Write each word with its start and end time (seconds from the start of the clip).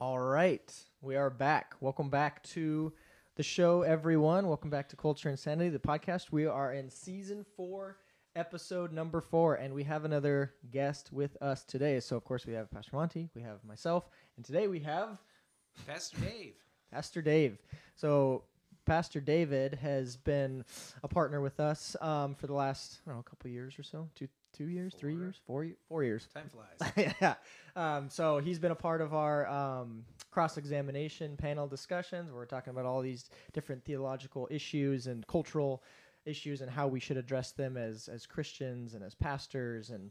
All 0.00 0.18
right, 0.18 0.74
we 1.02 1.16
are 1.16 1.28
back. 1.28 1.74
Welcome 1.80 2.08
back 2.08 2.42
to 2.54 2.90
the 3.36 3.42
show, 3.42 3.82
everyone. 3.82 4.48
Welcome 4.48 4.70
back 4.70 4.88
to 4.88 4.96
Culture 4.96 5.28
Insanity, 5.28 5.68
the 5.68 5.78
podcast. 5.78 6.32
We 6.32 6.46
are 6.46 6.72
in 6.72 6.88
season 6.88 7.44
four, 7.54 7.98
episode 8.34 8.94
number 8.94 9.20
four, 9.20 9.56
and 9.56 9.74
we 9.74 9.84
have 9.84 10.06
another 10.06 10.54
guest 10.70 11.12
with 11.12 11.36
us 11.42 11.64
today. 11.64 12.00
So, 12.00 12.16
of 12.16 12.24
course, 12.24 12.46
we 12.46 12.54
have 12.54 12.70
Pastor 12.70 12.96
Monty, 12.96 13.28
we 13.34 13.42
have 13.42 13.62
myself, 13.62 14.08
and 14.36 14.44
today 14.46 14.68
we 14.68 14.80
have 14.80 15.18
Pastor 15.86 16.16
Dave. 16.22 16.54
Pastor 16.90 17.20
Dave. 17.20 17.58
So, 17.94 18.44
Pastor 18.86 19.20
David 19.20 19.74
has 19.74 20.16
been 20.16 20.64
a 21.04 21.08
partner 21.08 21.42
with 21.42 21.60
us 21.60 21.94
um, 22.00 22.34
for 22.34 22.46
the 22.46 22.54
last, 22.54 23.02
I 23.04 23.10
don't 23.10 23.16
know, 23.16 23.20
a 23.20 23.28
couple 23.28 23.50
years 23.50 23.78
or 23.78 23.82
so, 23.82 24.08
two, 24.14 24.28
two 24.52 24.68
years, 24.68 24.94
three 24.94 25.14
years, 25.14 25.40
four, 25.46 25.66
four 25.88 26.04
years. 26.04 26.28
Time 26.34 26.48
flies. 26.48 27.14
yeah. 27.20 27.34
Um, 27.76 28.08
so 28.10 28.38
he's 28.38 28.58
been 28.58 28.72
a 28.72 28.76
part 28.76 29.00
of 29.00 29.14
our 29.14 29.46
um, 29.48 30.04
cross 30.30 30.56
examination 30.56 31.36
panel 31.36 31.66
discussions. 31.66 32.30
Where 32.30 32.40
we're 32.40 32.46
talking 32.46 32.70
about 32.70 32.86
all 32.86 33.00
these 33.00 33.30
different 33.52 33.84
theological 33.84 34.48
issues 34.50 35.06
and 35.06 35.26
cultural 35.26 35.82
issues 36.24 36.60
and 36.60 36.70
how 36.70 36.86
we 36.86 37.00
should 37.00 37.16
address 37.16 37.52
them 37.52 37.76
as 37.76 38.08
as 38.08 38.26
Christians 38.26 38.94
and 38.94 39.02
as 39.02 39.14
pastors. 39.14 39.90
And 39.90 40.10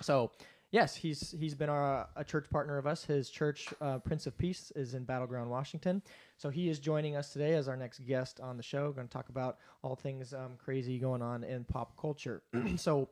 so, 0.00 0.32
yes, 0.70 0.96
he's 0.96 1.34
he's 1.38 1.54
been 1.54 1.68
our, 1.68 2.08
a 2.16 2.24
church 2.24 2.48
partner 2.50 2.78
of 2.78 2.86
us. 2.86 3.04
His 3.04 3.30
church, 3.30 3.68
uh, 3.80 3.98
Prince 3.98 4.26
of 4.26 4.36
Peace, 4.36 4.72
is 4.76 4.94
in 4.94 5.04
Battleground, 5.04 5.50
Washington. 5.50 6.02
So 6.36 6.50
he 6.50 6.68
is 6.68 6.78
joining 6.78 7.16
us 7.16 7.32
today 7.32 7.54
as 7.54 7.68
our 7.68 7.76
next 7.76 8.00
guest 8.06 8.40
on 8.40 8.56
the 8.56 8.62
show. 8.62 8.92
Going 8.92 9.08
to 9.08 9.12
talk 9.12 9.28
about 9.28 9.58
all 9.82 9.96
things 9.96 10.32
um, 10.32 10.52
crazy 10.58 10.98
going 10.98 11.22
on 11.22 11.44
in 11.44 11.64
pop 11.64 11.96
culture. 11.96 12.42
so. 12.76 13.08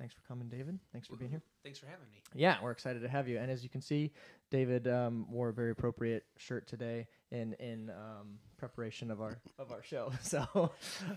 Thanks 0.00 0.14
for 0.14 0.22
coming, 0.26 0.48
David. 0.48 0.78
Thanks 0.92 1.08
for 1.08 1.16
being 1.16 1.30
here. 1.30 1.42
Thanks 1.62 1.78
for 1.78 1.84
having 1.84 2.06
me. 2.10 2.22
Yeah, 2.34 2.56
we're 2.62 2.70
excited 2.70 3.02
to 3.02 3.08
have 3.08 3.28
you. 3.28 3.36
And 3.38 3.50
as 3.50 3.62
you 3.62 3.68
can 3.68 3.82
see, 3.82 4.12
David 4.50 4.88
um, 4.88 5.26
wore 5.30 5.50
a 5.50 5.52
very 5.52 5.72
appropriate 5.72 6.24
shirt 6.38 6.66
today 6.66 7.06
in 7.30 7.52
in 7.60 7.90
um, 7.90 8.38
preparation 8.56 9.10
of 9.10 9.20
our 9.20 9.38
of 9.58 9.70
our 9.70 9.82
show. 9.82 10.10
So, 10.22 10.72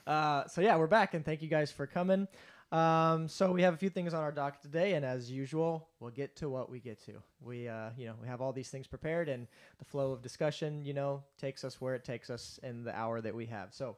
uh, 0.05 0.47
so 0.47 0.59
yeah, 0.59 0.75
we're 0.75 0.87
back, 0.87 1.13
and 1.13 1.23
thank 1.23 1.41
you 1.41 1.47
guys 1.47 1.71
for 1.71 1.87
coming. 1.87 2.27
Um, 2.73 3.29
so 3.29 3.53
we 3.53 3.61
have 3.61 3.73
a 3.73 3.77
few 3.77 3.89
things 3.89 4.13
on 4.13 4.21
our 4.21 4.33
docket 4.33 4.61
today, 4.63 4.95
and 4.95 5.05
as 5.05 5.31
usual, 5.31 5.87
we'll 6.01 6.11
get 6.11 6.35
to 6.37 6.49
what 6.49 6.69
we 6.69 6.81
get 6.81 6.99
to. 7.05 7.23
We, 7.39 7.69
uh, 7.69 7.91
you 7.95 8.07
know, 8.07 8.15
we 8.19 8.27
have 8.27 8.41
all 8.41 8.51
these 8.51 8.69
things 8.69 8.87
prepared, 8.87 9.29
and 9.29 9.47
the 9.79 9.85
flow 9.85 10.11
of 10.11 10.21
discussion, 10.21 10.83
you 10.83 10.93
know, 10.93 11.23
takes 11.37 11.63
us 11.63 11.79
where 11.79 11.95
it 11.95 12.03
takes 12.03 12.29
us 12.29 12.59
in 12.63 12.83
the 12.83 12.93
hour 12.93 13.21
that 13.21 13.33
we 13.33 13.45
have. 13.45 13.73
So, 13.73 13.95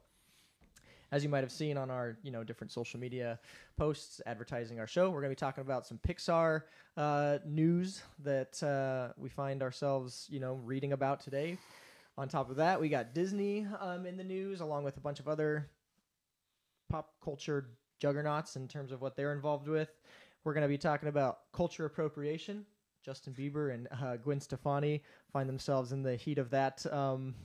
as 1.16 1.24
you 1.24 1.30
might 1.30 1.46
have 1.46 1.52
seen 1.52 1.78
on 1.78 1.90
our 1.90 2.18
you 2.24 2.32
know 2.32 2.44
different 2.44 2.74
social 2.74 3.00
media 3.00 3.40
posts 3.78 4.20
advertising 4.26 4.82
our 4.82 4.88
show 4.88 5.10
we're 5.10 5.22
going 5.22 5.32
to 5.32 5.36
be 5.36 5.40
talking 5.40 5.62
about 5.62 5.88
some 5.88 5.98
pixar 6.06 6.64
uh, 6.98 7.38
news 7.46 8.02
that 8.22 8.62
uh, 8.62 9.14
we 9.18 9.30
find 9.30 9.64
ourselves 9.64 10.28
you 10.30 10.42
know 10.42 10.56
reading 10.66 10.92
about 10.92 11.22
today. 11.22 11.58
On 12.18 12.28
top 12.28 12.50
of 12.50 12.58
that 12.58 12.82
we 12.82 12.90
got 12.90 13.14
disney 13.14 13.66
um, 13.80 14.06
in 14.06 14.18
the 14.18 14.26
news 14.26 14.60
along 14.60 14.84
with 14.84 14.98
a 14.98 15.00
bunch 15.00 15.22
of 15.22 15.30
other 15.30 15.70
pop 16.90 17.14
culture 17.24 17.70
juggernauts 18.02 18.58
in 18.58 18.68
terms 18.68 18.92
of 18.92 19.02
what 19.02 19.16
they're 19.16 19.34
involved 19.34 19.70
with. 19.70 19.90
We're 20.44 20.54
going 20.54 20.64
to 20.64 20.68
be 20.68 20.78
talking 20.78 21.08
about 21.08 21.40
culture 21.54 21.86
appropriation. 21.86 22.66
Justin 23.06 23.34
bieber 23.34 23.74
and 23.74 23.88
uh, 24.04 24.18
gwen 24.18 24.42
stefani 24.42 25.02
find 25.32 25.48
themselves 25.48 25.94
in 25.94 26.04
the 26.04 26.18
heat 26.18 26.40
of 26.40 26.50
that 26.50 26.86
um, 26.92 27.36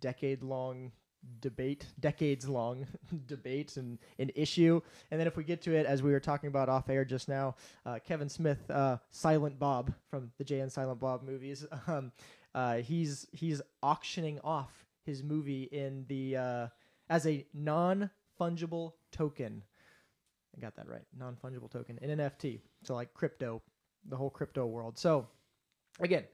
decade 0.00 0.44
long 0.44 0.92
debate, 1.40 1.86
decades 2.00 2.48
long 2.48 2.86
debate 3.26 3.76
and 3.76 3.98
an 4.18 4.30
issue. 4.34 4.80
And 5.10 5.20
then 5.20 5.26
if 5.26 5.36
we 5.36 5.44
get 5.44 5.62
to 5.62 5.74
it, 5.74 5.86
as 5.86 6.02
we 6.02 6.12
were 6.12 6.20
talking 6.20 6.48
about 6.48 6.68
off 6.68 6.88
air 6.88 7.04
just 7.04 7.28
now, 7.28 7.54
uh, 7.86 7.98
Kevin 8.04 8.28
Smith, 8.28 8.70
uh, 8.70 8.98
Silent 9.10 9.58
Bob 9.58 9.92
from 10.10 10.30
the 10.38 10.44
Jay 10.44 10.60
and 10.60 10.72
Silent 10.72 11.00
Bob 11.00 11.22
movies, 11.22 11.66
um, 11.86 12.12
uh, 12.54 12.76
he's 12.76 13.26
he's 13.32 13.62
auctioning 13.82 14.38
off 14.44 14.84
his 15.04 15.22
movie 15.22 15.64
in 15.72 16.04
the 16.08 16.36
uh, 16.36 16.66
as 17.08 17.26
a 17.26 17.46
non 17.54 18.10
fungible 18.40 18.92
token. 19.10 19.62
I 20.56 20.60
got 20.60 20.76
that 20.76 20.88
right, 20.88 21.04
non 21.18 21.36
fungible 21.42 21.70
token, 21.70 21.98
in 22.02 22.10
an 22.10 22.18
NFT. 22.18 22.60
So 22.84 22.94
like 22.94 23.14
crypto, 23.14 23.62
the 24.08 24.16
whole 24.16 24.30
crypto 24.30 24.66
world. 24.66 24.98
So 24.98 25.26
again. 26.00 26.24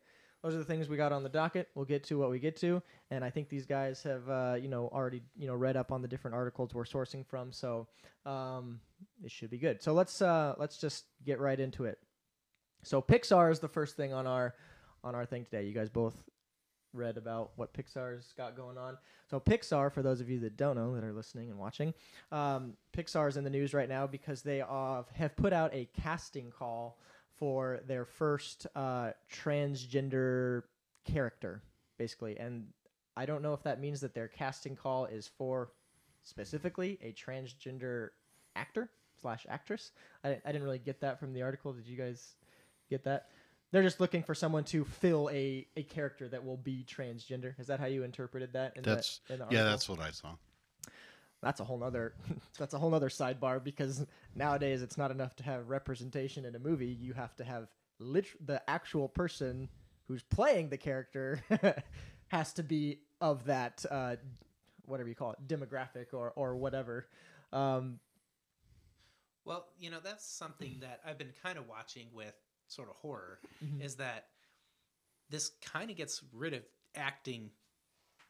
Those 0.43 0.55
are 0.55 0.59
the 0.59 0.65
things 0.65 0.89
we 0.89 0.97
got 0.97 1.13
on 1.13 1.23
the 1.23 1.29
docket. 1.29 1.69
We'll 1.75 1.85
get 1.85 2.05
to 2.05 2.19
what 2.19 2.31
we 2.31 2.39
get 2.39 2.57
to 2.59 2.83
and 3.11 3.25
I 3.25 3.31
think 3.31 3.49
these 3.49 3.67
guys 3.67 4.03
have 4.03 4.29
uh, 4.29 4.57
you 4.61 4.69
know 4.69 4.89
already 4.93 5.23
you 5.37 5.47
know 5.47 5.55
read 5.55 5.77
up 5.77 5.93
on 5.93 6.03
the 6.03 6.09
different 6.09 6.35
articles 6.35 6.75
we're 6.75 6.85
sourcing 6.85 7.27
from, 7.27 7.53
so 7.53 7.87
um, 8.27 8.81
it 9.25 9.31
should 9.31 9.51
be 9.51 9.59
good. 9.59 9.83
So 9.83 9.93
let's 9.93 10.21
uh, 10.21 10.55
let's 10.59 10.79
just 10.79 11.05
get 11.25 11.41
right 11.41 11.59
into 11.59 11.85
it. 11.85 11.99
So 12.83 13.01
Pixar 13.01 13.51
is 13.51 13.61
the 13.61 13.69
first 13.69 13.97
thing 13.97 14.13
on 14.13 14.27
our 14.27 14.55
on 15.03 15.15
our 15.15 15.25
thing 15.25 15.45
today. 15.45 15.65
You 15.65 15.73
guys 15.73 15.89
both 15.89 16.23
read 16.95 17.17
about 17.17 17.53
what 17.57 17.73
Pixar's 17.75 18.33
got 18.37 18.57
going 18.57 18.79
on. 18.79 18.97
So 19.31 19.39
Pixar, 19.39 19.93
for 19.93 20.03
those 20.03 20.21
of 20.21 20.31
you 20.31 20.41
that 20.41 20.57
don't 20.57 20.77
know 20.77 20.95
that 20.95 21.05
are 21.05 21.13
listening 21.13 21.51
and 21.51 21.59
watching, 21.59 21.93
um, 22.33 22.75
Pixar's 22.97 23.37
in 23.37 23.45
the 23.45 23.51
news 23.51 23.75
right 23.75 23.89
now 23.89 24.07
because 24.07 24.43
they 24.43 24.59
have 24.59 25.37
put 25.37 25.53
out 25.53 25.73
a 25.75 25.89
casting 26.01 26.51
call 26.51 26.99
for 27.39 27.81
their 27.87 28.05
first 28.05 28.67
uh, 28.75 29.11
transgender 29.33 30.63
character, 31.05 31.63
basically, 31.97 32.39
and 32.39 32.67
I 33.17 33.27
don't 33.27 33.43
know 33.43 33.53
if 33.53 33.65
that 33.65 33.81
means 33.81 34.01
that 34.03 34.15
their 34.15 34.29
casting 34.29 34.77
call 34.77 35.07
is 35.07 35.29
for 35.39 35.71
specifically 36.23 36.99
a 37.03 37.13
transgender 37.13 38.11
actor 38.55 38.91
slash 39.21 39.45
actress. 39.49 39.91
I, 40.23 40.39
I 40.45 40.53
didn't 40.53 40.63
really 40.63 40.79
get 40.79 41.01
that 41.01 41.19
from 41.19 41.33
the 41.33 41.43
article. 41.43 41.73
Did 41.73 41.89
you 41.89 41.97
guys 41.97 42.35
get 42.89 43.05
that? 43.05 43.27
They're 43.73 43.83
just 43.83 44.01
looking 44.01 44.23
for 44.23 44.35
someone 44.35 44.65
to 44.65 44.85
fill 44.85 45.29
a, 45.33 45.67
a 45.77 45.83
character 45.83 46.29
that 46.29 46.45
will 46.45 46.57
be 46.57 46.87
transgender. 46.89 47.59
Is 47.59 47.67
that 47.67 47.81
how 47.81 47.87
you 47.87 48.05
interpreted 48.05 48.53
that? 48.53 48.77
In 48.77 48.83
That's 48.83 49.21
the, 49.27 49.35
in 49.35 49.41
yeah, 49.51 49.65
that's 49.65 49.89
what 49.89 50.01
I 50.01 50.11
saw. 50.11 50.35
That's 51.43 51.61
a 51.61 51.65
whole 51.65 51.79
nother 51.79 52.15
that's 52.59 52.75
a 52.75 52.79
whole 52.79 52.91
nother 52.91 53.09
sidebar 53.09 53.63
because 53.63 54.05
nowadays 54.35 54.83
it's 54.83 54.99
not 54.99 55.11
enough 55.11 55.37
to 55.37 55.43
have 55.45 55.69
representation 55.69 56.45
in 56.45 56.55
a 56.55 56.59
movie. 56.59 56.87
You 56.89 57.13
have 57.15 57.35
to 57.37 57.45
have 57.45 57.69
lit- 57.99 58.45
the 58.47 58.63
actual 58.69 59.09
person 59.09 59.69
who's 60.09 60.23
playing 60.23 60.69
the 60.71 60.77
character 60.79 61.43
has 62.29 62.53
to 62.55 62.63
be 62.63 63.01
of 63.21 63.45
that 63.45 63.85
uh, 63.91 64.17
whatever 64.87 65.09
you 65.09 65.15
call 65.15 65.33
it 65.33 65.47
demographic 65.47 66.13
or 66.13 66.33
or 66.37 66.57
whatever. 66.57 67.07
Um, 67.53 68.01
Well, 69.45 69.67
you 69.79 69.91
know, 69.91 70.01
that's 70.03 70.27
something 70.27 70.79
that 70.81 71.01
I've 71.07 71.19
been 71.19 71.33
kind 71.43 71.59
of 71.59 71.69
watching 71.69 72.09
with 72.13 72.35
sort 72.67 72.89
of 72.91 72.97
horror 72.97 73.41
Mhm. 73.65 73.81
is 73.83 73.97
that 73.97 74.27
this 75.31 75.51
kind 75.63 75.91
of 75.91 75.97
gets 75.97 76.23
rid 76.33 76.53
of 76.55 76.63
acting, 76.95 77.51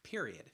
period. 0.03 0.51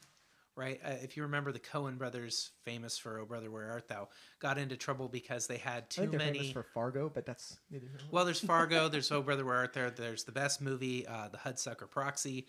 Right? 0.58 0.80
Uh, 0.86 0.92
if 1.02 1.18
you 1.18 1.24
remember 1.24 1.52
the 1.52 1.60
Coen 1.60 1.98
brothers, 1.98 2.52
famous 2.64 2.98
for 2.98 3.20
"Oh 3.20 3.26
Brother, 3.26 3.52
Where 3.52 3.70
Art 3.72 3.88
Thou," 3.90 4.08
got 4.40 4.58
into 4.58 4.78
trouble 4.78 5.10
because 5.10 5.48
they 5.48 5.58
had 5.58 5.84
I 5.84 6.06
too 6.06 6.08
many. 6.12 6.40
famous 6.40 6.52
for 6.54 6.64
Fargo, 6.64 7.10
but 7.14 7.26
that's 7.26 7.60
neither 7.70 7.88
here 7.88 7.98
nor 8.00 8.08
Well, 8.12 8.26
there's 8.26 8.40
Fargo. 8.40 8.88
There's 8.88 9.12
Oh 9.12 9.22
Brother 9.22 9.44
Where 9.44 9.56
Art 9.58 9.74
Thou. 9.74 9.90
There's 9.90 10.24
the 10.24 10.32
best 10.32 10.62
movie, 10.62 11.06
uh, 11.06 11.28
The 11.28 11.38
Hudsucker 11.38 11.90
Proxy, 11.90 12.48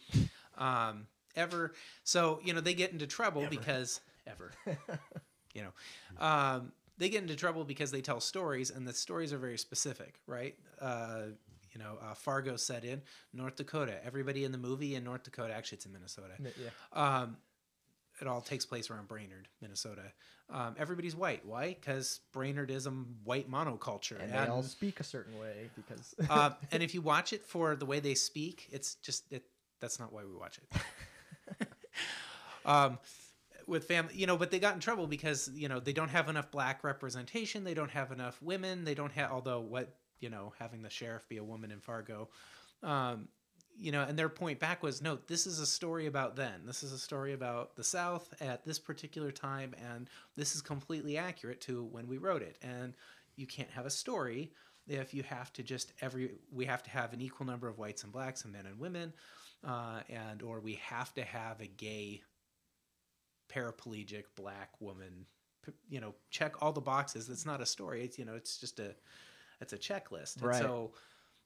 um, 0.57 1.07
ever. 1.35 1.73
So 2.05 2.41
you 2.45 2.55
know 2.55 2.61
they 2.61 2.75
get 2.75 2.93
into 2.93 3.07
trouble 3.09 3.43
Ever. 3.43 3.51
because 3.51 4.01
ever, 4.29 4.53
you 5.53 5.63
know, 5.63 6.25
um, 6.25 6.73
they 6.99 7.09
get 7.09 7.23
into 7.23 7.37
trouble 7.37 7.65
because 7.65 7.91
they 7.91 8.01
tell 8.03 8.21
stories, 8.21 8.71
and 8.71 8.87
the 8.87 8.93
stories 8.93 9.33
are 9.33 9.39
very 9.39 9.59
specific, 9.59 10.21
right? 10.27 10.55
Uh, 10.81 11.23
you 11.73 11.81
know, 11.83 11.99
uh, 12.03 12.15
Fargo 12.15 12.57
set 12.57 12.85
in 12.85 13.03
North 13.35 13.57
Dakota. 13.57 13.99
Everybody 14.05 14.45
in 14.45 14.53
the 14.53 14.59
movie 14.59 14.95
in 14.95 15.05
North 15.05 15.25
Dakota, 15.25 15.53
actually, 15.53 15.77
it's 15.77 15.87
in 15.87 15.93
Minnesota. 15.93 16.33
yeah. 16.41 16.71
Um, 16.93 17.37
it 18.21 18.27
all 18.27 18.41
takes 18.41 18.65
place 18.65 18.91
around 18.91 19.09
Brainerd, 19.09 19.49
Minnesota. 19.61 20.03
Um, 20.49 20.77
everybody's 20.79 21.17
white. 21.17 21.45
Why? 21.45 21.69
Because 21.69 22.21
Brainerd 22.33 22.71
is 22.71 22.87
a 22.87 22.91
white 22.91 23.51
monoculture, 23.51 24.21
And 24.21 24.33
they 24.33 24.39
all 24.39 24.63
speak 24.63 25.01
a 25.01 25.05
certain 25.05 25.39
way 25.39 25.71
because 25.75 26.15
uh, 26.31 26.51
and 26.73 26.83
if 26.83 26.95
you 26.95 27.03
watch 27.03 27.33
it 27.33 27.45
for 27.45 27.75
the 27.77 27.87
way 27.87 28.01
they 28.01 28.15
speak, 28.15 28.69
it's 28.71 28.95
just 28.97 29.31
it. 29.33 29.45
That's 29.81 29.99
not 29.99 30.13
why 30.13 30.25
we 30.25 30.35
watch 30.35 30.59
it. 30.59 31.69
um, 32.65 32.99
with 33.67 33.85
family, 33.85 34.15
you 34.15 34.27
know, 34.27 34.37
but 34.37 34.51
they 34.51 34.59
got 34.59 34.75
in 34.75 34.81
trouble 34.81 35.07
because 35.07 35.51
you 35.53 35.69
know 35.69 35.81
they 35.81 35.93
don't 35.93 36.09
have 36.09 36.29
enough 36.29 36.51
black 36.51 36.85
representation. 36.85 37.65
They 37.65 37.75
don't 37.75 37.91
have 37.91 38.13
enough 38.13 38.41
women. 38.41 38.85
They 38.85 38.95
don't 38.95 39.13
have, 39.13 39.33
although 39.33 39.61
what 39.61 39.97
you 40.21 40.31
know, 40.31 40.53
having 40.59 40.83
the 40.83 40.91
sheriff 40.91 41.29
be 41.29 41.37
a 41.37 41.45
woman 41.45 41.71
in 41.71 41.81
Fargo, 41.81 42.29
um, 42.83 43.29
you 43.79 43.93
know, 43.93 44.03
and 44.03 44.19
their 44.19 44.29
point 44.29 44.59
back 44.59 44.83
was, 44.83 45.03
no, 45.03 45.19
this 45.27 45.47
is 45.47 45.59
a 45.59 45.67
story 45.67 46.07
about 46.07 46.37
then. 46.37 46.63
This 46.65 46.83
is 46.83 46.93
a 46.93 46.99
story 46.99 47.33
about 47.33 47.77
the 47.77 47.85
South 47.85 48.33
at 48.41 48.65
this 48.65 48.79
particular 48.79 49.31
time, 49.31 49.75
and 49.95 50.09
this 50.37 50.55
is 50.55 50.63
completely 50.63 51.19
accurate 51.19 51.61
to 51.63 51.85
when 51.85 52.09
we 52.09 52.19
wrote 52.19 52.43
it. 52.43 52.57
And 52.63 52.95
you 53.37 53.47
can't 53.47 53.71
have 53.71 53.87
a 53.87 53.91
story 53.91 54.53
if 54.89 55.13
you 55.13 55.23
have 55.25 55.53
to 55.55 55.63
just 55.63 55.93
every 56.01 56.33
we 56.53 56.65
have 56.65 56.83
to 56.85 56.91
have 56.91 57.13
an 57.13 57.21
equal 57.21 57.45
number 57.47 57.69
of 57.69 57.77
whites 57.77 58.05
and 58.05 58.13
blacks 58.13 58.45
and 58.45 58.53
men 58.53 58.67
and 58.67 58.79
women, 58.79 59.13
uh, 59.67 60.01
and 60.09 60.43
or 60.43 60.61
we 60.61 60.75
have 60.75 61.13
to 61.15 61.23
have 61.25 61.61
a 61.61 61.67
gay 61.67 62.23
paraplegic 63.49 64.25
black 64.35 64.71
woman 64.81 65.27
you 65.89 66.01
know 66.01 66.15
check 66.31 66.63
all 66.63 66.73
the 66.73 66.81
boxes 66.81 67.29
it's 67.29 67.47
not 67.47 67.61
a 67.61 67.67
story 67.67 68.05
it's 68.05 68.19
you 68.19 68.25
know 68.25 68.35
it's 68.35 68.59
just 68.59 68.79
a 68.79 68.95
it's 69.61 69.73
a 69.73 69.79
checklist 69.79 70.37
and 70.37 70.47
Right. 70.47 70.59
so 70.59 70.93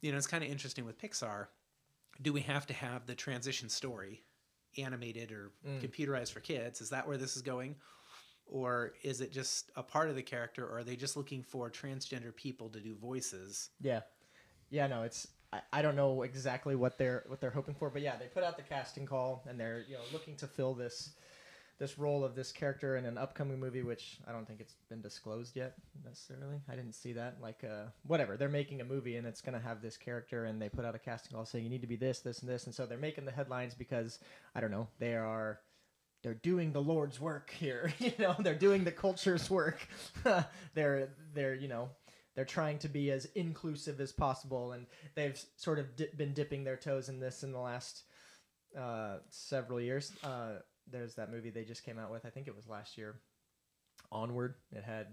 you 0.00 0.10
know 0.12 0.18
it's 0.18 0.26
kind 0.26 0.44
of 0.44 0.50
interesting 0.50 0.84
with 0.84 0.98
pixar 1.00 1.46
do 2.20 2.32
we 2.32 2.40
have 2.43 2.67
to 2.67 2.75
have 2.75 3.06
the 3.06 3.14
transition 3.14 3.69
story 3.69 4.22
animated 4.78 5.32
or 5.32 5.52
Mm. 5.67 5.81
computerized 5.81 6.32
for 6.32 6.40
kids? 6.40 6.81
Is 6.81 6.90
that 6.90 7.06
where 7.06 7.17
this 7.17 7.37
is 7.37 7.43
going? 7.43 7.76
Or 8.46 8.94
is 9.02 9.20
it 9.20 9.31
just 9.32 9.70
a 9.76 9.82
part 9.82 10.11
of 10.11 10.17
the 10.17 10.22
character, 10.22 10.67
or 10.67 10.78
are 10.78 10.84
they 10.84 10.96
just 10.96 11.17
looking 11.17 11.43
for 11.43 11.70
transgender 11.70 12.34
people 12.34 12.69
to 12.70 12.81
do 12.81 12.96
voices? 12.96 13.70
Yeah, 13.81 14.00
yeah. 14.70 14.87
No, 14.88 15.02
it's 15.05 15.28
I, 15.52 15.61
I 15.72 15.82
don't 15.82 15.94
know 15.96 16.22
exactly 16.22 16.75
what 16.75 16.99
they're 16.99 17.25
what 17.28 17.40
they're 17.40 17.50
hoping 17.50 17.75
for, 17.75 17.90
but 17.90 18.02
yeah, 18.02 18.17
they 18.17 18.26
put 18.26 18.43
out 18.43 18.56
the 18.56 18.62
casting 18.64 19.06
call 19.06 19.44
and 19.49 19.58
they're 19.58 19.84
you 19.88 19.94
know 19.94 20.02
looking 20.12 20.37
to 20.37 20.49
fill 20.49 20.75
this 20.75 21.12
this 21.80 21.98
role 21.98 22.22
of 22.22 22.34
this 22.36 22.52
character 22.52 22.98
in 22.98 23.06
an 23.06 23.16
upcoming 23.16 23.58
movie, 23.58 23.82
which 23.82 24.18
I 24.28 24.32
don't 24.32 24.46
think 24.46 24.60
it's 24.60 24.76
been 24.90 25.00
disclosed 25.00 25.56
yet 25.56 25.74
necessarily. 26.04 26.60
I 26.68 26.76
didn't 26.76 26.92
see 26.92 27.14
that. 27.14 27.38
Like, 27.42 27.64
uh, 27.64 27.86
whatever. 28.06 28.36
They're 28.36 28.50
making 28.50 28.82
a 28.82 28.84
movie 28.84 29.16
and 29.16 29.26
it's 29.26 29.40
gonna 29.40 29.58
have 29.58 29.80
this 29.80 29.96
character, 29.96 30.44
and 30.44 30.60
they 30.60 30.68
put 30.68 30.84
out 30.84 30.94
a 30.94 30.98
casting 30.98 31.34
call 31.34 31.46
saying 31.46 31.64
you 31.64 31.70
need 31.70 31.80
to 31.80 31.88
be 31.88 31.96
this, 31.96 32.20
this, 32.20 32.40
and 32.40 32.48
this, 32.48 32.66
and 32.66 32.74
so 32.74 32.84
they're 32.84 32.98
making 32.98 33.24
the 33.24 33.32
headlines 33.32 33.74
because 33.74 34.18
I 34.54 34.60
don't 34.60 34.70
know 34.70 34.88
they 34.98 35.14
are 35.14 35.60
they're 36.22 36.34
doing 36.34 36.72
the 36.72 36.82
Lord's 36.82 37.18
work 37.18 37.50
here. 37.50 37.92
you 37.98 38.12
know, 38.18 38.36
they're 38.38 38.54
doing 38.54 38.84
the 38.84 38.92
culture's 38.92 39.48
work. 39.48 39.88
they're 40.74 41.08
they're 41.32 41.54
you 41.54 41.68
know 41.68 41.88
they're 42.34 42.44
trying 42.44 42.78
to 42.80 42.88
be 42.88 43.10
as 43.10 43.24
inclusive 43.34 44.00
as 44.00 44.12
possible, 44.12 44.72
and 44.72 44.86
they've 45.14 45.42
sort 45.56 45.78
of 45.78 45.96
di- 45.96 46.10
been 46.16 46.34
dipping 46.34 46.64
their 46.64 46.76
toes 46.76 47.08
in 47.08 47.20
this 47.20 47.42
in 47.42 47.52
the 47.52 47.58
last 47.58 48.02
uh, 48.78 49.16
several 49.30 49.80
years. 49.80 50.12
Uh, 50.22 50.56
there's 50.90 51.14
that 51.14 51.31
movie 51.31 51.50
they 51.50 51.64
just 51.64 51.84
came 51.84 51.98
out 51.98 52.10
with. 52.10 52.25
I 52.25 52.31
think 52.31 52.48
it 52.48 52.56
was 52.56 52.69
last 52.69 52.98
year. 52.98 53.16
Onward. 54.12 54.54
It 54.72 54.84
had 54.84 55.08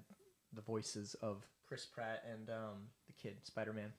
the 0.53 0.61
voices 0.61 1.15
of 1.21 1.45
Chris 1.67 1.85
Pratt 1.85 2.23
and 2.31 2.49
um, 2.49 2.87
the 3.07 3.13
kid 3.13 3.37
Spider 3.43 3.73
Man. 3.73 3.91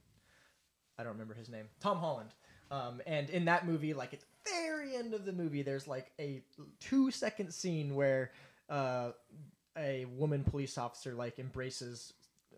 I 0.99 1.05
don't 1.05 1.13
remember 1.13 1.35
his 1.35 1.49
name. 1.49 1.67
Tom 1.81 1.99
Holland. 1.99 2.31
Um, 2.71 3.01
and 3.07 3.31
in 3.31 3.45
that 3.47 3.67
movie, 3.67 3.95
like 3.95 4.13
at 4.13 4.21
the 4.21 4.27
very 4.51 4.97
end 4.97 5.15
of 5.15 5.25
the 5.25 5.33
movie, 5.33 5.63
there's 5.63 5.87
like 5.87 6.11
a 6.19 6.43
two 6.81 7.11
second 7.11 7.53
scene 7.53 7.95
where 7.95 8.33
uh, 8.69 9.13
a 9.77 10.07
woman 10.17 10.45
police 10.45 10.77
officer 10.77 11.15
like 11.15 11.39
embraces 11.39 12.13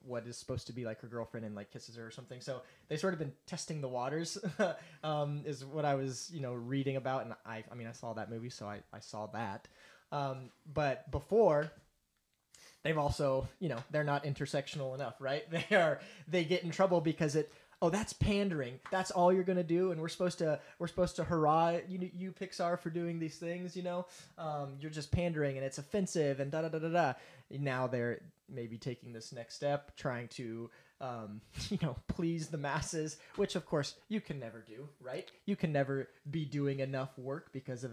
what 0.04 0.26
is 0.26 0.36
supposed 0.36 0.66
to 0.66 0.72
be 0.72 0.84
like 0.84 1.00
her 1.00 1.08
girlfriend 1.08 1.44
and 1.46 1.54
like 1.54 1.70
kisses 1.70 1.96
her 1.96 2.06
or 2.06 2.10
something. 2.10 2.40
So 2.40 2.62
they 2.88 2.96
sort 2.96 3.12
of 3.12 3.18
been 3.18 3.32
testing 3.46 3.80
the 3.80 3.88
waters, 3.88 4.38
um, 5.04 5.42
is 5.44 5.64
what 5.64 5.84
I 5.84 5.94
was 5.94 6.30
you 6.32 6.40
know 6.40 6.54
reading 6.54 6.96
about, 6.96 7.24
and 7.24 7.34
I 7.44 7.64
I 7.70 7.74
mean 7.74 7.86
I 7.86 7.92
saw 7.92 8.12
that 8.14 8.30
movie, 8.30 8.50
so 8.50 8.66
I 8.66 8.80
I 8.92 9.00
saw 9.00 9.26
that. 9.28 9.68
Um, 10.12 10.50
but 10.72 11.10
before 11.10 11.70
they've 12.82 12.98
also 12.98 13.48
you 13.60 13.68
know 13.68 13.78
they're 13.90 14.04
not 14.04 14.24
intersectional 14.24 14.94
enough 14.94 15.16
right? 15.20 15.44
They 15.50 15.76
are 15.76 16.00
they 16.28 16.44
get 16.44 16.64
in 16.64 16.70
trouble 16.70 17.00
because 17.00 17.36
it 17.36 17.52
oh 17.82 17.90
that's 17.90 18.12
pandering. 18.12 18.80
That's 18.90 19.10
all 19.10 19.32
you're 19.32 19.44
gonna 19.44 19.62
do. 19.62 19.92
And 19.92 20.00
we're 20.00 20.08
supposed 20.08 20.38
to 20.38 20.60
we're 20.78 20.88
supposed 20.88 21.16
to 21.16 21.24
hurrah 21.24 21.78
you 21.88 22.10
you 22.14 22.32
pixar 22.32 22.78
for 22.78 22.90
doing 22.90 23.18
these 23.18 23.36
things 23.36 23.76
you 23.76 23.82
know? 23.82 24.06
Um, 24.38 24.76
you're 24.80 24.90
just 24.90 25.12
pandering 25.12 25.56
and 25.56 25.64
it's 25.64 25.78
offensive 25.78 26.40
and 26.40 26.50
da 26.50 26.62
da 26.62 26.68
da 26.68 26.78
da 26.78 26.88
da. 26.88 27.12
Now 27.50 27.86
they're 27.86 28.20
maybe 28.52 28.78
taking 28.78 29.12
this 29.12 29.32
next 29.32 29.54
step 29.54 29.96
trying 29.96 30.28
to 30.28 30.70
um, 31.00 31.40
you 31.70 31.78
know 31.82 31.96
please 32.08 32.48
the 32.48 32.58
masses 32.58 33.18
which 33.36 33.56
of 33.56 33.66
course 33.66 33.96
you 34.08 34.20
can 34.20 34.38
never 34.38 34.64
do 34.66 34.88
right? 35.00 35.30
You 35.46 35.56
can 35.56 35.72
never 35.72 36.08
be 36.30 36.44
doing 36.44 36.80
enough 36.80 37.18
work 37.18 37.52
because 37.52 37.84
of 37.84 37.92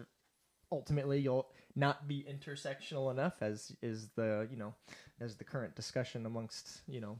ultimately 0.72 1.20
you'll 1.20 1.48
not 1.76 2.08
be 2.08 2.26
intersectional 2.30 3.12
enough 3.12 3.42
as 3.42 3.72
is 3.82 4.10
the 4.16 4.48
you 4.52 4.58
know 4.58 4.74
as 5.20 5.36
the 5.36 5.44
current 5.44 5.76
discussion 5.76 6.26
amongst 6.26 6.82
you 6.88 7.00
know 7.00 7.18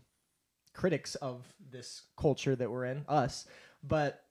critics 0.74 1.16
of 1.16 1.44
this 1.72 2.04
culture 2.20 2.56
that 2.56 2.70
we're 2.70 2.86
in 2.86 3.04
us. 3.08 3.48
But 3.84 4.24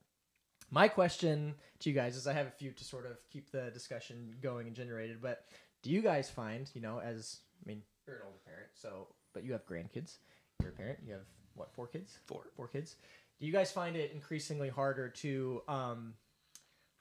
my 0.70 0.88
question 0.88 1.54
to 1.78 1.90
you 1.90 1.94
guys 1.94 2.16
is 2.16 2.26
i 2.26 2.32
have 2.32 2.46
a 2.46 2.50
few 2.50 2.72
to 2.72 2.84
sort 2.84 3.06
of 3.06 3.18
keep 3.30 3.50
the 3.50 3.70
discussion 3.72 4.34
going 4.42 4.66
and 4.66 4.74
generated 4.74 5.18
but 5.22 5.44
do 5.82 5.90
you 5.90 6.02
guys 6.02 6.28
find 6.28 6.70
you 6.74 6.80
know 6.80 7.00
as 7.00 7.38
i 7.64 7.68
mean 7.68 7.82
you're 8.06 8.16
an 8.16 8.22
older 8.26 8.38
parent 8.44 8.68
so 8.74 9.08
but 9.32 9.44
you 9.44 9.52
have 9.52 9.66
grandkids. 9.66 10.16
You're 10.60 10.70
a 10.70 10.72
parent 10.72 10.98
you 11.06 11.12
have 11.12 11.26
what 11.54 11.72
four 11.72 11.86
kids? 11.86 12.18
Four. 12.26 12.42
four 12.56 12.68
kids. 12.68 12.96
Do 13.38 13.46
you 13.46 13.52
guys 13.52 13.70
find 13.70 13.96
it 13.96 14.12
increasingly 14.12 14.68
harder 14.70 15.08
to 15.08 15.62
um, 15.68 16.14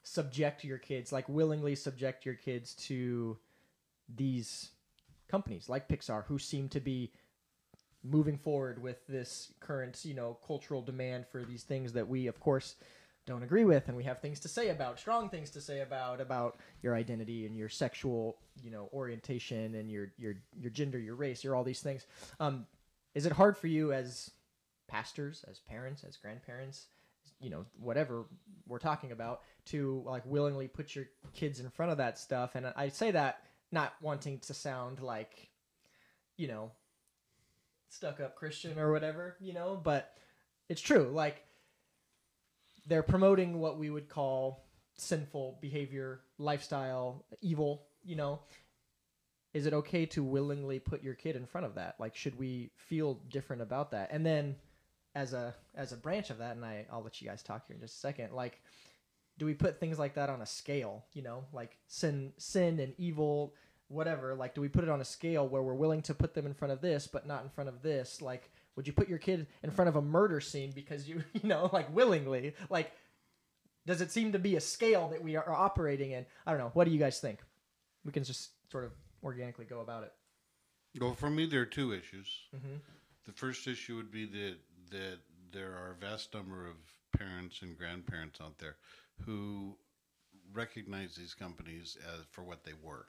subject 0.03 0.63
your 0.63 0.77
kids 0.77 1.11
like 1.11 1.27
willingly 1.27 1.75
subject 1.75 2.25
your 2.25 2.35
kids 2.35 2.73
to 2.75 3.37
these 4.15 4.69
companies 5.27 5.67
like 5.67 5.89
pixar 5.89 6.23
who 6.25 6.37
seem 6.37 6.69
to 6.69 6.79
be 6.79 7.11
moving 8.03 8.37
forward 8.37 8.79
with 8.79 9.05
this 9.07 9.51
current 9.59 10.05
you 10.05 10.13
know 10.13 10.37
cultural 10.45 10.81
demand 10.81 11.25
for 11.25 11.43
these 11.43 11.63
things 11.63 11.93
that 11.93 12.07
we 12.07 12.27
of 12.27 12.39
course 12.39 12.75
don't 13.25 13.43
agree 13.43 13.65
with 13.65 13.87
and 13.87 13.97
we 13.97 14.03
have 14.03 14.19
things 14.19 14.39
to 14.39 14.47
say 14.47 14.69
about 14.69 14.99
strong 14.99 15.29
things 15.29 15.49
to 15.49 15.61
say 15.61 15.81
about 15.81 16.21
about 16.21 16.59
your 16.81 16.95
identity 16.95 17.45
and 17.45 17.55
your 17.55 17.69
sexual 17.69 18.37
you 18.63 18.69
know 18.71 18.89
orientation 18.93 19.75
and 19.75 19.89
your 19.89 20.11
your 20.17 20.35
your 20.59 20.71
gender 20.71 20.99
your 20.99 21.15
race 21.15 21.43
your 21.43 21.55
all 21.55 21.63
these 21.63 21.81
things. 21.81 22.05
Um, 22.39 22.65
is 23.13 23.25
it 23.25 23.31
hard 23.31 23.57
for 23.57 23.67
you 23.67 23.93
as 23.93 24.31
pastors 24.87 25.43
as 25.49 25.59
parents 25.59 26.03
as 26.03 26.17
grandparents 26.17 26.87
you 27.39 27.49
know 27.49 27.65
whatever 27.79 28.25
we're 28.67 28.79
talking 28.79 29.11
about 29.11 29.41
to 29.65 30.03
like 30.05 30.23
willingly 30.25 30.67
put 30.67 30.95
your 30.95 31.05
kids 31.33 31.59
in 31.59 31.69
front 31.69 31.91
of 31.91 31.97
that 31.97 32.19
stuff? 32.19 32.55
And 32.55 32.67
i 32.75 32.89
say 32.89 33.11
that 33.11 33.41
not 33.71 33.93
wanting 34.01 34.39
to 34.39 34.53
sound 34.53 35.01
like 35.01 35.49
you 36.37 36.47
know 36.47 36.71
stuck 37.89 38.19
up 38.19 38.35
christian 38.35 38.77
or 38.77 38.91
whatever 38.91 39.37
you 39.39 39.53
know 39.53 39.79
but 39.81 40.15
it's 40.69 40.81
true. 40.81 41.09
Like 41.13 41.43
they're 42.85 43.03
promoting 43.03 43.59
what 43.59 43.77
we 43.77 43.89
would 43.89 44.09
call 44.09 44.65
sinful 44.95 45.57
behavior 45.61 46.21
lifestyle 46.37 47.25
evil 47.41 47.87
you 48.05 48.15
know? 48.15 48.39
Is 49.53 49.65
it 49.65 49.73
okay 49.73 50.05
to 50.07 50.23
willingly 50.23 50.79
put 50.79 51.01
your 51.01 51.15
kid 51.15 51.35
in 51.35 51.45
front 51.45 51.65
of 51.65 51.75
that? 51.75 51.95
Like 51.99 52.15
should 52.15 52.37
we 52.37 52.71
feel 52.75 53.15
different 53.29 53.61
about 53.61 53.91
that? 53.91 54.09
And 54.11 54.25
then 54.25 54.55
as 55.15 55.33
a 55.33 55.55
as 55.75 55.91
a 55.91 55.97
branch 55.97 56.29
of 56.29 56.39
that 56.39 56.57
and 56.57 56.65
I, 56.65 56.85
i'll 56.91 57.01
let 57.01 57.21
you 57.21 57.27
guys 57.27 57.41
talk 57.41 57.65
here 57.65 57.75
in 57.75 57.81
just 57.81 57.95
a 57.95 57.99
second 57.99 58.33
like 58.33 58.61
do 59.37 59.45
we 59.45 59.53
put 59.53 59.79
things 59.79 59.97
like 59.97 60.15
that 60.15 60.29
on 60.29 60.41
a 60.41 60.45
scale 60.45 61.05
you 61.13 61.21
know? 61.21 61.45
Like 61.53 61.77
sin 61.87 62.33
sin 62.37 62.79
and 62.79 62.93
evil 62.97 63.53
whatever 63.87 64.35
like 64.35 64.55
do 64.55 64.61
we 64.61 64.67
put 64.67 64.83
it 64.83 64.89
on 64.89 65.01
a 65.01 65.05
scale 65.05 65.47
where 65.47 65.61
we're 65.61 65.73
willing 65.73 66.01
to 66.01 66.13
put 66.13 66.33
them 66.33 66.45
in 66.45 66.53
front 66.53 66.71
of 66.71 66.81
this 66.81 67.07
but 67.07 67.25
not 67.25 67.43
in 67.43 67.49
front 67.49 67.69
of 67.69 67.81
this? 67.81 68.21
Like 68.21 68.51
would 68.75 68.87
you 68.87 68.93
put 68.93 69.07
your 69.09 69.17
kid 69.17 69.47
in 69.63 69.71
front 69.71 69.89
of 69.89 69.95
a 69.95 70.01
murder 70.01 70.39
scene 70.41 70.71
because 70.73 71.07
you 71.07 71.23
you 71.33 71.47
know 71.49 71.69
like 71.73 71.93
willingly 71.95 72.53
like 72.69 72.91
does 73.85 74.01
it 74.01 74.11
seem 74.11 74.31
to 74.31 74.39
be 74.39 74.55
a 74.55 74.61
scale 74.61 75.09
that 75.09 75.23
we 75.23 75.35
are 75.35 75.51
operating 75.51 76.11
in 76.11 76.25
i 76.45 76.51
don't 76.51 76.59
know 76.59 76.71
what 76.73 76.85
do 76.85 76.91
you 76.91 76.99
guys 76.99 77.19
think 77.19 77.39
we 78.03 78.11
can 78.11 78.23
just 78.23 78.51
sort 78.71 78.83
of 78.83 78.91
organically 79.23 79.65
go 79.65 79.79
about 79.79 80.03
it 80.03 80.13
Well, 80.99 81.13
for 81.13 81.29
me, 81.29 81.45
there 81.45 81.61
are 81.61 81.65
two 81.65 81.91
issues. 81.93 82.29
mm-hmm. 82.55 82.77
The 83.25 83.31
first 83.33 83.67
issue 83.67 83.95
would 83.97 84.11
be 84.11 84.25
that 84.25 84.55
that 84.91 85.17
there 85.51 85.71
are 85.71 85.91
a 85.91 86.05
vast 86.05 86.33
number 86.33 86.67
of 86.67 86.75
parents 87.17 87.61
and 87.63 87.77
grandparents 87.77 88.39
out 88.39 88.59
there 88.59 88.75
who 89.25 89.75
recognize 90.53 91.15
these 91.15 91.33
companies 91.33 91.97
as 92.13 92.21
for 92.31 92.43
what 92.43 92.63
they 92.63 92.73
were. 92.83 93.07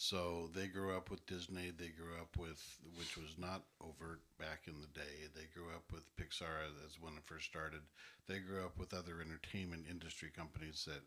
So 0.00 0.48
they 0.54 0.68
grew 0.68 0.96
up 0.96 1.10
with 1.10 1.26
Disney. 1.26 1.72
They 1.76 1.88
grew 1.88 2.14
up 2.20 2.36
with, 2.38 2.62
which 2.96 3.16
was 3.16 3.34
not 3.36 3.64
overt 3.80 4.20
back 4.38 4.62
in 4.68 4.74
the 4.80 4.86
day. 4.94 5.26
They 5.34 5.46
grew 5.52 5.70
up 5.74 5.90
with 5.92 6.04
Pixar 6.16 6.70
as 6.86 7.00
when 7.00 7.14
it 7.14 7.24
first 7.26 7.46
started. 7.46 7.80
They 8.28 8.38
grew 8.38 8.64
up 8.64 8.78
with 8.78 8.94
other 8.94 9.20
entertainment 9.20 9.86
industry 9.90 10.30
companies 10.34 10.86
that 10.86 11.02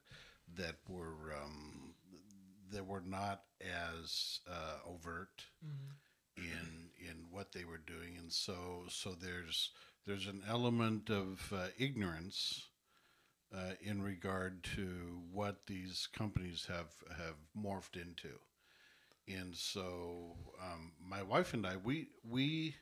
that 0.62 0.76
were 0.90 1.34
um, 1.42 1.94
that 2.74 2.86
were 2.86 3.04
not 3.06 3.44
as 3.62 4.42
uh, 4.46 4.80
overt 4.86 5.46
in 6.36 6.90
in 7.00 7.16
what 7.32 7.54
they 7.54 7.64
were 7.64 7.82
doing, 7.88 8.18
and 8.20 8.30
so 8.32 8.84
so 8.90 9.12
there's 9.14 9.70
there's 10.06 10.28
an 10.28 10.44
element 10.50 11.10
of 11.10 11.54
uh, 11.56 11.68
ignorance 11.80 12.68
uh, 13.56 13.74
in 13.82 14.02
regard 14.02 14.64
to 14.76 15.22
what 15.32 15.66
these 15.68 16.10
companies 16.12 16.68
have 16.68 16.94
have 17.18 17.36
morphed 17.58 17.96
into, 17.96 18.40
and 19.28 19.56
so 19.56 20.36
um, 20.62 20.92
my 21.04 21.22
wife 21.24 21.54
and 21.54 21.66
I 21.66 21.78
we 21.78 22.08
we 22.28 22.76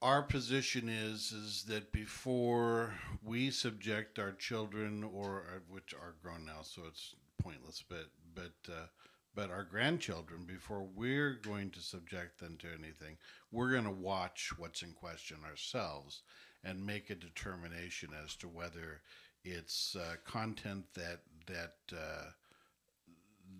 our 0.00 0.22
position 0.22 0.88
is 0.88 1.32
is 1.32 1.64
that 1.68 1.92
before 1.92 2.94
we 3.22 3.50
subject 3.50 4.18
our 4.18 4.32
children 4.32 5.04
or 5.04 5.44
uh, 5.48 5.58
which 5.68 5.94
are 5.94 6.16
grown 6.22 6.44
now 6.44 6.62
so 6.62 6.82
it's 6.88 7.14
pointless 7.40 7.84
but 7.88 8.06
but 8.34 8.72
uh, 8.72 8.86
but 9.34 9.50
our 9.50 9.64
grandchildren 9.64 10.44
before 10.44 10.86
we're 10.94 11.34
going 11.34 11.70
to 11.70 11.80
subject 11.80 12.40
them 12.40 12.56
to 12.58 12.66
anything 12.68 13.16
we're 13.50 13.70
going 13.70 13.84
to 13.84 13.90
watch 13.90 14.52
what's 14.58 14.82
in 14.82 14.92
question 14.92 15.38
ourselves 15.48 16.22
and 16.64 16.84
make 16.84 17.10
a 17.10 17.14
determination 17.14 18.10
as 18.24 18.36
to 18.36 18.48
whether 18.48 19.00
it's 19.44 19.96
uh, 19.96 20.14
content 20.24 20.84
that 20.94 21.20
that 21.46 21.74
uh, 21.92 22.30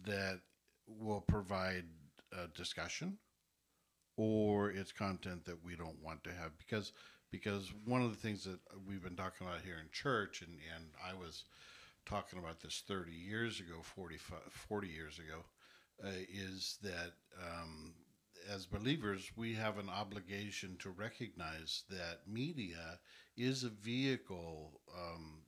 that 0.04 0.40
will 0.98 1.20
provide 1.20 1.84
a 2.32 2.48
discussion 2.48 3.18
or 4.16 4.70
it's 4.70 4.92
content 4.92 5.44
that 5.44 5.64
we 5.64 5.76
don't 5.76 6.02
want 6.02 6.22
to 6.24 6.30
have 6.30 6.56
because 6.58 6.92
because 7.30 7.72
one 7.86 8.02
of 8.02 8.10
the 8.10 8.16
things 8.16 8.44
that 8.44 8.58
we've 8.86 9.02
been 9.02 9.16
talking 9.16 9.46
about 9.46 9.62
here 9.64 9.78
in 9.82 9.88
church, 9.90 10.42
and, 10.42 10.58
and 10.76 10.84
I 11.02 11.14
was 11.14 11.44
talking 12.04 12.38
about 12.38 12.60
this 12.60 12.82
30 12.86 13.10
years 13.10 13.58
ago, 13.58 13.80
45, 13.82 14.38
40 14.50 14.86
years 14.88 15.18
ago, 15.18 15.44
uh, 16.04 16.10
is 16.30 16.78
that 16.82 17.12
um, 17.42 17.94
as 18.52 18.66
believers, 18.66 19.30
we 19.34 19.54
have 19.54 19.78
an 19.78 19.88
obligation 19.88 20.76
to 20.80 20.90
recognize 20.90 21.84
that 21.88 22.20
media 22.26 22.98
is 23.36 23.64
a 23.64 23.70
vehicle 23.70 24.80
um, 24.94 25.42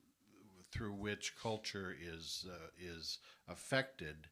through 0.72 0.92
which 0.94 1.34
culture 1.40 1.94
is 2.00 2.46
uh, 2.50 2.68
is 2.78 3.18
affected, 3.48 4.28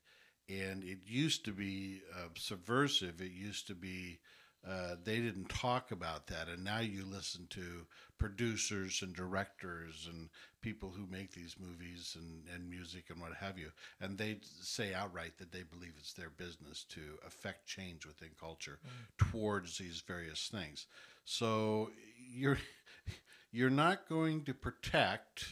and 0.48 0.84
it 0.84 0.98
used 1.06 1.44
to 1.44 1.52
be 1.52 2.00
uh, 2.14 2.28
subversive. 2.36 3.20
It 3.20 3.32
used 3.32 3.66
to 3.68 3.74
be 3.74 4.18
uh, 4.66 4.94
they 5.02 5.16
didn't 5.16 5.48
talk 5.48 5.90
about 5.90 6.28
that, 6.28 6.48
and 6.48 6.62
now 6.62 6.78
you 6.78 7.04
listen 7.04 7.48
to 7.50 7.84
producers 8.16 9.02
and 9.02 9.14
directors 9.14 10.08
and 10.08 10.28
people 10.60 10.90
who 10.90 11.04
make 11.10 11.32
these 11.32 11.56
movies 11.58 12.16
and, 12.16 12.44
and 12.54 12.70
music 12.70 13.06
and 13.10 13.20
what 13.20 13.34
have 13.34 13.58
you, 13.58 13.70
and 14.00 14.16
they 14.16 14.38
say 14.60 14.94
outright 14.94 15.36
that 15.38 15.50
they 15.50 15.64
believe 15.64 15.94
it's 15.98 16.12
their 16.12 16.30
business 16.30 16.84
to 16.88 17.00
affect 17.26 17.66
change 17.66 18.06
within 18.06 18.30
culture 18.38 18.78
towards 19.18 19.78
these 19.78 20.00
various 20.06 20.48
things. 20.48 20.86
So 21.24 21.90
you're 22.32 22.58
you're 23.50 23.68
not 23.68 24.08
going 24.08 24.44
to 24.44 24.54
protect 24.54 25.44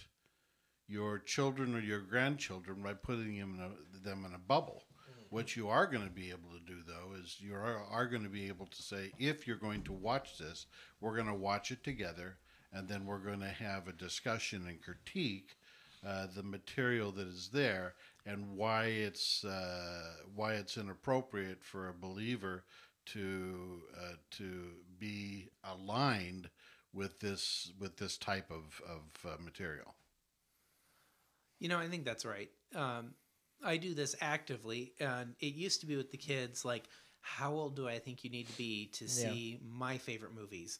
your 0.90 1.18
children 1.18 1.74
or 1.74 1.80
your 1.80 2.00
grandchildren 2.00 2.82
by 2.82 2.94
putting 2.94 3.38
them 3.38 3.54
in 3.58 3.64
a, 3.64 4.04
them 4.04 4.24
in 4.26 4.34
a 4.34 4.38
bubble. 4.38 4.82
What 5.30 5.54
you 5.54 5.68
are 5.68 5.86
going 5.86 6.04
to 6.04 6.12
be 6.12 6.30
able 6.30 6.50
to 6.50 6.66
do, 6.66 6.80
though, 6.84 7.14
is 7.22 7.36
you 7.38 7.54
are, 7.54 7.84
are 7.88 8.06
going 8.06 8.24
to 8.24 8.28
be 8.28 8.48
able 8.48 8.66
to 8.66 8.82
say, 8.82 9.12
if 9.16 9.46
you're 9.46 9.56
going 9.56 9.82
to 9.82 9.92
watch 9.92 10.38
this, 10.38 10.66
we're 11.00 11.14
going 11.14 11.28
to 11.28 11.34
watch 11.34 11.70
it 11.70 11.84
together, 11.84 12.36
and 12.72 12.88
then 12.88 13.06
we're 13.06 13.18
going 13.18 13.38
to 13.40 13.46
have 13.46 13.86
a 13.86 13.92
discussion 13.92 14.66
and 14.66 14.82
critique 14.82 15.56
uh, 16.06 16.26
the 16.34 16.42
material 16.42 17.12
that 17.12 17.28
is 17.28 17.50
there 17.52 17.94
and 18.26 18.56
why 18.56 18.84
it's 18.84 19.44
uh, 19.44 20.14
why 20.34 20.54
it's 20.54 20.76
inappropriate 20.76 21.62
for 21.62 21.88
a 21.88 21.94
believer 21.94 22.64
to 23.06 23.82
uh, 23.98 24.14
to 24.30 24.62
be 24.98 25.48
aligned 25.64 26.48
with 26.92 27.20
this 27.20 27.72
with 27.78 27.96
this 27.96 28.16
type 28.16 28.50
of 28.50 28.80
of 28.88 29.30
uh, 29.30 29.42
material. 29.42 29.94
You 31.60 31.68
know, 31.68 31.78
I 31.78 31.86
think 31.86 32.04
that's 32.04 32.24
right. 32.24 32.50
Um, 32.74 33.14
I 33.62 33.76
do 33.76 33.94
this 33.94 34.16
actively, 34.20 34.94
and 34.98 35.34
it 35.40 35.54
used 35.54 35.80
to 35.80 35.86
be 35.86 35.96
with 35.96 36.10
the 36.10 36.16
kids 36.16 36.64
like, 36.64 36.88
how 37.20 37.52
old 37.52 37.76
do 37.76 37.86
I 37.86 37.98
think 37.98 38.24
you 38.24 38.30
need 38.30 38.48
to 38.48 38.56
be 38.56 38.86
to 38.94 39.06
see 39.06 39.60
my 39.62 39.98
favorite 39.98 40.34
movies? 40.34 40.78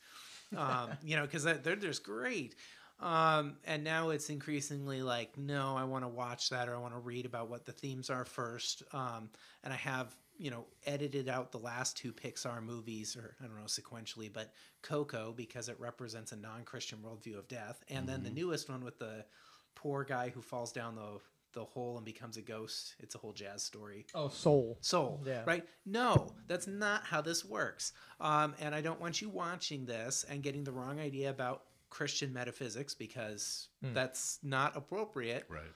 Um, 0.57 0.91
you 1.05 1.17
know, 1.17 1.23
because 1.23 1.45
they're 1.45 1.77
just 1.77 2.03
great. 2.03 2.57
Um, 3.01 3.57
and 3.65 3.83
now 3.83 4.11
it's 4.11 4.29
increasingly 4.29 5.03
like, 5.03 5.39
no, 5.39 5.75
I 5.77 5.85
want 5.85 6.05
to 6.05 6.09
watch 6.09 6.51
that 6.51 6.69
or 6.69 6.75
I 6.75 6.79
want 6.79 6.95
to 6.95 7.01
read 7.01 7.25
about 7.25 7.49
what 7.49 7.65
the 7.65 7.73
themes 7.73 8.11
are 8.11 8.25
first. 8.25 8.83
Um, 8.93 9.31
and 9.65 9.73
I 9.73 9.77
have, 9.77 10.15
you 10.39 10.51
know, 10.51 10.67
edited 10.87 11.29
out 11.29 11.51
the 11.51 11.59
last 11.59 11.97
two 11.97 12.13
Pixar 12.13 12.63
movies, 12.63 13.17
or 13.17 13.37
I 13.41 13.47
don't 13.47 13.57
know, 13.57 13.65
sequentially, 13.65 14.31
but 14.33 14.53
Coco 14.83 15.33
because 15.35 15.69
it 15.69 15.79
represents 15.79 16.33
a 16.33 16.37
non 16.37 16.65
Christian 16.65 16.99
worldview 16.99 17.39
of 17.39 17.49
death. 17.49 17.83
And 17.89 18.07
then 18.07 18.23
the 18.23 18.31
newest 18.31 18.69
one 18.69 18.85
with 18.85 18.99
the 18.99 19.25
poor 19.81 20.05
guy 20.05 20.29
who 20.31 20.43
falls 20.43 20.73
down 20.73 20.95
the 20.95 21.21
the 21.53 21.65
hole 21.65 21.97
and 21.97 22.05
becomes 22.05 22.37
a 22.37 22.43
ghost. 22.43 22.95
It's 23.01 23.17
a 23.17 23.19
whole 23.19 23.33
jazz 23.33 23.65
story. 23.65 24.07
Oh, 24.15 24.29
Soul. 24.29 24.79
Soul, 24.83 25.21
Yeah. 25.27 25.43
right? 25.47 25.67
No, 25.85 26.33
that's 26.47 26.69
not 26.69 27.03
how 27.03 27.21
this 27.23 27.45
works. 27.45 27.93
Um, 28.21 28.55
and 28.61 28.73
I 28.73 28.81
don't 28.81 29.01
want 29.01 29.21
you 29.21 29.29
watching 29.29 29.85
this 29.85 30.25
and 30.29 30.45
getting 30.45 30.63
the 30.63 30.71
wrong 30.71 31.01
idea 31.01 31.29
about 31.29 31.65
Christian 31.89 32.33
metaphysics 32.33 32.95
because 32.95 33.69
that's 33.83 34.39
not 34.45 34.77
appropriate 34.77 35.45
Right. 35.49 35.73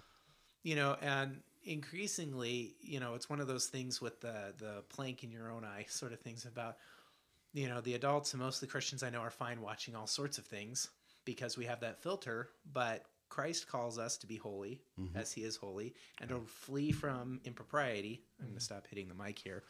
you 0.62 0.76
know 0.76 0.96
and 1.02 1.40
increasingly 1.64 2.74
you 2.80 3.00
know 3.00 3.14
it's 3.14 3.28
one 3.28 3.40
of 3.40 3.46
those 3.46 3.66
things 3.66 4.00
with 4.00 4.20
the 4.20 4.54
the 4.58 4.82
plank 4.88 5.22
in 5.24 5.30
your 5.30 5.50
own 5.50 5.64
eye 5.64 5.84
sort 5.88 6.12
of 6.12 6.20
things 6.20 6.44
about 6.44 6.76
you 7.52 7.68
know 7.68 7.80
the 7.80 7.94
adults 7.94 8.32
and 8.32 8.40
most 8.42 8.56
of 8.56 8.60
the 8.68 8.70
christians 8.72 9.02
i 9.02 9.10
know 9.10 9.20
are 9.20 9.30
fine 9.30 9.60
watching 9.60 9.94
all 9.96 10.06
sorts 10.06 10.38
of 10.38 10.44
things 10.46 10.90
because 11.24 11.56
we 11.56 11.64
have 11.64 11.80
that 11.80 12.00
filter 12.02 12.50
but 12.72 13.04
christ 13.34 13.66
calls 13.66 13.98
us 13.98 14.16
to 14.16 14.26
be 14.28 14.36
holy 14.36 14.80
as 15.16 15.32
he 15.32 15.42
is 15.42 15.56
holy 15.56 15.92
and 16.20 16.28
to 16.30 16.38
flee 16.46 16.92
from 16.92 17.40
impropriety 17.44 18.22
i'm 18.38 18.46
going 18.46 18.56
to 18.58 18.64
stop 18.64 18.86
hitting 18.88 19.08
the 19.08 19.14
mic 19.14 19.36
here 19.38 19.64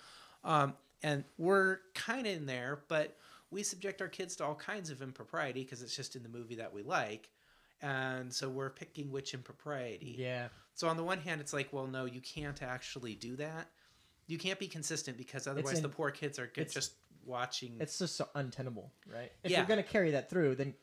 um, 0.44 0.74
and 1.02 1.24
we're 1.38 1.78
kind 1.94 2.26
of 2.26 2.32
in 2.34 2.44
there 2.44 2.80
but 2.88 3.16
we 3.50 3.62
subject 3.62 4.02
our 4.02 4.08
kids 4.08 4.36
to 4.36 4.44
all 4.44 4.54
kinds 4.54 4.90
of 4.90 5.00
impropriety 5.00 5.62
because 5.64 5.80
it's 5.82 5.96
just 5.96 6.14
in 6.14 6.22
the 6.22 6.28
movie 6.28 6.56
that 6.56 6.74
we 6.74 6.82
like 6.82 7.30
and 7.80 8.30
so 8.32 8.50
we're 8.50 8.68
picking 8.70 9.10
which 9.10 9.32
impropriety 9.32 10.14
Yeah. 10.18 10.48
so 10.74 10.88
on 10.88 10.96
the 10.98 11.04
one 11.04 11.18
hand, 11.18 11.40
it's 11.40 11.52
like, 11.52 11.72
well, 11.72 11.86
no, 11.86 12.04
you 12.06 12.20
can't 12.20 12.62
actually 12.62 13.14
do 13.14 13.36
that. 13.36 13.68
You 14.26 14.38
can't 14.38 14.58
be 14.58 14.68
consistent 14.68 15.16
because 15.18 15.46
otherwise 15.46 15.76
in- 15.78 15.82
the 15.82 15.88
poor 15.88 16.10
kids 16.10 16.38
are 16.38 16.46
just 16.46 16.92
watching. 17.26 17.76
It's 17.80 17.98
just 17.98 18.16
so 18.16 18.28
untenable, 18.34 18.92
right? 19.12 19.32
If 19.42 19.50
Yeah. 19.50 19.58
you're 19.58 19.66
gonna 19.66 19.82
carry 19.82 20.12
that 20.12 20.30
through, 20.30 20.54
then 20.54 20.74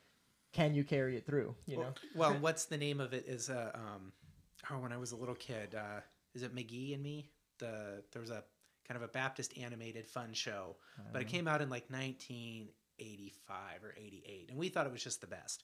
can 0.53 0.74
you 0.74 0.84
carry 0.84 1.17
it 1.17 1.25
through? 1.25 1.55
You 1.65 1.77
know. 1.77 1.93
well, 2.15 2.34
what's 2.39 2.65
the 2.65 2.77
name 2.77 3.00
of 3.00 3.13
it? 3.13 3.25
Is 3.27 3.50
uh, 3.50 3.72
um, 3.74 4.12
oh, 4.70 4.79
when 4.79 4.91
I 4.91 4.98
was 4.98 5.12
a 5.12 5.15
little 5.15 5.36
kid, 5.36 5.75
uh, 5.75 6.01
is 6.34 6.43
it 6.43 6.55
McGee 6.55 6.93
and 6.93 7.03
Me? 7.03 7.29
The 7.60 8.03
there 8.12 8.22
was 8.22 8.31
a 8.31 8.43
kind 8.88 8.98
of 8.98 9.03
a 9.03 9.12
Baptist 9.12 9.58
animated 9.58 10.08
fun 10.08 10.34
show, 10.34 10.75
but 11.13 11.22
it 11.22 11.27
came 11.27 11.48
out 11.48 11.62
in 11.62 11.70
like 11.70 11.86
1985 11.89 13.84
or 13.84 13.93
88, 13.98 14.50
and 14.50 14.58
we 14.58 14.70
thought 14.70 14.86
it 14.86 14.91
was 14.91 15.03
just 15.03 15.22
the 15.22 15.27
best 15.27 15.63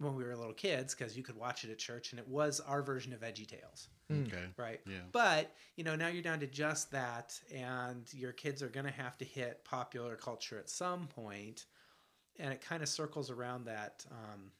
when 0.00 0.14
we 0.14 0.24
were 0.24 0.34
little 0.34 0.54
kids 0.54 0.94
because 0.94 1.16
you 1.16 1.22
could 1.22 1.36
watch 1.36 1.62
it 1.62 1.70
at 1.70 1.78
church, 1.78 2.12
and 2.12 2.18
it 2.18 2.26
was 2.26 2.60
our 2.60 2.82
version 2.82 3.12
of 3.12 3.20
Veggie 3.20 3.46
Tales. 3.46 3.88
Okay. 4.10 4.46
right? 4.56 4.80
Yeah. 4.86 5.00
But 5.12 5.52
you 5.76 5.84
know, 5.84 5.94
now 5.94 6.08
you're 6.08 6.22
down 6.22 6.40
to 6.40 6.46
just 6.46 6.90
that, 6.92 7.38
and 7.54 8.12
your 8.12 8.32
kids 8.32 8.62
are 8.62 8.68
going 8.68 8.86
to 8.86 8.92
have 8.92 9.18
to 9.18 9.24
hit 9.24 9.64
popular 9.64 10.16
culture 10.16 10.58
at 10.58 10.70
some 10.70 11.06
point, 11.06 11.66
and 12.40 12.52
it 12.52 12.60
kind 12.60 12.82
of 12.82 12.88
circles 12.88 13.30
around 13.30 13.66
that 13.66 14.04
um, 14.10 14.50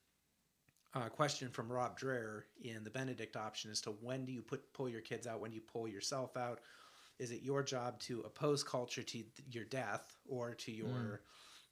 uh, 0.95 1.09
question 1.09 1.49
from 1.49 1.71
Rod 1.71 1.99
Dreher 1.99 2.43
in 2.63 2.85
the 2.85 2.91
Benedict 2.91 3.37
option 3.37 3.71
as 3.71 3.81
to 3.83 3.91
when 3.91 4.25
do 4.25 4.33
you 4.33 4.43
put 4.43 4.73
pull 4.73 4.89
your 4.89 5.01
kids 5.01 5.27
out, 5.27 5.41
when 5.41 5.51
do 5.51 5.57
you 5.57 5.63
pull 5.63 5.89
yourself 5.89 6.37
out? 6.37 6.61
Is 7.19 7.31
it 7.31 7.43
your 7.43 7.63
job 7.63 7.99
to 8.01 8.21
oppose 8.21 8.63
culture 8.63 9.03
to 9.03 9.23
your 9.51 9.65
death 9.65 10.17
or 10.29 10.55
to 10.55 10.73
your 10.73 11.21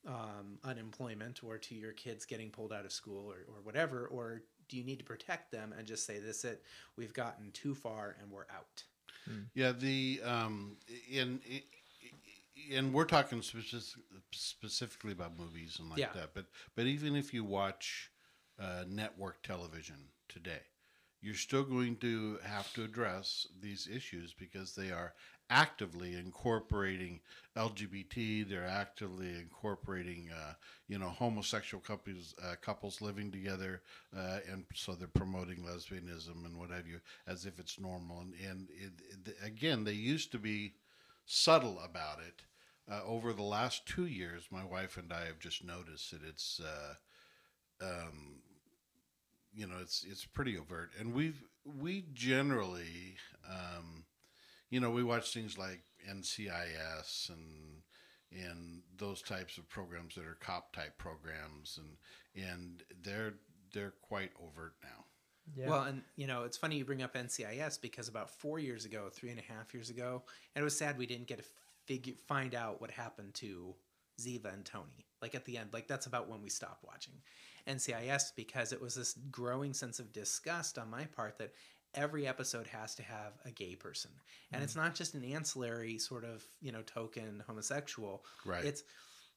um, 0.06 0.58
unemployment 0.62 1.42
or 1.42 1.56
to 1.58 1.74
your 1.74 1.92
kids 1.92 2.26
getting 2.26 2.50
pulled 2.50 2.72
out 2.72 2.84
of 2.84 2.92
school 2.92 3.26
or, 3.26 3.46
or 3.48 3.62
whatever? 3.62 4.06
Or 4.06 4.42
do 4.68 4.76
you 4.76 4.84
need 4.84 4.98
to 4.98 5.04
protect 5.04 5.50
them 5.50 5.74
and 5.76 5.86
just 5.86 6.04
say, 6.04 6.18
this 6.18 6.44
it, 6.44 6.62
we've 6.96 7.14
gotten 7.14 7.50
too 7.52 7.74
far 7.74 8.16
and 8.20 8.30
we're 8.30 8.46
out? 8.54 8.84
Yeah, 9.54 9.72
the 9.72 10.20
um, 10.24 10.76
in, 11.10 11.40
in 11.48 11.60
and 12.72 12.92
we're 12.92 13.04
talking 13.04 13.40
speci- 13.40 13.96
specifically 14.32 15.12
about 15.12 15.38
movies 15.38 15.78
and 15.78 15.90
like 15.90 15.98
Yeah. 16.00 16.12
that. 16.14 16.34
But 16.34 16.46
but 16.74 16.86
even 16.86 17.16
if 17.16 17.32
you 17.34 17.44
watch 17.44 18.10
uh, 18.58 18.84
network 18.88 19.42
television 19.42 20.12
today, 20.28 20.62
you're 21.20 21.34
still 21.34 21.64
going 21.64 21.96
to 21.96 22.38
have 22.44 22.72
to 22.74 22.84
address 22.84 23.46
these 23.60 23.88
issues 23.88 24.32
because 24.34 24.74
they 24.74 24.90
are 24.90 25.14
actively 25.50 26.14
incorporating 26.14 27.20
LGBT. 27.56 28.42
They're 28.42 28.66
actively 28.66 29.34
incorporating, 29.38 30.30
uh, 30.30 30.54
you 30.88 30.98
know, 30.98 31.08
homosexual 31.08 31.82
couples 31.82 32.34
uh, 32.42 32.54
couples 32.60 33.00
living 33.00 33.30
together, 33.32 33.82
uh, 34.16 34.40
and 34.50 34.64
so 34.74 34.94
they're 34.94 35.08
promoting 35.08 35.58
lesbianism 35.64 36.44
and 36.44 36.56
what 36.58 36.70
have 36.70 36.86
you 36.86 37.00
as 37.26 37.46
if 37.46 37.58
it's 37.58 37.80
normal. 37.80 38.20
And 38.20 38.34
and 38.48 38.68
it, 38.70 38.92
it, 39.28 39.36
again, 39.42 39.84
they 39.84 39.92
used 39.92 40.30
to 40.32 40.38
be 40.38 40.74
subtle 41.28 41.78
about 41.84 42.18
it. 42.20 42.42
Uh, 42.90 43.02
over 43.06 43.34
the 43.34 43.42
last 43.42 43.86
two 43.86 44.06
years, 44.06 44.48
my 44.50 44.64
wife 44.64 44.96
and 44.96 45.12
I 45.12 45.26
have 45.26 45.38
just 45.38 45.62
noticed 45.62 46.10
that 46.10 46.22
it's. 46.26 46.60
Uh, 46.60 46.94
um, 47.80 48.40
you 49.54 49.66
know, 49.66 49.76
it's 49.80 50.04
it's 50.08 50.24
pretty 50.24 50.56
overt, 50.56 50.90
and 50.98 51.12
we've 51.12 51.42
we 51.64 52.04
generally, 52.12 53.16
um, 53.48 54.04
you 54.70 54.78
know, 54.80 54.90
we 54.90 55.02
watch 55.02 55.32
things 55.32 55.56
like 55.58 55.82
NCIS 56.08 57.30
and 57.30 57.82
and 58.30 58.82
those 58.96 59.22
types 59.22 59.56
of 59.58 59.68
programs 59.68 60.14
that 60.14 60.26
are 60.26 60.38
cop 60.40 60.72
type 60.72 60.98
programs, 60.98 61.78
and 61.78 62.46
and 62.46 62.82
they're 63.02 63.34
they're 63.72 63.94
quite 64.02 64.30
overt 64.40 64.74
now. 64.82 65.04
Yeah. 65.56 65.68
Well, 65.68 65.82
and 65.82 66.02
you 66.16 66.26
know, 66.26 66.44
it's 66.44 66.56
funny 66.56 66.76
you 66.76 66.84
bring 66.84 67.02
up 67.02 67.14
NCIS 67.14 67.80
because 67.80 68.08
about 68.08 68.30
four 68.30 68.58
years 68.58 68.84
ago, 68.84 69.08
three 69.12 69.30
and 69.30 69.38
a 69.38 69.52
half 69.52 69.74
years 69.74 69.90
ago, 69.90 70.22
and 70.54 70.62
it 70.62 70.64
was 70.64 70.76
sad 70.76 70.98
we 70.98 71.06
didn't 71.06 71.26
get 71.26 71.38
to 71.38 71.44
figure 71.86 72.14
find 72.26 72.54
out 72.54 72.80
what 72.80 72.90
happened 72.90 73.34
to 73.34 73.74
Ziva 74.20 74.52
and 74.52 74.64
Tony. 74.64 75.06
Like 75.22 75.34
at 75.34 75.44
the 75.44 75.58
end, 75.58 75.70
like 75.72 75.86
that's 75.86 76.06
about 76.06 76.28
when 76.28 76.42
we 76.42 76.48
stopped 76.48 76.84
watching 76.84 77.14
NCIS 77.66 78.32
because 78.36 78.72
it 78.72 78.80
was 78.80 78.94
this 78.94 79.14
growing 79.30 79.72
sense 79.72 79.98
of 79.98 80.12
disgust 80.12 80.78
on 80.78 80.90
my 80.90 81.04
part 81.04 81.38
that 81.38 81.52
every 81.94 82.26
episode 82.26 82.66
has 82.66 82.94
to 82.96 83.02
have 83.02 83.32
a 83.44 83.50
gay 83.50 83.74
person, 83.74 84.10
and 84.52 84.62
it's 84.62 84.74
mm-hmm. 84.74 84.82
not 84.82 84.94
just 84.94 85.14
an 85.14 85.24
ancillary 85.24 85.98
sort 85.98 86.24
of 86.24 86.44
you 86.60 86.72
know 86.72 86.82
token 86.82 87.42
homosexual. 87.46 88.24
Right. 88.44 88.64
It's 88.64 88.84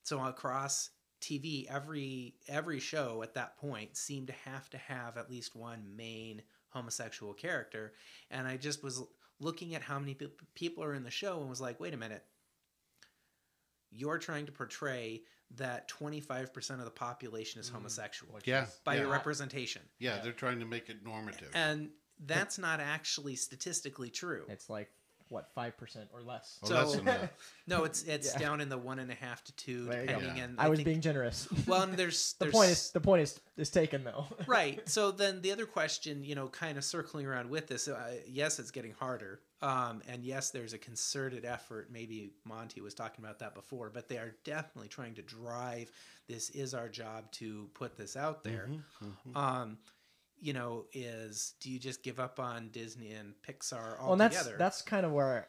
so 0.04 0.20
across 0.24 0.90
TV, 1.22 1.66
every 1.68 2.36
every 2.48 2.80
show 2.80 3.22
at 3.24 3.36
that 3.36 3.58
point 3.58 3.96
seemed 3.96 4.28
to 4.28 4.34
have 4.50 4.70
to 4.72 4.78
have 4.78 5.18
at 5.18 5.30
least 5.30 5.56
one 5.56 5.96
main 5.96 6.42
homosexual 6.70 7.34
character, 7.34 7.94
and 8.30 8.48
I 8.48 8.58
just 8.58 8.84
was 8.84 9.04
looking 9.40 9.76
at 9.76 9.82
how 9.82 10.00
many 10.00 10.14
pe- 10.14 10.28
people 10.56 10.84
are 10.84 10.94
in 10.94 11.04
the 11.04 11.12
show 11.12 11.40
and 11.42 11.50
was 11.50 11.62
like, 11.62 11.80
wait 11.80 11.94
a 11.94 11.98
minute, 11.98 12.24
you're 13.92 14.18
trying 14.20 14.46
to 14.46 14.52
portray 14.52 15.24
that 15.56 15.90
25% 15.90 16.72
of 16.80 16.86
the 16.86 16.92
population 16.92 17.60
is 17.60 17.70
mm. 17.70 17.74
homosexual 17.74 18.40
Yeah. 18.46 18.68
by 18.86 18.96
yeah. 18.96 19.02
your 19.02 19.10
representation, 19.10 19.82
Yeah, 20.00 20.16
Yeah. 20.16 20.22
they're 20.22 20.32
trying 20.32 20.60
to 20.60 20.66
make 20.66 20.90
it 20.90 21.04
normative. 21.04 21.50
and 21.54 21.90
that's 22.24 22.58
not 22.58 22.80
actually 22.80 23.36
statistically 23.36 24.12
true. 24.12 24.46
It's 24.48 24.70
like 24.70 24.92
what 25.32 25.50
five 25.56 25.78
percent 25.78 26.10
or 26.14 26.22
less. 26.22 26.60
So- 26.64 26.76
less. 26.76 27.30
No, 27.68 27.86
it's 27.86 28.04
it's 28.04 28.34
Yeah. 28.34 28.40
down 28.40 28.60
in 28.60 28.68
the 28.68 28.78
one 28.78 29.00
and 29.00 29.10
a 29.10 29.16
half 29.16 29.44
to 29.46 29.56
two, 29.56 29.86
There 29.86 30.02
you 30.02 30.08
go. 30.08 30.14
depending. 30.16 30.38
Yeah. 30.38 30.44
And 30.44 30.60
I 30.60 30.68
was 30.68 30.78
think- 30.78 30.86
being 30.88 31.02
generous. 31.02 31.48
well, 31.68 31.84
and 31.84 31.94
there's 31.94 32.34
the 32.34 32.48
point 32.48 32.72
is 32.72 32.92
the 32.92 33.00
point 33.00 33.22
is 33.22 33.40
is 33.56 33.70
taken 33.70 34.04
though. 34.04 34.26
right. 34.48 34.82
So 34.90 35.12
then 35.12 35.42
the 35.42 35.52
other 35.54 35.66
question, 35.66 36.24
you 36.24 36.36
know, 36.36 36.48
kind 36.50 36.78
of 36.78 36.84
circling 36.84 37.26
around 37.26 37.50
with 37.50 37.68
this, 37.68 37.88
uh, 37.88 38.16
yes, 38.28 38.60
it's 38.60 38.72
getting 38.72 38.92
harder, 38.94 39.40
um, 39.62 40.02
and 40.10 40.24
yes, 40.24 40.50
there's 40.50 40.74
a 40.74 40.78
concerted 40.78 41.46
effort. 41.46 41.90
Maybe 41.92 42.32
Monty 42.44 42.82
was 42.82 42.94
talking 42.94 43.24
about 43.24 43.40
that 43.40 43.56
before, 43.56 43.90
but 43.90 44.10
they 44.10 44.18
are 44.18 44.36
definitely 44.44 44.90
trying 44.90 45.14
to 45.16 45.22
drive. 45.22 45.92
This 46.28 46.50
is 46.50 46.74
our 46.74 46.90
job 46.90 47.32
to 47.34 47.70
put 47.74 47.96
this 47.96 48.18
out 48.18 48.44
there. 48.44 48.68
Mhm, 48.70 48.82
mhm. 49.34 49.38
Um, 49.38 49.78
you 50.42 50.54
know, 50.54 50.86
is 50.94 51.54
do 51.62 51.72
you 51.72 51.80
just 51.80 52.04
give 52.04 52.20
up 52.20 52.40
on 52.40 52.70
Disney 52.70 53.12
and 53.12 53.34
Pixar 53.48 54.00
well, 54.00 54.14
and 54.14 54.22
that's 54.22 54.48
that's 54.58 54.82
kind 54.82 55.06
of 55.06 55.12
where 55.12 55.48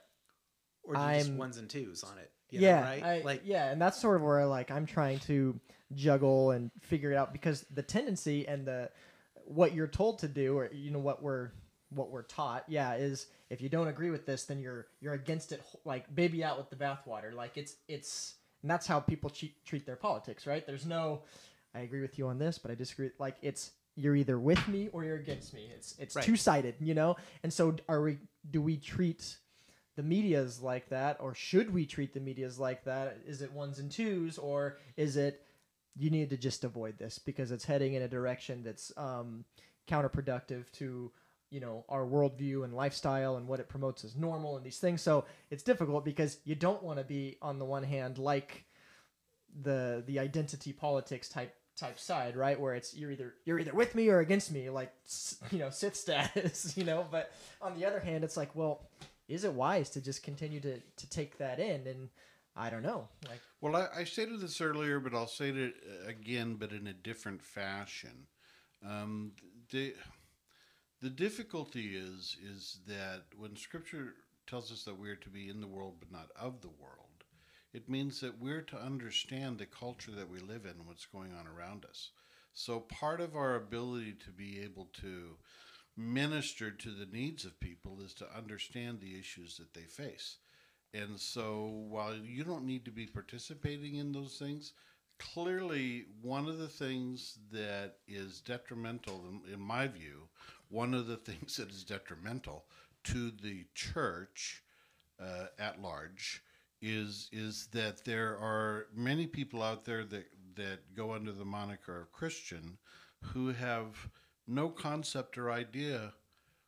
or 0.85 0.95
do 0.95 1.01
you 1.01 1.15
just 1.15 1.29
I'm- 1.29 1.39
ones 1.39 1.57
and 1.57 1.69
twos 1.69 2.05
on 2.05 2.19
it? 2.19 2.31
You 2.51 2.61
know, 2.61 2.67
yeah, 2.67 2.83
right. 2.83 3.03
I- 3.03 3.23
like 3.23 3.43
yeah, 3.45 3.71
and 3.71 3.81
that's 3.81 4.01
sort 4.01 4.17
of 4.17 4.23
where 4.23 4.47
like 4.47 4.71
I'm 4.71 4.87
trying 4.87 5.19
to 5.21 5.59
juggle 5.95 6.51
and 6.51 6.71
figure 6.81 7.11
it 7.13 7.17
out 7.17 7.33
because 7.33 7.65
the 7.73 7.83
tendency 7.83 8.47
and 8.47 8.67
the 8.67 8.91
what 9.47 9.75
you're 9.75 9.89
told 9.89 10.21
to 10.21 10.29
do, 10.29 10.59
or 10.59 10.71
you 10.73 10.91
know 10.91 10.99
what 10.99 11.23
we're 11.23 11.51
what 11.89 12.11
we're 12.11 12.23
taught, 12.23 12.65
yeah, 12.69 12.95
is 12.95 13.27
if 13.51 13.61
you 13.61 13.69
don't 13.69 13.89
agree 13.89 14.11
with 14.11 14.27
this, 14.27 14.45
then 14.45 14.61
you're 14.61 14.87
you're 15.01 15.15
against 15.15 15.53
it, 15.53 15.63
like 15.85 16.15
baby 16.15 16.45
out 16.45 16.59
with 16.59 16.69
the 16.71 16.77
bathwater. 16.77 17.33
Like 17.33 17.57
it's 17.57 17.77
it's 17.89 18.35
and 18.63 18.71
that's 18.71 18.87
how 18.87 19.01
people 19.01 19.31
treat 19.31 19.87
their 19.87 19.97
politics, 19.97 20.47
right? 20.47 20.65
There's 20.67 20.87
no, 20.87 21.23
I 21.75 21.81
agree 21.81 22.01
with 22.01 22.19
you 22.19 22.29
on 22.29 22.39
this, 22.39 22.59
but 22.59 22.71
I 22.71 22.75
disagree. 22.75 23.11
Like 23.19 23.37
it's 23.43 23.73
you're 23.95 24.17
either 24.17 24.39
with 24.39 24.67
me 24.69 24.89
or 24.93 25.05
you're 25.05 25.17
against 25.17 25.53
me. 25.55 25.71
It's 25.75 25.95
it's 25.99 26.17
Right. 26.17 26.25
two 26.25 26.37
sided, 26.37 26.77
you 26.81 26.95
know. 26.95 27.17
And 27.43 27.53
so 27.53 27.77
are 27.89 28.03
we? 28.03 28.19
Do 28.51 28.61
we 28.63 28.77
treat 28.77 29.37
the 29.97 30.03
media's 30.03 30.61
like 30.63 30.89
that 30.89 31.19
or 31.21 31.35
should 31.35 31.73
we 31.73 31.85
treat 31.85 32.15
the 32.15 32.21
media's 32.21 32.59
like 32.59 32.85
that 32.85 33.19
is 33.27 33.43
it 33.43 33.53
ones 33.53 33.79
and 33.79 33.91
twos 33.91 34.39
or 34.39 34.79
is 34.97 35.17
it 35.17 35.47
you 35.97 36.09
need 36.09 36.31
to 36.31 36.37
just 36.37 36.65
avoid 36.65 36.97
this 36.99 37.19
because 37.19 37.53
it's 37.53 37.65
heading 37.65 37.93
in 37.95 38.03
a 38.03 38.09
direction 38.09 38.63
that's 38.63 38.91
um, 38.97 39.45
counterproductive 39.87 40.71
to 40.73 41.13
you 41.51 41.61
know 41.61 41.85
our 41.91 42.07
worldview 42.07 42.65
and 42.65 42.73
lifestyle 42.73 43.37
and 43.37 43.47
what 43.47 43.61
it 43.61 43.69
promotes 43.69 44.03
as 44.05 44.17
normal 44.17 44.57
and 44.57 44.65
these 44.65 44.79
things 44.79 45.03
so 45.03 45.25
it's 45.51 45.63
difficult 45.63 46.05
because 46.05 46.39
you 46.45 46.55
don't 46.55 46.83
want 46.83 46.99
to 46.99 47.05
be 47.05 47.37
on 47.43 47.59
the 47.59 47.65
one 47.65 47.83
hand 47.83 48.17
like 48.17 48.65
the 49.63 50.03
the 50.07 50.19
identity 50.19 50.73
politics 50.73 51.29
type 51.29 51.55
type 51.77 51.99
side 51.99 52.37
right? 52.37 52.59
Where 52.59 52.75
it's 52.75 52.95
you're 52.95 53.11
either 53.11 53.35
you're 53.45 53.59
either 53.59 53.73
with 53.73 53.95
me 53.95 54.09
or 54.09 54.21
against 54.21 54.53
me 54.53 54.69
like 54.71 54.93
you 55.51 55.59
know 55.59 55.71
sith 55.71 55.97
status 55.97 56.77
you 56.77 56.85
know? 56.85 57.07
But 57.11 57.33
on 57.61 57.75
the 57.79 57.87
other 57.87 58.01
hand 58.01 58.25
it's 58.25 58.37
like 58.37 58.55
well 58.55 58.89
is 59.29 59.45
it 59.45 59.53
wise 59.53 59.89
to 59.91 60.01
just 60.01 60.23
continue 60.23 60.61
to 60.61 60.79
to 60.79 61.11
take 61.11 61.39
that 61.39 61.59
in? 61.59 61.87
And 61.87 62.09
i 62.55 62.69
don't 62.69 62.83
know 62.83 63.09
like 63.29 63.41
Well, 63.63 63.77
I, 63.77 64.01
I 64.01 64.05
stated 64.05 64.41
this 64.41 64.61
earlier, 64.61 65.01
but 65.01 65.15
I'll 65.15 65.27
say 65.27 65.49
it 65.51 65.75
uh, 66.05 66.09
again, 66.09 66.57
but 66.57 66.73
in 66.73 66.87
a 66.87 66.93
different 66.93 67.43
fashion. 67.43 68.27
Um, 68.87 69.33
the 69.71 69.95
the 71.01 71.11
difficulty 71.11 71.97
is 71.97 72.37
is 72.43 72.79
that 72.87 73.23
when 73.37 73.57
Scripture 73.57 74.15
tells 74.47 74.71
us 74.73 74.85
that 74.85 74.99
we're 74.99 75.17
to 75.17 75.29
be 75.31 75.49
in 75.49 75.61
the 75.61 75.67
world 75.67 75.95
but 75.99 76.13
not 76.13 76.29
of 76.37 76.61
the 76.61 76.69
world, 76.69 77.12
it 77.73 77.89
means 77.89 78.21
that 78.21 78.41
we're 78.41 78.63
to 78.63 78.77
understand 78.77 79.59
the 79.59 79.67
culture 79.67 80.13
that 80.13 80.29
we 80.29 80.39
live 80.39 80.65
in, 80.65 80.73
and 80.73 80.87
what's 80.87 81.07
going 81.07 81.33
on 81.33 81.47
around 81.47 81.85
us. 81.85 82.11
So 82.53 82.81
part 82.81 83.21
of 83.21 83.35
our 83.35 83.55
ability 83.55 84.15
to 84.25 84.31
be 84.31 84.61
able 84.61 84.89
to 85.01 85.37
minister 85.97 86.71
to 86.71 86.91
the 86.91 87.07
needs 87.07 87.45
of 87.45 87.59
people 87.61 88.01
is 88.05 88.15
to 88.15 88.37
understand 88.37 89.01
the 89.01 89.19
issues 89.19 89.57
that 89.57 89.73
they 89.75 89.87
face. 89.87 90.37
And 90.95 91.19
so 91.19 91.85
while 91.89 92.15
you 92.15 92.45
don't 92.45 92.67
need 92.67 92.85
to 92.85 92.91
be 92.91 93.07
participating 93.07 93.97
in 93.97 94.13
those 94.13 94.37
things, 94.39 94.75
clearly 95.19 96.07
one 96.21 96.49
of 96.49 96.59
the 96.59 96.69
things 96.69 97.39
that 97.53 97.97
is 98.07 98.41
detrimental, 98.41 99.25
in, 99.29 99.55
in 99.55 99.61
my 99.61 99.87
view, 99.87 100.29
one 100.69 100.93
of 100.93 101.07
the 101.07 101.17
things 101.29 101.57
that 101.57 101.71
is 101.71 101.85
detrimental 101.85 102.65
to 103.05 103.31
the 103.31 103.65
church 103.75 104.63
uh, 105.21 105.47
at 105.59 105.81
large 105.81 106.43
is 106.83 107.29
is 107.33 107.68
that 107.73 108.05
there 108.05 108.37
are 108.38 108.87
many 108.95 109.27
people 109.27 109.62
out 109.62 109.85
there 109.85 110.05
that 110.05 110.27
that 110.57 110.95
go 110.95 111.12
under 111.12 111.33
the 111.33 111.45
moniker 111.45 112.01
of 112.01 112.12
Christian 112.12 112.77
who 113.21 113.53
have 113.53 114.09
no 114.47 114.68
concept 114.68 115.38
or 115.38 115.51
idea 115.51 116.12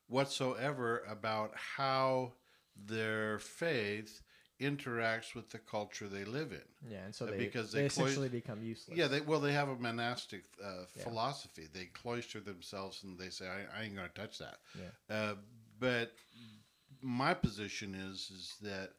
whatsoever 0.07 1.03
about 1.09 1.50
how 1.57 2.33
their 2.77 3.38
faith 3.40 4.22
interacts 4.61 5.35
with 5.35 5.50
the 5.50 5.59
culture 5.59 6.09
they 6.09 6.24
live 6.24 6.53
in. 6.53 6.90
yeah 6.90 7.05
and 7.05 7.14
so 7.14 7.27
Uh, 7.27 7.31
they, 7.31 7.37
because 7.38 7.72
they, 7.72 7.81
they 7.81 7.87
essentially 7.87 8.29
become 8.29 8.62
useless 8.62 8.96
Yeah, 8.96 9.09
they 9.09 9.20
well 9.20 9.40
they 9.40 9.53
have 9.53 9.68
a 9.68 9.77
monastic 9.77 10.44
uh, 10.62 10.85
Yeah. 10.96 11.03
philosophy. 11.03 11.66
They 11.72 11.87
cloister 11.87 12.40
themselves 12.40 13.03
and 13.03 13.18
they 13.18 13.31
say, 13.31 13.46
"I, 13.48 13.61
I 13.77 13.83
ain't 13.85 13.96
gonna 13.96 14.09
touch 14.11 14.38
that." 14.38 14.59
Yeah. 14.79 14.92
Uh, 15.16 15.35
but 15.81 16.12
my 17.03 17.35
position 17.35 17.94
is 17.94 18.31
is 18.31 18.55
that 18.62 18.90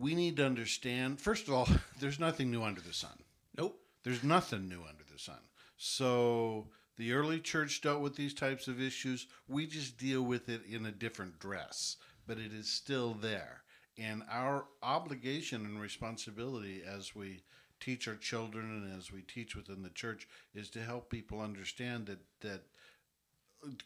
we 0.00 0.14
need 0.14 0.36
to 0.38 0.46
understand. 0.46 1.20
First 1.20 1.46
of 1.46 1.54
all, 1.54 1.68
there's 2.00 2.18
nothing 2.18 2.50
new 2.50 2.62
under 2.62 2.80
the 2.80 2.92
sun. 2.92 3.18
nope. 3.56 3.78
There's 4.02 4.24
nothing 4.24 4.68
new 4.68 4.80
under 4.88 5.04
the 5.12 5.18
sun. 5.18 5.40
So 5.76 6.68
the 6.96 7.12
early 7.12 7.38
church 7.38 7.82
dealt 7.82 8.00
with 8.00 8.16
these 8.16 8.32
types 8.32 8.66
of 8.66 8.80
issues. 8.80 9.26
We 9.46 9.66
just 9.66 9.98
deal 9.98 10.22
with 10.22 10.48
it 10.48 10.62
in 10.70 10.86
a 10.86 10.90
different 10.90 11.38
dress, 11.38 11.96
but 12.26 12.38
it 12.38 12.52
is 12.52 12.68
still 12.70 13.12
there. 13.12 13.62
And 13.98 14.22
our 14.30 14.64
obligation 14.82 15.66
and 15.66 15.80
responsibility 15.80 16.82
as 16.86 17.14
we 17.14 17.42
teach 17.78 18.08
our 18.08 18.16
children 18.16 18.70
and 18.70 18.98
as 18.98 19.12
we 19.12 19.20
teach 19.22 19.54
within 19.54 19.82
the 19.82 19.90
church 19.90 20.26
is 20.54 20.70
to 20.70 20.80
help 20.80 21.10
people 21.10 21.40
understand 21.40 22.06
that 22.06 22.20
that 22.40 22.62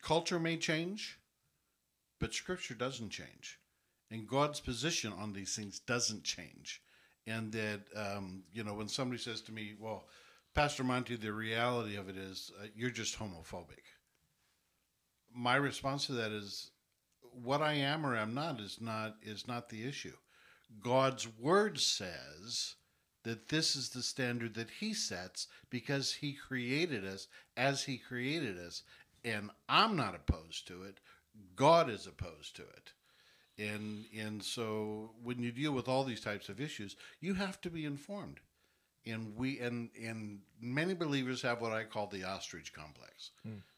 culture 0.02 0.38
may 0.38 0.56
change, 0.56 1.18
but 2.20 2.34
scripture 2.34 2.74
doesn't 2.74 3.10
change. 3.10 3.58
And 4.14 4.28
God's 4.28 4.60
position 4.60 5.12
on 5.12 5.32
these 5.32 5.56
things 5.56 5.80
doesn't 5.80 6.22
change. 6.22 6.80
And 7.26 7.50
that 7.50 7.80
um, 7.96 8.44
you 8.52 8.62
know 8.62 8.74
when 8.74 8.86
somebody 8.86 9.20
says 9.20 9.40
to 9.42 9.52
me 9.52 9.74
well 9.76 10.04
pastor 10.54 10.84
monty 10.84 11.16
the 11.16 11.32
reality 11.32 11.96
of 11.96 12.08
it 12.08 12.16
is 12.16 12.52
uh, 12.62 12.66
you're 12.76 12.90
just 12.90 13.18
homophobic. 13.18 13.82
My 15.34 15.56
response 15.56 16.06
to 16.06 16.12
that 16.12 16.30
is 16.30 16.70
what 17.42 17.60
i 17.60 17.72
am 17.72 18.06
or 18.06 18.14
am 18.14 18.34
not 18.34 18.60
is 18.60 18.80
not 18.80 19.16
is 19.20 19.48
not 19.48 19.68
the 19.68 19.84
issue. 19.84 20.16
God's 20.80 21.26
word 21.26 21.80
says 21.80 22.76
that 23.24 23.48
this 23.48 23.74
is 23.74 23.88
the 23.88 24.02
standard 24.02 24.54
that 24.54 24.70
he 24.78 24.94
sets 24.94 25.48
because 25.70 26.12
he 26.14 26.34
created 26.34 27.04
us 27.04 27.26
as 27.56 27.82
he 27.82 27.98
created 27.98 28.58
us. 28.58 28.84
And 29.24 29.50
i'm 29.68 29.96
not 29.96 30.14
opposed 30.14 30.68
to 30.68 30.84
it. 30.84 31.00
God 31.56 31.90
is 31.90 32.06
opposed 32.06 32.54
to 32.54 32.62
it 32.62 32.92
and 33.58 34.04
and 34.18 34.42
so 34.42 35.10
when 35.22 35.38
you 35.38 35.52
deal 35.52 35.72
with 35.72 35.88
all 35.88 36.04
these 36.04 36.20
types 36.20 36.48
of 36.48 36.60
issues 36.60 36.96
you 37.20 37.34
have 37.34 37.60
to 37.60 37.70
be 37.70 37.84
informed. 37.84 38.40
And 39.06 39.36
we 39.36 39.60
and 39.60 39.90
and 40.02 40.40
many 40.60 40.94
believers 40.94 41.42
have 41.42 41.60
what 41.60 41.72
i 41.72 41.84
call 41.84 42.06
the 42.06 42.24
ostrich 42.24 42.72
complex. 42.72 43.30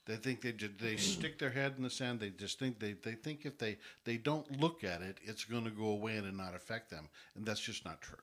They 0.05 0.15
think 0.17 0.41
they 0.41 0.53
just 0.53 0.79
they 0.79 0.97
stick 0.97 1.39
their 1.39 1.51
head 1.51 1.75
in 1.77 1.83
the 1.83 1.91
sand 1.91 2.21
they 2.21 2.31
just 2.31 2.59
think 2.61 2.79
they, 2.79 2.93
they 2.93 3.15
think 3.15 3.45
if 3.45 3.59
they 3.59 3.79
they 4.05 4.19
don't 4.19 4.61
look 4.61 4.85
at 4.85 5.03
it 5.03 5.19
it's 5.25 5.45
going 5.45 5.65
to 5.65 5.71
go 5.71 5.89
away 5.89 6.17
and 6.17 6.37
not 6.37 6.55
affect 6.55 6.91
them. 6.91 7.09
And 7.35 7.45
that's 7.45 7.61
just 7.61 7.85
not 7.85 8.01
true. 8.01 8.19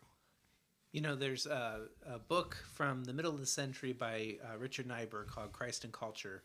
You 0.94 1.02
know, 1.02 1.16
there's 1.16 1.48
a, 1.48 1.88
a 2.08 2.20
book 2.20 2.56
from 2.72 3.04
the 3.04 3.14
middle 3.14 3.34
of 3.34 3.40
the 3.40 3.48
century 3.48 3.94
by 3.94 4.38
uh, 4.44 4.60
Richard 4.60 4.86
Niebuhr 4.88 5.24
called 5.24 5.52
Christ 5.52 5.84
and 5.86 5.92
Culture, 5.92 6.44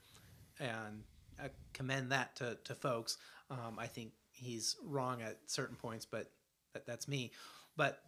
and 0.58 1.02
I 1.38 1.50
commend 1.74 2.10
that 2.12 2.34
to, 2.36 2.56
to 2.64 2.74
folks. 2.74 3.18
Um, 3.50 3.76
I 3.78 3.86
think 3.86 4.12
he's 4.38 4.76
wrong 4.84 5.22
at 5.22 5.38
certain 5.46 5.76
points, 5.76 6.06
but 6.06 6.30
that, 6.74 6.86
that's 6.86 7.08
me. 7.08 7.32
But 7.76 8.00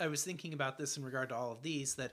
I 0.00 0.06
was 0.08 0.24
thinking 0.24 0.52
about 0.54 0.78
this 0.78 0.96
in 0.96 1.04
regard 1.04 1.28
to 1.30 1.36
all 1.36 1.52
of 1.52 1.62
these 1.62 1.94
that 1.96 2.12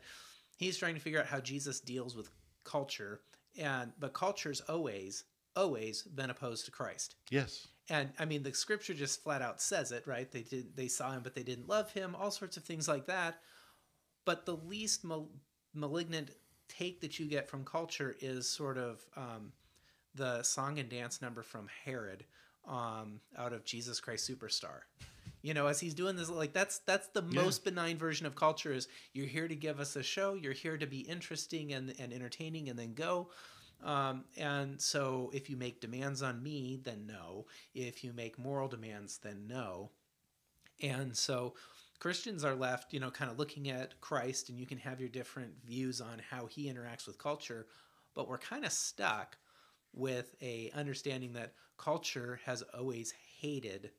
he's 0.57 0.77
trying 0.77 0.95
to 0.95 1.01
figure 1.01 1.19
out 1.19 1.27
how 1.27 1.39
Jesus 1.39 1.79
deals 1.79 2.15
with 2.15 2.29
culture, 2.63 3.21
and 3.57 3.91
but 3.99 4.13
culture's 4.13 4.61
always 4.61 5.23
always 5.55 6.03
been 6.03 6.29
opposed 6.29 6.63
to 6.65 6.71
Christ. 6.71 7.15
yes 7.29 7.67
And 7.89 8.09
I 8.17 8.23
mean, 8.25 8.41
the 8.43 8.53
scripture 8.53 8.93
just 8.93 9.21
flat 9.21 9.41
out 9.41 9.61
says 9.61 9.91
it, 9.91 10.07
right? 10.07 10.31
They 10.31 10.43
did, 10.43 10.77
they 10.77 10.87
saw 10.87 11.11
him, 11.11 11.21
but 11.23 11.35
they 11.35 11.43
didn't 11.43 11.67
love 11.67 11.91
him. 11.91 12.15
All 12.17 12.31
sorts 12.31 12.55
of 12.55 12.63
things 12.63 12.87
like 12.87 13.07
that. 13.07 13.41
but 14.25 14.45
the 14.45 14.55
least 14.55 15.03
mal- 15.03 15.29
malignant 15.73 16.31
take 16.69 17.01
that 17.01 17.19
you 17.19 17.25
get 17.25 17.49
from 17.49 17.65
culture 17.65 18.15
is 18.21 18.47
sort 18.47 18.77
of 18.77 19.05
um, 19.17 19.51
the 20.15 20.41
song 20.43 20.79
and 20.79 20.87
dance 20.89 21.21
number 21.21 21.41
from 21.43 21.67
Herod 21.83 22.23
um, 22.67 23.21
out 23.37 23.53
of 23.53 23.65
Jesus 23.65 23.99
Christ 23.99 24.29
Superstar. 24.29 24.81
You 25.41 25.55
know, 25.55 25.65
as 25.67 25.79
he's 25.79 25.95
doing 25.95 26.15
this, 26.15 26.29
like 26.29 26.53
that's 26.53 26.79
that's 26.79 27.07
the 27.07 27.23
Yeah. 27.23 27.41
most 27.41 27.63
benign 27.63 27.97
version 27.97 28.27
of 28.27 28.35
culture. 28.35 28.71
Is 28.73 28.87
you're 29.13 29.25
here 29.25 29.47
to 29.47 29.55
give 29.55 29.79
us 29.79 29.95
a 29.95 30.03
show, 30.03 30.35
you're 30.35 30.53
here 30.53 30.77
to 30.77 30.85
be 30.85 30.99
interesting 30.99 31.73
and, 31.73 31.93
and 31.99 32.13
entertaining, 32.13 32.69
and 32.69 32.77
then 32.77 32.93
go. 32.93 33.31
Um, 33.83 34.25
and 34.37 34.79
so, 34.79 35.31
if 35.33 35.49
you 35.49 35.57
make 35.57 35.81
demands 35.81 36.21
on 36.21 36.43
me, 36.43 36.79
then 36.83 37.07
no. 37.07 37.47
If 37.73 38.03
you 38.03 38.13
make 38.13 38.37
moral 38.37 38.67
demands, 38.67 39.17
then 39.17 39.47
no. 39.47 39.89
And 40.81 41.17
so, 41.17 41.55
Christians 41.99 42.43
are 42.43 42.55
left, 42.55 42.93
you 42.93 42.99
know, 42.99 43.11
kind 43.11 43.31
of 43.31 43.39
looking 43.39 43.69
at 43.69 43.99
Christ, 44.01 44.49
and 44.49 44.59
you 44.59 44.65
can 44.67 44.77
have 44.79 44.99
your 44.99 45.09
different 45.09 45.53
views 45.65 46.01
on 46.01 46.21
how 46.29 46.45
he 46.47 46.71
interacts 46.71 47.07
with 47.07 47.17
culture, 47.17 47.67
but 48.15 48.27
we're 48.27 48.37
kind 48.37 48.65
of 48.65 48.71
stuck 48.71 49.37
with 49.93 50.35
a 50.41 50.71
understanding 50.75 51.33
that 51.33 51.53
culture 51.81 52.39
has 52.45 52.61
always 52.77 53.13
hated 53.39 53.91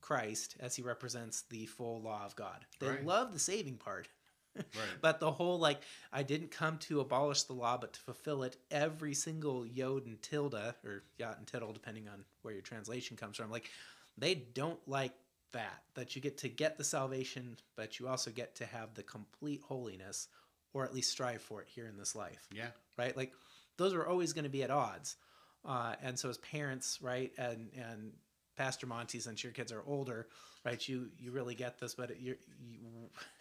Christ 0.00 0.56
as 0.60 0.74
he 0.76 0.82
represents 0.82 1.42
the 1.42 1.66
full 1.66 2.00
law 2.02 2.24
of 2.24 2.34
God. 2.36 2.66
They 2.80 2.88
Right. 2.88 3.04
love 3.04 3.32
the 3.32 3.38
saving 3.38 3.76
part, 3.78 4.08
Right. 4.54 4.64
but 5.00 5.20
the 5.20 5.30
whole 5.30 5.58
like 5.58 5.80
I 6.12 6.22
didn't 6.24 6.50
come 6.50 6.78
to 6.78 7.00
abolish 7.00 7.44
the 7.44 7.52
law, 7.52 7.76
but 7.78 7.92
to 7.92 8.00
fulfill 8.00 8.42
it. 8.42 8.56
Every 8.70 9.14
single 9.14 9.64
yod 9.66 10.06
and 10.06 10.20
tilde, 10.20 10.54
or 10.84 11.04
yot 11.16 11.38
and 11.38 11.46
tittle, 11.46 11.72
depending 11.72 12.08
on 12.08 12.24
where 12.42 12.54
your 12.54 12.62
translation 12.62 13.16
comes 13.16 13.36
from, 13.36 13.50
like 13.50 13.70
they 14.16 14.34
don't 14.34 14.80
like 14.88 15.12
that. 15.52 15.82
That 15.94 16.16
you 16.16 16.22
get 16.22 16.38
to 16.38 16.48
get 16.48 16.76
the 16.76 16.84
salvation, 16.84 17.56
but 17.76 17.98
you 18.00 18.08
also 18.08 18.30
get 18.30 18.56
to 18.56 18.66
have 18.66 18.94
the 18.94 19.02
complete 19.04 19.62
holiness, 19.62 20.28
or 20.72 20.84
at 20.84 20.92
least 20.94 21.10
strive 21.12 21.40
for 21.42 21.62
it 21.62 21.68
here 21.68 21.86
in 21.86 21.96
this 21.96 22.14
life 22.14 22.48
yeah. 22.52 22.70
right? 22.96 23.16
Like 23.16 23.32
those 23.76 23.94
are 23.94 24.06
always 24.06 24.32
going 24.32 24.44
to 24.44 24.50
be 24.50 24.62
at 24.64 24.70
odds. 24.70 25.16
Uh, 25.64 25.94
and 26.02 26.18
so 26.18 26.28
as 26.28 26.38
parents, 26.38 26.98
right, 27.02 27.32
and 27.38 27.70
and 27.76 28.12
Pastor 28.56 28.86
Monty, 28.86 29.20
since 29.20 29.42
your 29.44 29.52
kids 29.52 29.72
are 29.72 29.82
older, 29.86 30.28
right, 30.64 30.86
you 30.88 31.08
you 31.18 31.30
really 31.32 31.54
get 31.54 31.78
this, 31.78 31.94
but 31.94 32.20
you're, 32.20 32.36
you, 32.60 32.78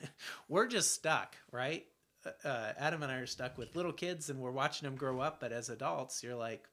we're 0.50 0.68
just 0.68 0.94
stuck, 0.94 1.36
right? 1.52 1.86
Uh, 2.26 2.48
Uh, 2.48 2.74
Adam 2.78 3.04
and 3.04 3.12
I 3.12 3.18
are 3.18 3.26
stuck 3.28 3.58
with 3.58 3.76
little 3.76 3.94
kids, 3.94 4.30
and 4.30 4.40
we're 4.40 4.52
watching 4.52 4.88
them 4.88 4.98
grow 4.98 5.20
up. 5.20 5.40
But 5.40 5.52
as 5.52 5.70
adults, 5.70 6.24
you're 6.24 6.36
like, 6.36 6.68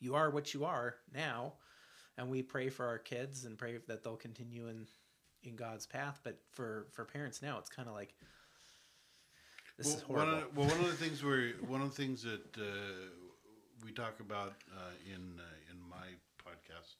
you 0.00 0.14
are 0.14 0.30
what 0.30 0.52
you 0.54 0.64
are 0.64 0.96
now, 1.14 1.54
and 2.18 2.28
we 2.30 2.42
pray 2.42 2.70
for 2.70 2.86
our 2.86 2.98
kids 2.98 3.44
and 3.44 3.58
pray 3.58 3.78
that 3.86 4.02
they'll 4.02 4.16
continue 4.16 4.68
in 4.68 4.86
in 5.42 5.56
God's 5.56 5.86
path. 5.86 6.20
But 6.24 6.38
for 6.52 6.86
for 6.92 7.04
parents 7.04 7.42
now, 7.42 7.58
it's 7.58 7.70
kind 7.70 7.88
of 7.88 7.94
like 7.94 8.14
this 9.78 9.88
is 9.88 10.04
well, 10.08 10.26
horrible. 10.26 10.32
One 10.32 10.42
of, 10.42 10.56
well, 10.56 10.68
one 10.68 10.80
of 10.80 10.86
the 10.86 10.96
things 11.04 11.22
we 11.22 11.54
one 11.66 11.82
of 11.82 11.90
the 11.94 12.02
things 12.02 12.22
that 12.22 12.58
uh, 12.58 13.25
we 13.86 13.92
talk 13.92 14.18
about 14.18 14.54
uh, 14.76 14.90
in 15.06 15.38
uh, 15.38 15.70
in 15.70 15.78
my 15.88 16.08
podcast, 16.44 16.96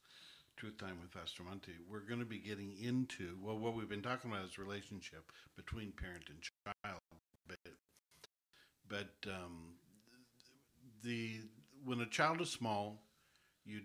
Truth 0.57 0.79
Time 0.79 0.99
with 1.03 1.11
Pastor 1.11 1.43
Monty, 1.43 1.73
we're 1.91 2.07
going 2.07 2.21
to 2.21 2.25
be 2.25 2.39
getting 2.39 2.75
into 2.81 3.37
well, 3.43 3.59
what 3.59 3.75
we've 3.75 3.89
been 3.89 4.03
talking 4.03 4.31
about 4.31 4.45
is 4.45 4.57
relationship 4.57 5.33
between 5.57 5.91
parent 5.91 6.23
and 6.29 6.39
child, 6.65 7.01
but 7.49 7.59
but 8.89 9.33
um, 9.33 9.75
the 11.03 11.41
when 11.85 12.01
a 12.01 12.07
child 12.07 12.41
is 12.41 12.51
small, 12.51 13.03
you 13.65 13.81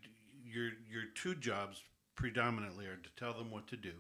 your 0.46 0.70
your 0.88 1.06
two 1.16 1.34
jobs 1.34 1.82
predominantly 2.14 2.86
are 2.86 2.98
to 2.98 3.10
tell 3.18 3.34
them 3.34 3.50
what 3.50 3.68
to 3.70 3.78
do 3.78 3.94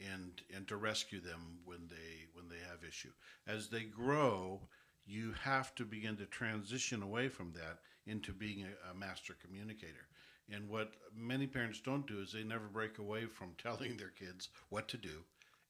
and 0.00 0.40
and 0.56 0.66
to 0.68 0.76
rescue 0.78 1.20
them 1.20 1.58
when 1.66 1.80
they 1.90 2.24
when 2.32 2.48
they 2.48 2.66
have 2.66 2.82
issue. 2.82 3.12
As 3.46 3.68
they 3.68 3.82
grow, 3.82 4.62
you 5.06 5.34
have 5.42 5.74
to 5.74 5.84
begin 5.84 6.16
to 6.16 6.24
transition 6.24 7.02
away 7.02 7.28
from 7.28 7.52
that 7.52 7.80
into 8.08 8.32
being 8.32 8.64
a, 8.64 8.90
a 8.90 8.94
master 8.94 9.34
communicator. 9.40 10.06
And 10.50 10.68
what 10.68 10.92
many 11.14 11.46
parents 11.46 11.80
don't 11.80 12.06
do 12.06 12.20
is 12.20 12.32
they 12.32 12.42
never 12.42 12.66
break 12.72 12.98
away 12.98 13.26
from 13.26 13.54
telling 13.62 13.96
their 13.96 14.10
kids 14.10 14.48
what 14.70 14.88
to 14.88 14.96
do 14.96 15.24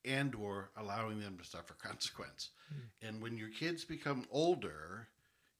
and 0.05 0.35
or 0.35 0.71
allowing 0.77 1.21
them 1.21 1.37
to 1.39 1.45
suffer 1.45 1.75
consequence. 1.83 2.51
Hmm. 2.69 3.07
And 3.07 3.23
when 3.23 3.37
your 3.37 3.51
kids 3.51 3.85
become 3.85 4.27
older, 4.31 5.09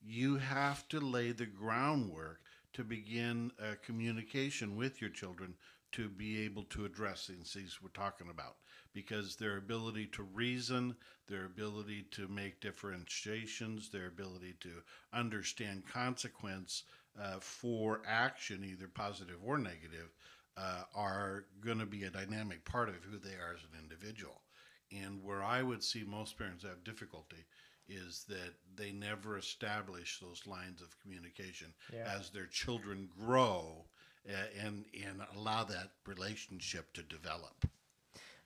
you 0.05 0.37
have 0.37 0.89
to 0.89 1.01
lay 1.01 1.33
the 1.33 1.47
groundwork 1.47 2.41
to 2.75 2.85
begin 2.85 3.51
a 3.59 3.77
communication 3.77 4.77
with 4.77 5.01
your 5.01 5.11
children 5.11 5.55
to 5.93 6.09
be 6.09 6.45
able 6.45 6.65
to 6.65 6.85
address 6.85 7.27
these 7.27 7.53
things 7.53 7.79
we're 7.83 7.89
talking 7.89 8.29
about 8.31 8.57
because 8.99 9.37
their 9.37 9.59
ability 9.59 10.07
to 10.07 10.25
reason 10.25 10.97
their 11.29 11.45
ability 11.45 12.05
to 12.11 12.27
make 12.27 12.61
differentiations 12.61 13.91
their 13.91 14.09
ability 14.09 14.55
to 14.59 14.71
understand 15.13 15.85
consequence 15.87 16.83
uh, 17.23 17.39
for 17.39 18.03
action 18.09 18.65
either 18.65 18.89
positive 18.89 19.37
or 19.45 19.57
negative 19.57 20.11
uh, 20.57 20.83
are 20.97 21.45
going 21.61 21.79
to 21.79 21.87
be 21.87 22.03
a 22.03 22.11
dynamic 22.11 22.65
part 22.65 22.89
of 22.89 22.97
who 23.05 23.19
they 23.19 23.35
are 23.37 23.55
as 23.55 23.63
an 23.63 23.79
individual 23.81 24.43
and 24.91 25.23
where 25.23 25.45
i 25.45 25.63
would 25.63 25.85
see 25.85 26.03
most 26.05 26.37
parents 26.37 26.65
have 26.65 26.83
difficulty 26.83 27.45
is 27.89 28.25
that 28.29 28.53
they 28.75 28.91
never 28.91 29.39
establish 29.39 30.19
those 30.19 30.43
lines 30.45 30.83
of 30.83 31.01
communication 31.01 31.73
Yeah. 31.95 32.17
as 32.19 32.31
their 32.31 32.47
children 32.47 33.09
grow 33.17 33.85
uh, 34.29 34.33
and 34.67 34.85
and 35.07 35.23
allow 35.37 35.65
that 35.65 35.93
relationship 36.07 36.93
to 36.95 37.03
develop. 37.03 37.65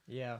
Yeah. 0.07 0.39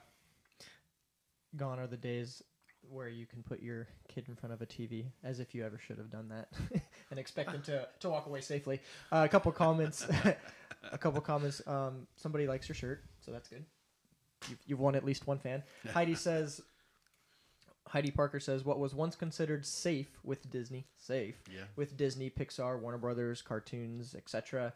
Gone 1.57 1.79
are 1.79 1.87
the 1.87 1.97
days 1.97 2.43
where 2.91 3.09
you 3.09 3.27
can 3.27 3.43
put 3.43 3.63
your 3.63 3.87
kid 4.09 4.25
in 4.29 4.35
front 4.35 4.53
of 4.53 4.61
a 4.63 4.67
TV 4.67 5.07
as 5.23 5.39
if 5.41 5.55
you 5.55 5.65
ever 5.65 5.79
should 5.79 5.99
have 5.99 6.11
done 6.11 6.29
that 6.29 6.49
and 7.11 7.19
expect 7.19 7.53
them 7.53 7.63
to, 7.63 7.87
to 8.01 8.11
walk 8.11 8.27
away 8.27 8.41
safely. 8.41 8.81
Uh, 9.11 9.23
a 9.25 9.29
couple 9.29 9.53
comments. 9.53 10.07
a 10.93 10.99
couple 10.99 11.21
comments. 11.21 11.63
Um, 11.67 12.07
somebody 12.17 12.47
likes 12.47 12.69
your 12.69 12.75
shirt, 12.75 13.03
so 13.25 13.31
that's 13.31 13.49
good. 13.49 13.65
You've, 14.49 14.59
you've 14.67 14.81
won 14.81 14.95
at 14.97 15.05
least 15.05 15.27
one 15.27 15.39
fan. 15.39 15.63
Heidi 15.93 16.15
says, 16.17 16.61
Heidi 17.87 18.11
Parker 18.11 18.41
says, 18.41 18.65
what 18.65 18.79
was 18.79 18.95
once 18.95 19.15
considered 19.15 19.65
safe 19.65 20.19
with 20.25 20.51
Disney, 20.51 20.87
safe, 20.99 21.37
Yeah. 21.51 21.65
with 21.77 21.97
Disney, 21.97 22.31
Pixar, 22.31 22.81
Warner 22.81 22.99
Brothers, 22.99 23.43
cartoons, 23.43 24.15
etc., 24.15 24.73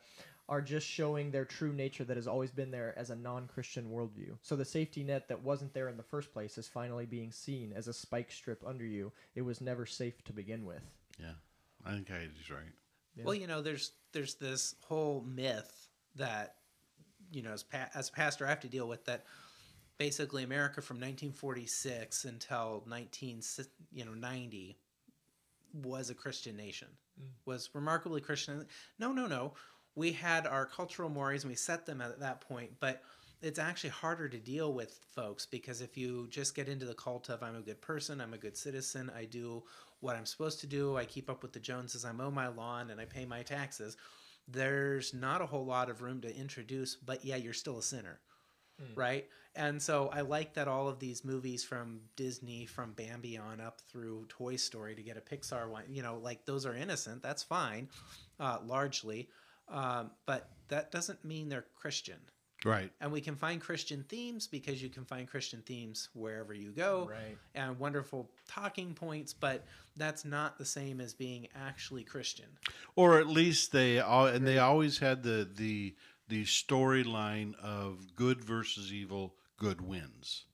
are 0.48 0.62
just 0.62 0.86
showing 0.86 1.30
their 1.30 1.44
true 1.44 1.72
nature 1.72 2.04
that 2.04 2.16
has 2.16 2.28
always 2.28 2.50
been 2.50 2.70
there 2.70 2.94
as 2.96 3.10
a 3.10 3.16
non-Christian 3.16 3.90
worldview. 3.90 4.36
So 4.42 4.54
the 4.54 4.64
safety 4.64 5.02
net 5.02 5.28
that 5.28 5.42
wasn't 5.42 5.74
there 5.74 5.88
in 5.88 5.96
the 5.96 6.02
first 6.02 6.32
place 6.32 6.56
is 6.56 6.68
finally 6.68 7.04
being 7.04 7.32
seen 7.32 7.72
as 7.74 7.88
a 7.88 7.92
spike 7.92 8.30
strip 8.30 8.62
under 8.64 8.84
you. 8.84 9.12
It 9.34 9.42
was 9.42 9.60
never 9.60 9.86
safe 9.86 10.22
to 10.24 10.32
begin 10.32 10.64
with. 10.64 10.82
Yeah, 11.18 11.32
I 11.84 11.92
think 11.92 12.10
I 12.10 12.14
Heidi's 12.14 12.50
right. 12.50 12.72
Yeah. 13.16 13.24
Well, 13.24 13.34
you 13.34 13.46
know, 13.46 13.60
there's 13.60 13.92
there's 14.12 14.34
this 14.34 14.74
whole 14.86 15.24
myth 15.26 15.88
that 16.14 16.56
you 17.32 17.42
know, 17.42 17.52
as 17.52 17.62
pa- 17.62 17.90
as 17.94 18.08
a 18.08 18.12
pastor, 18.12 18.46
I 18.46 18.50
have 18.50 18.60
to 18.60 18.68
deal 18.68 18.88
with 18.88 19.04
that. 19.06 19.24
Basically, 19.98 20.42
America 20.42 20.82
from 20.82 20.96
1946 20.96 22.26
until 22.26 22.84
19 22.86 23.40
you 23.94 24.04
know 24.04 24.12
90 24.12 24.76
was 25.72 26.10
a 26.10 26.14
Christian 26.14 26.54
nation, 26.54 26.88
mm. 27.18 27.28
was 27.46 27.70
remarkably 27.72 28.20
Christian. 28.20 28.66
No, 28.98 29.12
no, 29.12 29.26
no. 29.26 29.54
We 29.96 30.12
had 30.12 30.46
our 30.46 30.66
cultural 30.66 31.08
mores 31.08 31.42
and 31.42 31.50
we 31.50 31.56
set 31.56 31.86
them 31.86 32.00
at 32.00 32.20
that 32.20 32.40
point, 32.42 32.70
but 32.78 33.02
it's 33.42 33.58
actually 33.58 33.90
harder 33.90 34.28
to 34.28 34.38
deal 34.38 34.72
with 34.72 34.98
folks 35.14 35.46
because 35.46 35.80
if 35.80 35.96
you 35.96 36.26
just 36.30 36.54
get 36.54 36.68
into 36.68 36.86
the 36.86 36.94
cult 36.94 37.28
of 37.28 37.42
I'm 37.42 37.56
a 37.56 37.60
good 37.60 37.80
person, 37.80 38.20
I'm 38.20 38.34
a 38.34 38.38
good 38.38 38.56
citizen, 38.56 39.10
I 39.16 39.24
do 39.24 39.62
what 40.00 40.16
I'm 40.16 40.26
supposed 40.26 40.60
to 40.60 40.66
do, 40.66 40.96
I 40.96 41.04
keep 41.04 41.28
up 41.28 41.42
with 41.42 41.52
the 41.52 41.60
Joneses, 41.60 42.04
I 42.04 42.12
mow 42.12 42.30
my 42.30 42.48
lawn, 42.48 42.90
and 42.90 43.00
I 43.00 43.04
pay 43.04 43.24
my 43.24 43.42
taxes, 43.42 43.96
there's 44.48 45.12
not 45.12 45.42
a 45.42 45.46
whole 45.46 45.64
lot 45.64 45.90
of 45.90 46.02
room 46.02 46.20
to 46.22 46.34
introduce, 46.34 46.96
but 46.96 47.24
yeah, 47.24 47.36
you're 47.36 47.52
still 47.52 47.78
a 47.78 47.82
sinner. 47.82 48.20
Right. 48.94 49.26
And 49.54 49.80
so 49.80 50.10
I 50.12 50.20
like 50.20 50.52
that 50.54 50.68
all 50.68 50.86
of 50.86 50.98
these 50.98 51.24
movies 51.24 51.64
from 51.64 52.00
Disney, 52.14 52.66
from 52.66 52.92
Bambi 52.92 53.38
on 53.38 53.58
up 53.60 53.80
through 53.88 54.26
Toy 54.28 54.56
Story 54.56 54.94
to 54.94 55.02
get 55.02 55.16
a 55.16 55.20
Pixar 55.20 55.68
one, 55.68 55.84
you 55.88 56.02
know, 56.02 56.18
like 56.22 56.44
those 56.44 56.66
are 56.66 56.74
innocent. 56.74 57.22
That's 57.22 57.42
fine, 57.42 57.88
uh, 58.38 58.58
largely. 58.66 59.30
Um, 59.68 60.10
but 60.26 60.48
that 60.68 60.90
doesn't 60.90 61.24
mean 61.24 61.48
they're 61.48 61.66
Christian. 61.74 62.18
Right. 62.64 62.90
And 63.00 63.12
we 63.12 63.20
can 63.20 63.36
find 63.36 63.60
Christian 63.60 64.04
themes 64.08 64.46
because 64.46 64.82
you 64.82 64.88
can 64.88 65.04
find 65.04 65.28
Christian 65.28 65.62
themes 65.62 66.08
wherever 66.14 66.52
you 66.54 66.72
go 66.72 67.08
Right. 67.10 67.36
and 67.54 67.78
wonderful 67.78 68.30
talking 68.48 68.94
points, 68.94 69.32
but 69.32 69.64
that's 69.96 70.24
not 70.24 70.58
the 70.58 70.64
same 70.64 71.00
as 71.00 71.12
being 71.14 71.46
actually 71.54 72.02
Christian. 72.02 72.46
Or 72.96 73.18
at 73.20 73.26
least 73.28 73.72
they 73.72 74.00
all 74.00 74.26
and 74.26 74.46
they 74.46 74.58
always 74.58 74.98
had 74.98 75.22
the 75.22 75.48
the 75.54 75.94
the 76.28 76.44
storyline 76.44 77.54
of 77.56 78.16
good 78.16 78.42
versus 78.42 78.92
evil, 78.92 79.36
good 79.58 79.80
wins. 79.80 80.44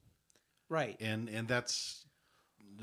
Right. 0.69 0.97
And 0.99 1.29
and 1.29 1.47
that's 1.47 2.05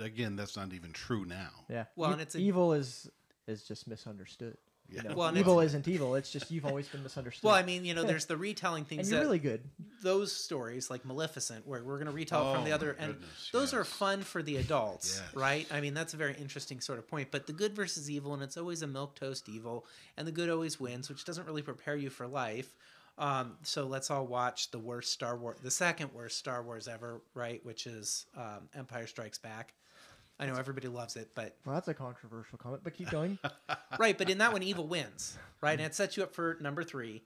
again, 0.01 0.35
that's 0.35 0.57
not 0.57 0.73
even 0.73 0.93
true 0.93 1.25
now. 1.25 1.51
Yeah. 1.69 1.85
Well, 1.95 2.11
E- 2.11 2.13
and 2.15 2.23
it's 2.23 2.35
a- 2.35 2.39
evil 2.41 2.73
is 2.73 3.09
is 3.47 3.65
just 3.65 3.87
misunderstood. 3.87 4.57
You 4.91 5.03
know, 5.03 5.15
Well, 5.15 5.37
evil 5.37 5.61
isn't 5.61 5.87
evil. 5.87 6.15
It's 6.17 6.31
just 6.33 6.51
you've 6.51 6.65
always 6.67 6.89
been 6.89 7.03
misunderstood. 7.03 7.45
Well, 7.47 7.55
I 7.55 7.63
mean, 7.63 7.85
you 7.85 7.95
know, 7.95 8.03
there's 8.05 8.27
the 8.27 8.37
retelling 8.49 8.81
and 8.81 8.89
things 8.89 9.11
you're 9.11 9.21
that 9.21 9.25
really 9.27 9.39
good. 9.39 9.63
those 10.03 10.33
stories 10.33 10.91
like 10.91 11.05
Maleficent, 11.05 11.67
where 11.67 11.83
we're 11.85 11.97
going 11.97 12.07
to 12.07 12.13
retell 12.13 12.49
Oh, 12.49 12.55
from 12.55 12.65
the 12.65 12.73
other, 12.73 12.93
and 12.99 13.13
goodness, 13.13 13.51
those 13.53 13.73
are 13.75 13.85
fun 13.85 14.23
for 14.23 14.43
the 14.43 14.57
adults, 14.57 15.21
Yes. 15.25 15.35
right? 15.37 15.67
I 15.71 15.81
mean, 15.81 15.95
that's 15.95 16.15
a 16.15 16.17
very 16.17 16.35
interesting 16.35 16.81
sort 16.81 16.99
of 16.99 17.09
point. 17.09 17.31
But 17.31 17.47
the 17.47 17.53
good 17.53 17.75
versus 17.75 18.11
evil, 18.11 18.35
and 18.35 18.43
it's 18.43 18.57
always 18.57 18.83
a 18.83 18.87
milk 18.87 19.15
toast 19.15 19.49
evil, 19.49 19.87
and 20.17 20.27
the 20.27 20.33
good 20.33 20.51
always 20.51 20.81
wins, 20.81 21.09
which 21.09 21.25
doesn't 21.25 21.47
really 21.47 21.63
prepare 21.63 21.97
you 21.97 22.11
for 22.11 22.27
life. 22.27 22.75
Um, 23.19 23.59
so 23.63 23.87
let's 23.87 24.11
all 24.11 24.27
watch 24.27 24.71
the 24.71 24.79
worst 24.79 25.13
Star 25.13 25.37
Wars, 25.37 25.59
the 25.63 25.71
second 25.71 26.15
worst 26.15 26.39
Star 26.39 26.63
Wars 26.63 26.89
ever, 26.89 27.21
right? 27.35 27.65
Which 27.67 27.87
is 27.87 28.25
um, 28.37 28.69
Empire 28.75 29.07
Strikes 29.07 29.37
Back. 29.39 29.75
I 30.41 30.47
know 30.47 30.55
everybody 30.57 30.89
loves 30.89 31.17
it, 31.17 31.31
but 31.35 31.55
Well, 31.67 31.75
that's 31.75 31.89
a 31.89 31.95
controversial 31.95 32.59
comment, 32.59 32.83
but 32.83 32.95
keep 32.95 33.11
going. 33.11 33.39
right, 33.99 34.17
but 34.17 34.31
in 34.31 34.39
that 34.39 34.53
one, 34.53 34.63
evil 34.63 34.87
wins, 34.87 35.37
right? 35.61 35.73
And 35.79 35.83
it 35.83 35.95
sets 35.95 36.17
you 36.17 36.23
up 36.23 36.35
for 36.35 36.57
number 36.61 36.83
three. 36.83 37.23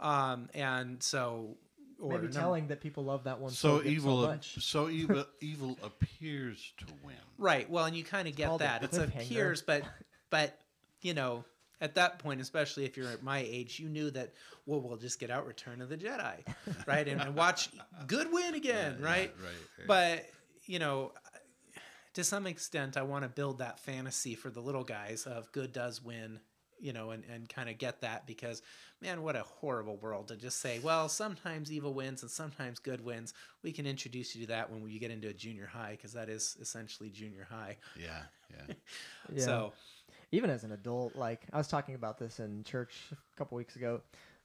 Um, 0.00 0.48
and 0.54 1.02
so, 1.02 1.56
or 2.00 2.12
Maybe 2.12 2.22
number- 2.24 2.38
telling 2.40 2.66
that 2.68 2.80
people 2.80 3.04
love 3.04 3.24
that 3.24 3.38
one 3.38 3.50
So 3.52 3.78
good 3.78 3.86
evil, 3.86 4.22
so 4.22 4.28
much. 4.28 4.64
so 4.64 4.88
evil, 4.88 5.24
evil 5.40 5.78
appears 5.82 6.72
to 6.78 6.86
win. 7.04 7.14
Right. 7.38 7.68
Well, 7.70 7.84
and 7.84 7.94
you 7.96 8.02
kind 8.02 8.26
of 8.26 8.34
get 8.34 8.48
called 8.48 8.60
that. 8.62 8.82
It 8.82 8.96
appears, 8.96 9.62
but 9.62 9.82
but 10.30 10.58
you 11.02 11.14
know, 11.14 11.44
at 11.80 11.94
that 11.96 12.18
point, 12.18 12.40
especially 12.40 12.84
if 12.86 12.96
you're 12.96 13.08
at 13.10 13.22
my 13.22 13.38
age, 13.38 13.78
you 13.78 13.88
knew 13.88 14.10
that 14.12 14.32
well, 14.66 14.80
we'll 14.80 14.96
just 14.96 15.20
get 15.20 15.30
out 15.30 15.46
Return 15.46 15.82
of 15.82 15.90
the 15.90 15.96
Jedi, 15.98 16.36
right, 16.86 17.06
and, 17.06 17.20
and 17.20 17.34
watch 17.34 17.68
good 18.06 18.32
win 18.32 18.54
again, 18.54 18.96
Yeah, 19.00 19.06
right? 19.06 19.34
right, 19.42 19.52
right. 19.78 19.86
But 19.86 20.26
you 20.66 20.78
know, 20.78 21.12
to 22.14 22.24
some 22.24 22.46
extent, 22.46 22.96
I 22.96 23.02
want 23.02 23.24
to 23.24 23.28
build 23.28 23.58
that 23.58 23.78
fantasy 23.78 24.34
for 24.34 24.50
the 24.50 24.60
little 24.60 24.84
guys 24.84 25.26
of 25.26 25.50
good 25.52 25.72
does 25.72 26.02
win. 26.02 26.40
You 26.80 26.92
know, 26.92 27.12
and, 27.12 27.22
and 27.32 27.48
kind 27.48 27.70
of 27.70 27.78
get 27.78 28.00
that 28.02 28.26
because, 28.26 28.60
man, 29.00 29.22
what 29.22 29.36
a 29.36 29.42
horrible 29.42 29.96
world 29.96 30.28
to 30.28 30.36
just 30.36 30.60
say, 30.60 30.80
well, 30.80 31.08
sometimes 31.08 31.72
evil 31.72 31.94
wins 31.94 32.22
and 32.22 32.30
sometimes 32.30 32.78
good 32.78 33.02
wins. 33.02 33.32
We 33.62 33.72
can 33.72 33.86
introduce 33.86 34.34
you 34.34 34.42
to 34.42 34.48
that 34.48 34.70
when 34.70 34.86
you 34.90 34.98
get 34.98 35.10
into 35.12 35.28
a 35.28 35.32
junior 35.32 35.66
high 35.66 35.92
because 35.92 36.12
that 36.12 36.28
is 36.28 36.58
essentially 36.60 37.10
junior 37.10 37.46
high. 37.48 37.78
Yeah, 37.98 38.22
yeah. 38.50 38.74
Yeah. 39.32 39.44
So, 39.44 39.72
even 40.32 40.50
as 40.50 40.64
an 40.64 40.72
adult, 40.72 41.16
like 41.16 41.42
I 41.52 41.58
was 41.58 41.68
talking 41.68 41.94
about 41.94 42.18
this 42.18 42.40
in 42.40 42.64
church 42.64 42.94
a 43.12 43.38
couple 43.38 43.56
weeks 43.56 43.76
ago, 43.76 44.02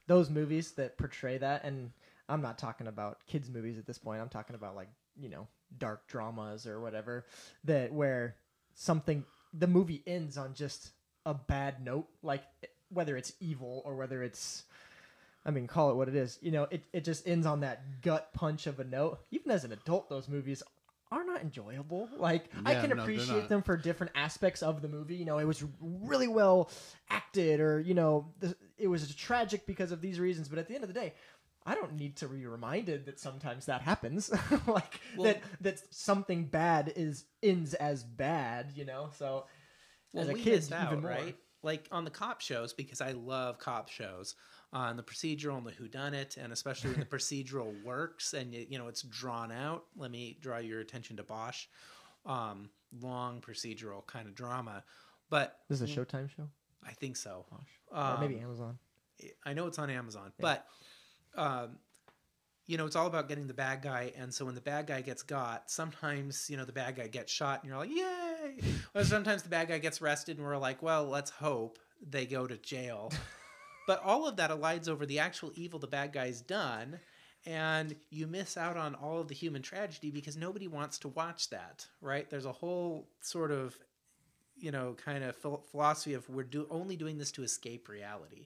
those 0.08 0.30
movies 0.30 0.72
that 0.74 0.98
portray 0.98 1.40
that, 1.40 1.66
and 1.66 1.92
I'm 2.30 2.42
not 2.42 2.58
talking 2.58 2.88
about 2.88 3.26
kids' 3.28 3.50
movies 3.50 3.78
at 3.78 3.86
this 3.86 3.98
point. 3.98 4.22
I'm 4.22 4.30
talking 4.30 4.56
about 4.56 4.76
like 4.76 4.90
you 5.20 5.30
know 5.30 5.48
dark 5.78 6.08
dramas 6.08 6.66
or 6.66 6.80
whatever 6.80 7.26
that 7.64 7.94
where 7.94 8.36
something 8.74 9.24
the 9.54 9.68
movie 9.68 10.04
ends 10.06 10.38
on 10.38 10.54
just 10.54 10.92
a 11.26 11.34
bad 11.34 11.84
note, 11.84 12.08
like 12.24 12.44
whether 12.90 13.16
it's 13.18 13.34
evil 13.40 13.82
or 13.86 13.96
whether 13.96 14.24
it's 14.24 14.64
I 15.46 15.52
mean, 15.52 15.68
call 15.68 15.90
it 15.92 15.96
what 15.96 16.10
it 16.10 16.16
is. 16.16 16.38
You 16.42 16.52
know, 16.52 16.68
it, 16.70 16.84
it 16.92 17.04
just 17.06 17.28
ends 17.28 17.46
on 17.46 17.62
that 17.62 18.02
gut 18.02 18.34
punch 18.34 18.68
of 18.68 18.80
a 18.80 18.84
note. 18.84 19.20
Even 19.32 19.52
as 19.52 19.64
an 19.64 19.72
adult, 19.72 20.10
those 20.10 20.28
movies 20.28 20.62
are 21.12 21.24
not 21.24 21.42
enjoyable. 21.42 22.10
Like 22.18 22.50
I 22.66 22.76
can 22.76 22.90
no, 22.90 23.02
appreciate 23.02 23.50
them 23.50 23.64
for 23.64 23.78
different 23.78 24.12
aspects 24.16 24.62
of 24.62 24.82
the 24.82 24.88
movie. 24.88 25.16
You 25.16 25.26
know, 25.26 25.40
it 25.40 25.46
was 25.46 25.64
really 25.82 26.28
well 26.28 26.70
acted, 27.10 27.60
or 27.60 27.80
you 27.80 27.94
know, 27.94 28.28
the, 28.40 28.56
it 28.78 28.88
was 28.88 29.14
tragic 29.16 29.66
because 29.66 29.92
of 29.92 30.02
these 30.02 30.20
reasons. 30.20 30.50
But 30.50 30.60
at 30.60 30.68
the 30.68 30.76
end 30.76 30.84
of 30.84 30.88
the 30.88 31.00
day, 31.00 31.14
I 31.66 31.76
don't 31.76 31.96
need 31.96 32.16
to 32.18 32.28
be 32.28 32.46
reminded 32.46 33.06
that 33.06 33.20
sometimes 33.20 33.66
that 33.68 33.82
happens. 33.82 34.32
like 34.68 35.00
Well- 35.16 35.26
that 35.34 35.42
that 35.62 35.82
something 35.94 36.46
bad 36.46 36.94
is 36.96 37.26
ends 37.44 37.74
as 37.76 38.04
bad. 38.04 38.72
You 38.76 38.86
know, 38.86 39.10
so 39.18 39.46
well, 40.14 40.24
as 40.24 40.30
a 40.30 40.34
kid, 40.34 40.56
missed 40.56 40.72
out, 40.72 40.92
even 40.92 41.02
more. 41.04 41.12
right? 41.12 41.36
Like 41.62 41.88
on 41.92 42.06
the 42.06 42.12
cop 42.12 42.40
shows, 42.42 42.72
because 42.74 43.02
I 43.02 43.12
love 43.12 43.60
cop 43.60 43.90
shows, 43.90 44.36
on 44.72 44.96
the 44.96 45.04
procedural 45.04 45.58
and 45.58 45.66
the 45.68 45.72
whodunit, 45.74 46.38
and 46.38 46.54
especially 46.54 46.92
when 46.92 47.00
the 47.02 47.06
procedural 47.18 47.74
works 47.84 48.34
and 48.34 48.54
you, 48.54 48.66
you 48.70 48.78
know 48.80 48.88
it's 48.88 49.02
drawn 49.04 49.52
out. 49.52 49.84
Let 49.98 50.10
me 50.12 50.38
draw 50.42 50.60
your 50.60 50.80
attention 50.80 51.18
to 51.18 51.24
Bosch, 51.24 51.66
um, 52.26 52.70
long 53.02 53.42
procedural 53.42 54.06
kind 54.08 54.28
of 54.28 54.36
drama, 54.36 54.84
but 55.30 55.60
This 55.68 55.82
is 55.82 55.92
a 55.98 56.00
Showtime 56.00 56.30
show, 56.30 56.48
I 56.88 56.92
think 56.94 57.18
so. 57.18 57.46
or 57.92 58.18
maybe 58.22 58.36
Um, 58.38 58.44
Amazon. 58.44 58.80
I 59.46 59.52
know 59.54 59.68
it's 59.68 59.78
on 59.80 59.90
Amazon, 59.90 60.32
but 60.40 60.66
um, 61.36 61.78
you 62.68 62.78
know, 62.78 62.86
it's 62.86 62.96
all 62.96 63.08
about 63.08 63.28
getting 63.28 63.48
the 63.48 63.54
bad 63.54 63.82
guy. 63.82 64.14
And 64.16 64.32
so 64.32 64.46
when 64.46 64.54
the 64.54 64.62
bad 64.62 64.86
guy 64.86 65.02
gets 65.02 65.24
got, 65.24 65.72
sometimes 65.72 66.50
you 66.50 66.58
know 66.58 66.66
the 66.66 66.72
bad 66.72 66.96
guy 66.96 67.08
gets 67.08 67.32
shot, 67.32 67.62
and 67.64 67.70
you're 67.70 67.80
like, 67.80 67.90
"Yay!" 67.90 68.62
Or 68.94 69.04
sometimes 69.04 69.42
the 69.42 69.50
bad 69.50 69.70
guy 69.70 69.80
gets 69.80 70.02
arrested, 70.02 70.38
and 70.38 70.46
we're 70.46 70.58
like, 70.58 70.84
"Well, 70.84 71.06
let's 71.06 71.32
hope 71.32 71.80
they 72.08 72.26
go 72.26 72.46
to 72.46 72.58
jail." 72.58 73.12
but 73.88 74.04
all 74.04 74.28
of 74.28 74.36
that 74.36 74.52
aligns 74.52 74.88
over 74.88 75.06
the 75.08 75.18
actual 75.18 75.52
evil 75.56 75.80
the 75.80 75.88
bad 75.88 76.14
guy's 76.14 76.42
done. 76.42 77.00
And 77.46 77.96
you 78.12 78.28
miss 78.28 78.58
out 78.58 78.78
on 78.78 78.96
all 78.96 79.22
of 79.22 79.30
the 79.30 79.34
human 79.34 79.62
tragedy 79.62 80.12
because 80.12 80.36
nobody 80.38 80.68
wants 80.68 81.00
to 81.00 81.08
watch 81.08 81.50
that, 81.50 81.88
right? 82.02 82.30
There's 82.30 82.46
a 82.46 82.52
whole 82.52 83.08
sort 83.22 83.52
of, 83.52 83.80
you 84.58 84.72
know, 84.72 84.96
kind 85.04 85.24
of 85.24 85.36
philosophy 85.72 86.14
of 86.14 86.30
we're 86.30 86.44
do- 86.44 86.68
only 86.70 86.98
doing 86.98 87.18
this 87.18 87.32
to 87.32 87.44
escape 87.44 87.88
reality. 87.88 88.44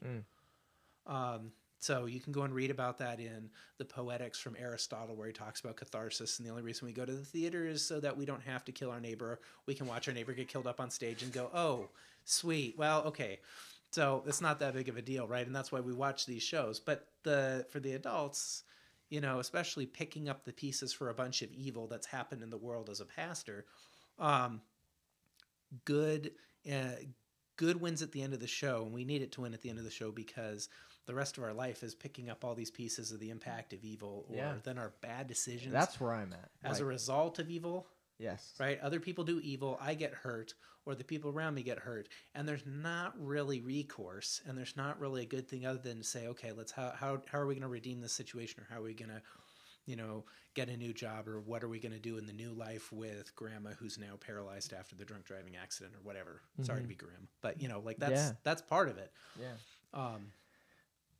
Um, 1.06 1.50
so 1.84 2.06
you 2.06 2.18
can 2.18 2.32
go 2.32 2.44
and 2.44 2.54
read 2.54 2.70
about 2.70 2.96
that 2.96 3.20
in 3.20 3.50
the 3.76 3.84
Poetics 3.84 4.38
from 4.38 4.56
Aristotle, 4.58 5.14
where 5.14 5.26
he 5.26 5.34
talks 5.34 5.60
about 5.60 5.76
catharsis. 5.76 6.38
And 6.38 6.46
the 6.46 6.50
only 6.50 6.62
reason 6.62 6.86
we 6.86 6.94
go 6.94 7.04
to 7.04 7.12
the 7.12 7.26
theater 7.26 7.66
is 7.66 7.84
so 7.84 8.00
that 8.00 8.16
we 8.16 8.24
don't 8.24 8.40
have 8.40 8.64
to 8.64 8.72
kill 8.72 8.90
our 8.90 9.00
neighbor. 9.00 9.38
We 9.66 9.74
can 9.74 9.86
watch 9.86 10.08
our 10.08 10.14
neighbor 10.14 10.32
get 10.32 10.48
killed 10.48 10.66
up 10.66 10.80
on 10.80 10.88
stage 10.88 11.22
and 11.22 11.30
go, 11.30 11.50
"Oh, 11.52 11.90
sweet. 12.24 12.78
Well, 12.78 13.02
okay." 13.02 13.40
So 13.90 14.22
it's 14.26 14.40
not 14.40 14.60
that 14.60 14.72
big 14.72 14.88
of 14.88 14.96
a 14.96 15.02
deal, 15.02 15.28
right? 15.28 15.46
And 15.46 15.54
that's 15.54 15.70
why 15.70 15.80
we 15.80 15.92
watch 15.92 16.24
these 16.24 16.42
shows. 16.42 16.80
But 16.80 17.06
the 17.22 17.66
for 17.68 17.80
the 17.80 17.92
adults, 17.92 18.62
you 19.10 19.20
know, 19.20 19.38
especially 19.38 19.84
picking 19.84 20.30
up 20.30 20.46
the 20.46 20.54
pieces 20.54 20.90
for 20.90 21.10
a 21.10 21.14
bunch 21.14 21.42
of 21.42 21.52
evil 21.52 21.86
that's 21.86 22.06
happened 22.06 22.42
in 22.42 22.48
the 22.48 22.56
world 22.56 22.88
as 22.88 23.00
a 23.00 23.04
pastor, 23.04 23.66
um, 24.18 24.62
good 25.84 26.30
uh, 26.66 26.96
good 27.56 27.80
wins 27.80 28.02
at 28.02 28.12
the 28.12 28.22
end 28.22 28.32
of 28.32 28.40
the 28.40 28.46
show 28.46 28.82
and 28.84 28.92
we 28.92 29.04
need 29.04 29.22
it 29.22 29.32
to 29.32 29.42
win 29.42 29.54
at 29.54 29.60
the 29.60 29.68
end 29.68 29.78
of 29.78 29.84
the 29.84 29.90
show 29.90 30.10
because 30.10 30.68
the 31.06 31.14
rest 31.14 31.36
of 31.38 31.44
our 31.44 31.52
life 31.52 31.82
is 31.82 31.94
picking 31.94 32.30
up 32.30 32.44
all 32.44 32.54
these 32.54 32.70
pieces 32.70 33.12
of 33.12 33.20
the 33.20 33.30
impact 33.30 33.72
of 33.72 33.84
evil 33.84 34.24
or 34.28 34.36
Yeah. 34.36 34.54
then 34.64 34.78
our 34.78 34.92
bad 35.00 35.26
decisions 35.26 35.72
That's 35.72 36.00
where 36.00 36.12
I'm 36.12 36.32
at. 36.32 36.50
as 36.62 36.80
a 36.80 36.84
result 36.84 37.38
of 37.38 37.50
evil 37.50 37.86
yes, 38.18 38.54
right 38.60 38.78
other 38.80 39.00
people 39.00 39.24
do 39.24 39.40
evil 39.40 39.76
i 39.82 39.92
get 39.94 40.12
hurt 40.14 40.54
or 40.86 40.94
the 40.94 41.02
people 41.04 41.30
around 41.30 41.54
me 41.54 41.62
get 41.62 41.78
hurt 41.80 42.08
and 42.34 42.46
there's 42.48 42.64
not 42.66 43.12
really 43.18 43.60
recourse 43.60 44.40
and 44.46 44.56
there's 44.56 44.76
not 44.76 45.00
really 45.00 45.22
a 45.22 45.26
good 45.26 45.48
thing 45.48 45.66
other 45.66 45.78
than 45.78 45.98
to 45.98 46.04
say 46.04 46.26
okay 46.28 46.52
let's 46.52 46.70
how 46.72 46.92
how, 46.96 47.20
how 47.30 47.38
are 47.38 47.46
we 47.46 47.54
going 47.54 47.62
to 47.62 47.68
redeem 47.68 48.00
this 48.00 48.12
situation 48.12 48.60
or 48.62 48.66
how 48.72 48.80
are 48.80 48.84
we 48.84 48.94
going 48.94 49.10
to 49.10 49.20
you 49.86 49.96
know 49.96 50.24
get 50.54 50.68
a 50.68 50.76
new 50.76 50.92
job 50.92 51.26
or 51.28 51.40
what 51.40 51.64
are 51.64 51.68
we 51.68 51.80
going 51.80 51.92
to 51.92 51.98
do 51.98 52.16
in 52.16 52.26
the 52.26 52.32
new 52.32 52.52
life 52.52 52.92
with 52.92 53.34
grandma 53.34 53.70
who's 53.78 53.98
now 53.98 54.14
paralyzed 54.20 54.72
after 54.72 54.94
the 54.94 55.04
drunk 55.04 55.24
driving 55.24 55.56
accident 55.56 55.94
or 55.96 56.00
whatever 56.02 56.40
sorry 56.62 56.80
to 56.82 56.86
be 56.88 56.94
grim 56.94 57.28
but 57.42 57.60
you 57.60 57.68
know 57.68 57.80
like 57.80 57.98
that's 57.98 58.12
Yeah. 58.12 58.32
that's 58.44 58.62
part 58.62 58.88
of 58.88 58.96
it 58.98 59.10
yeah. 59.40 59.48
um 59.92 60.26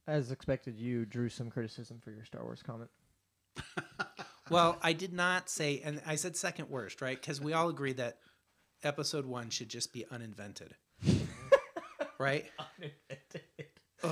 As 0.07 0.31
expected, 0.31 0.79
you 0.79 1.07
drew 1.07 1.29
some 1.29 1.51
criticism 1.51 2.01
for 2.03 2.11
your 2.11 2.25
Star 2.25 2.43
Wars 2.45 2.63
comment. 2.63 2.91
well 4.51 4.77
i 4.83 4.93
did 4.93 5.13
not 5.13 5.49
say 5.49 5.81
and 5.85 6.03
i 6.07 6.17
said 6.17 6.37
second 6.37 6.69
worst 6.69 7.01
right 7.01 7.21
because 7.21 7.41
we 7.41 7.53
all 7.53 7.69
agree 7.69 7.93
that 7.93 8.19
episode 8.83 9.25
one 9.25 9.49
should 9.49 9.69
just 9.69 9.93
be 9.93 10.05
uninvented 10.11 10.75
right 12.19 12.47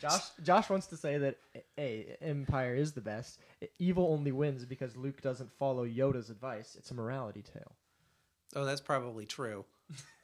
Josh 0.00 0.22
Josh 0.42 0.70
wants 0.70 0.86
to 0.88 0.96
say 0.96 1.18
that 1.18 1.36
a 1.78 2.16
Empire 2.20 2.74
is 2.74 2.92
the 2.92 3.00
best. 3.00 3.40
Evil 3.78 4.12
only 4.12 4.30
wins 4.30 4.64
because 4.64 4.96
Luke 4.96 5.20
doesn't 5.22 5.50
follow 5.58 5.84
Yoda's 5.86 6.30
advice. 6.30 6.76
It's 6.78 6.90
a 6.90 6.94
morality 6.94 7.42
tale. 7.42 7.72
Oh, 8.54 8.64
that's 8.64 8.80
probably 8.80 9.26
true. 9.26 9.64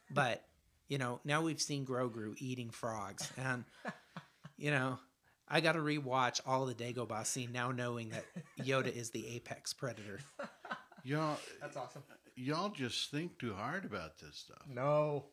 But, 0.09 0.43
you 0.87 0.97
know, 0.97 1.19
now 1.25 1.41
we've 1.41 1.61
seen 1.61 1.85
Grogu 1.85 2.35
eating 2.37 2.69
frogs. 2.69 3.31
And, 3.37 3.65
you 4.65 4.71
know, 4.71 4.97
I 5.47 5.61
got 5.61 5.73
to 5.73 5.79
rewatch 5.79 6.41
all 6.47 6.65
the 6.65 6.73
Dagobah 6.73 7.23
scene 7.23 7.51
now 7.51 7.69
knowing 7.71 8.09
that 8.09 8.25
Yoda 8.59 8.91
is 8.91 9.11
the 9.11 9.27
apex 9.35 9.73
predator. 9.73 10.19
Y'all, 11.03 11.37
That's 11.61 11.77
awesome. 11.77 12.01
y'all 12.35 12.69
just 12.69 13.11
think 13.11 13.37
too 13.37 13.53
hard 13.53 13.85
about 13.85 14.17
this 14.17 14.37
stuff. 14.37 14.63
No. 14.67 15.25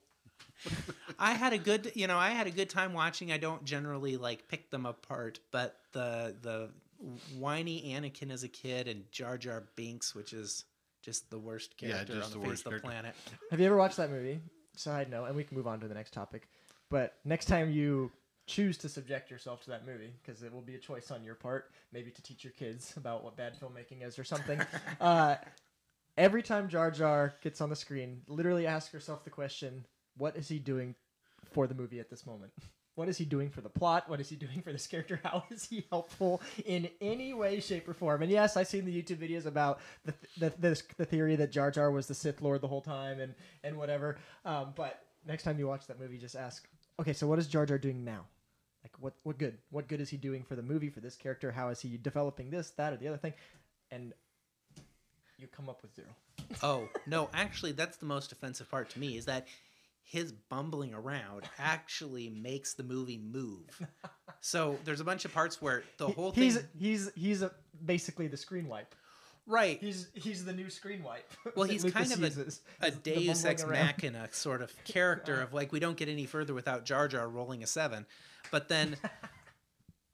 I 1.19 1.33
had 1.33 1.55
a 1.55 1.59
good, 1.59 1.93
you 1.95 2.07
know, 2.07 2.19
I 2.19 2.29
had 2.33 2.47
a 2.47 2.51
good 2.51 2.69
time 2.69 2.93
watching. 2.93 3.33
I 3.33 3.39
don't 3.39 3.65
generally 3.65 4.19
like 4.19 4.49
pick 4.49 4.71
them 4.71 4.85
apart, 4.85 5.41
but 5.51 5.77
the 5.93 6.37
the 6.43 6.69
whiny 7.39 7.95
Anakin 7.97 8.31
as 8.31 8.43
a 8.45 8.49
kid 8.49 8.87
and 8.87 9.11
Jar 9.11 9.39
Jar 9.39 9.65
Binks, 9.75 10.15
which 10.15 10.35
is 10.35 10.67
just 11.01 11.31
the 11.31 11.39
worst 11.39 11.75
Yeah, 11.81 11.93
character 11.93 12.15
just 12.17 12.27
on 12.27 12.33
the 12.33 12.37
the, 12.37 12.43
face 12.43 12.49
worst 12.51 12.67
of 12.67 12.73
the 12.75 12.81
character. 12.81 12.89
planet. 12.89 13.15
Have 13.51 13.61
you 13.61 13.65
ever 13.67 13.77
watched 13.79 13.97
that 13.97 14.11
movie? 14.11 14.43
Side 14.77 15.09
note, 15.11 15.25
and 15.25 15.35
we 15.37 15.45
can 15.45 15.57
move 15.57 15.67
on 15.67 15.81
to 15.81 15.89
the 15.89 15.95
next 15.95 16.13
topic. 16.13 16.49
But 16.91 17.15
next 17.25 17.47
time 17.47 17.71
you 17.73 18.11
choose 18.47 18.77
to 18.79 18.89
subject 18.89 19.31
yourself 19.31 19.63
to 19.65 19.71
that 19.71 19.87
movie, 19.87 20.13
because 20.23 20.43
it 20.43 20.53
will 20.53 20.63
be 20.63 20.75
a 20.75 20.79
choice 20.79 21.11
on 21.11 21.25
your 21.25 21.35
part, 21.35 21.71
maybe 21.93 22.11
to 22.11 22.23
teach 22.23 22.45
your 22.45 22.53
kids 22.53 22.95
about 22.97 23.25
what 23.25 23.37
bad 23.37 23.59
filmmaking 23.59 24.07
is 24.07 24.19
or 24.19 24.25
something. 24.25 24.61
uh, 25.01 25.37
every 26.17 26.43
time 26.43 26.69
Jar 26.69 26.91
Jar 26.91 27.35
gets 27.43 27.61
on 27.61 27.71
the 27.71 27.77
screen, 27.77 28.23
literally 28.27 28.67
ask 28.67 28.93
yourself 28.93 29.25
the 29.25 29.31
question: 29.31 29.87
What 30.17 30.37
is 30.37 30.49
he 30.49 30.59
doing 30.59 30.95
for 31.53 31.67
the 31.67 31.75
movie 31.75 32.01
at 32.01 32.11
this 32.11 32.27
moment? 32.27 32.53
What 32.95 33.09
is 33.09 33.17
he 33.17 33.25
doing 33.25 33.49
for 33.49 33.63
the 33.63 33.71
plot? 33.71 34.09
What 34.09 34.21
is 34.21 34.29
he 34.29 34.37
doing 34.37 34.61
for 34.61 34.71
this 34.71 34.87
character? 34.87 35.19
How 35.25 35.45
is 35.51 35.65
he 35.65 35.87
helpful 35.91 36.43
in 36.67 36.91
any 37.01 37.33
way, 37.33 37.61
shape, 37.61 37.89
or 37.89 37.95
form? 37.95 38.23
And 38.23 38.31
yes, 38.31 38.57
I've 38.57 38.69
seen 38.69 38.85
the 38.85 39.03
YouTube 39.03 39.17
videos 39.17 39.47
about 39.47 39.81
the 40.05 40.15
the, 40.39 40.53
the, 40.59 40.83
the 40.99 41.05
theory 41.07 41.37
that 41.37 41.51
Jar 41.51 41.71
Jar 41.71 41.91
was 41.91 42.07
the 42.07 42.15
Sith 42.15 42.43
Lord 42.43 42.61
the 42.61 42.69
whole 42.69 42.83
time 42.83 43.21
and 43.21 43.35
and 43.65 43.77
whatever. 43.79 44.19
Um, 44.45 44.73
but 44.77 45.05
next 45.27 45.45
time 45.45 45.59
you 45.59 45.67
watch 45.67 45.87
that 45.87 45.99
movie, 45.99 46.19
just 46.19 46.37
ask, 46.37 46.69
okay, 47.03 47.13
so 47.13 47.27
what 47.27 47.39
is 47.39 47.47
Jar 47.47 47.67
Jar 47.67 47.79
doing 47.79 48.05
now? 48.05 48.25
Like 48.83 48.93
what 48.99 49.15
what 49.23 49.39
good? 49.39 49.59
What 49.71 49.87
good 49.89 50.01
is 50.01 50.09
he 50.09 50.17
doing 50.17 50.43
for 50.43 50.57
the 50.57 50.63
movie 50.63 50.89
for 50.89 51.01
this 51.01 51.15
character? 51.17 51.53
How 51.53 51.69
is 51.69 51.81
he 51.81 51.97
developing 51.99 52.51
this, 52.51 52.71
that, 52.71 52.93
or 52.93 52.97
the 52.97 53.09
other 53.09 53.19
thing? 53.19 53.35
And 53.91 54.13
you 55.39 55.47
come 55.49 55.69
up 55.69 55.83
with 55.83 55.95
zero. 55.95 56.09
Oh 56.63 56.89
no, 57.07 57.29
actually, 57.35 57.73
that's 57.73 57.97
the 57.99 58.07
most 58.07 58.33
offensive 58.33 58.71
part 58.71 58.91
to 58.91 58.99
me 58.99 59.17
is 59.17 59.27
that 59.27 59.47
his 60.05 60.33
bumbling 60.33 60.95
around 60.95 61.43
actually 61.59 62.29
makes 62.29 62.75
the 62.75 62.83
movie 62.83 63.19
move. 63.19 63.69
So 64.45 64.77
there's 64.85 64.99
a 64.99 65.05
bunch 65.05 65.25
of 65.25 65.33
parts 65.33 65.63
where 65.63 65.85
the 65.99 66.09
He- 66.09 66.13
whole 66.15 66.33
thing, 66.33 66.43
he's 66.43 66.59
he's 66.77 67.11
he's 67.15 67.43
a, 67.43 67.53
basically 67.85 68.27
the 68.27 68.37
screen 68.37 68.67
wipe. 68.67 68.93
Right? 69.47 69.79
He's 69.81 70.09
he's 70.15 70.45
the 70.45 70.53
new 70.53 70.71
screen 70.71 71.03
wipe. 71.03 71.31
Well, 71.57 71.67
he's 71.69 71.85
kind 71.85 72.11
of 72.13 72.23
a, 72.23 72.27
uses. 72.27 72.63
a 72.81 72.87
Is 72.87 72.95
the 72.95 73.01
Deus 73.01 73.45
ex 73.45 73.67
machina 73.67 74.29
sort 74.33 74.63
of 74.63 74.73
character 74.85 75.41
of 75.41 75.53
like 75.53 75.73
we 75.73 75.81
don't 75.81 75.97
get 75.97 76.09
any 76.09 76.27
further 76.27 76.55
without 76.55 76.85
Jar 76.85 77.09
Jar 77.09 77.29
rolling 77.29 77.63
a 77.63 77.67
seven, 77.67 78.07
but 78.51 78.69
then, 78.69 78.97